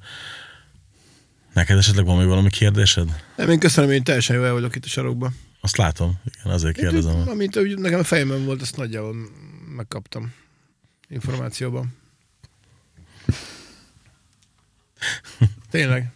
Neked 1.53 1.77
esetleg 1.77 2.05
van 2.05 2.17
még 2.17 2.27
valami 2.27 2.49
kérdésed? 2.49 3.23
Nem, 3.35 3.49
én 3.49 3.59
köszönöm, 3.59 3.91
én 3.91 4.03
teljesen 4.03 4.35
jó 4.35 4.43
el 4.43 4.53
vagyok 4.53 4.75
itt 4.75 4.85
a 4.85 4.87
sarokban. 4.87 5.35
Azt 5.61 5.77
látom, 5.77 6.19
igen, 6.25 6.53
azért 6.53 6.75
kérdezem. 6.75 7.27
Amint 7.27 7.57
úgy 7.57 7.77
nekem 7.77 7.99
a 7.99 8.03
fejemben 8.03 8.45
volt, 8.45 8.61
azt 8.61 8.77
nagyjából 8.77 9.15
megkaptam 9.75 10.33
információban. 11.07 11.97
Tényleg. 15.71 16.11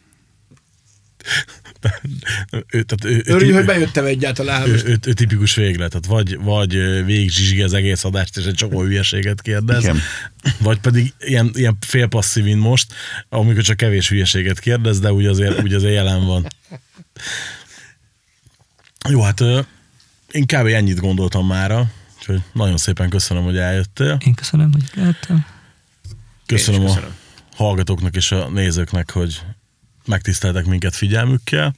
Ő, 2.52 2.84
tehát 2.84 3.06
ő, 3.06 3.24
Örülj, 3.26 3.50
ő, 3.52 3.54
hogy 3.54 3.66
bejöttem 3.66 4.06
egyáltalán. 4.06 4.68
ő, 4.68 4.82
ő, 4.86 4.98
ő, 5.06 5.14
tipikus 5.14 5.56
véglet, 5.56 5.90
tehát 5.90 6.06
vagy, 6.06 6.38
vagy 6.38 6.72
végig 7.06 7.30
zsizsgi 7.30 7.62
az 7.62 7.74
egész 7.74 8.04
adást, 8.04 8.38
és 8.38 8.46
egy 8.46 8.54
csomó 8.54 8.82
hülyeséget 8.82 9.42
kérdez, 9.42 9.84
Igen. 9.84 10.00
vagy 10.60 10.80
pedig 10.80 11.14
ilyen, 11.20 11.52
ilyen 11.54 11.78
félpasszív, 11.80 12.44
mint 12.44 12.62
most, 12.62 12.94
amikor 13.30 13.64
csak 13.64 13.78
kevés 13.78 14.10
hülyeséget 14.10 14.60
kérdez, 14.60 15.00
de 15.00 15.14
úgy 15.14 15.26
azért, 15.26 15.62
úgy 15.62 15.74
azért 15.74 15.94
jelen 15.94 16.26
van. 16.26 16.48
Jó, 19.10 19.22
hát 19.22 19.40
én 20.32 20.46
kb. 20.46 20.66
ennyit 20.66 21.00
gondoltam 21.00 21.48
mára, 21.48 21.92
úgyhogy 22.18 22.42
nagyon 22.54 22.78
szépen 22.78 23.10
köszönöm, 23.10 23.44
hogy 23.44 23.58
eljöttél. 23.58 24.18
Én 24.26 24.34
köszönöm, 24.34 24.72
hogy 24.72 24.84
lehettem. 24.94 25.46
Köszönöm, 26.46 26.82
is 26.82 26.88
a 26.88 26.94
köszönöm. 26.94 27.16
hallgatóknak 27.56 28.16
és 28.16 28.32
a 28.32 28.50
nézőknek, 28.50 29.12
hogy 29.12 29.42
megtiszteltek 30.08 30.66
minket 30.66 30.96
figyelmükkel. 30.96 31.76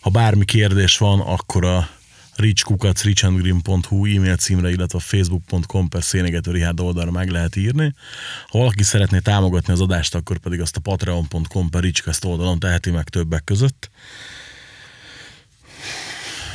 Ha 0.00 0.10
bármi 0.10 0.44
kérdés 0.44 0.98
van, 0.98 1.20
akkor 1.20 1.64
a 1.64 1.88
richkukac 2.36 3.02
richandgreen.hu 3.02 4.06
e-mail 4.06 4.36
címre, 4.36 4.70
illetve 4.70 4.98
a 4.98 5.00
facebook.com 5.00 5.88
per 5.88 6.02
Szénégető 6.02 6.50
Rihárd 6.50 6.80
oldalra 6.80 7.10
meg 7.10 7.30
lehet 7.30 7.56
írni. 7.56 7.94
Ha 8.48 8.58
valaki 8.58 8.82
szeretné 8.82 9.18
támogatni 9.18 9.72
az 9.72 9.80
adást, 9.80 10.14
akkor 10.14 10.38
pedig 10.38 10.60
azt 10.60 10.76
a 10.76 10.80
patreon.com 10.80 11.70
per 11.70 11.82
richcast 11.82 12.24
oldalon 12.24 12.58
teheti 12.58 12.90
meg 12.90 13.08
többek 13.08 13.44
között. 13.44 13.90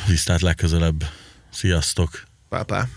Viszlát 0.06 0.40
legközelebb. 0.40 1.04
Sziasztok! 1.50 2.22
Pápá. 2.48 2.88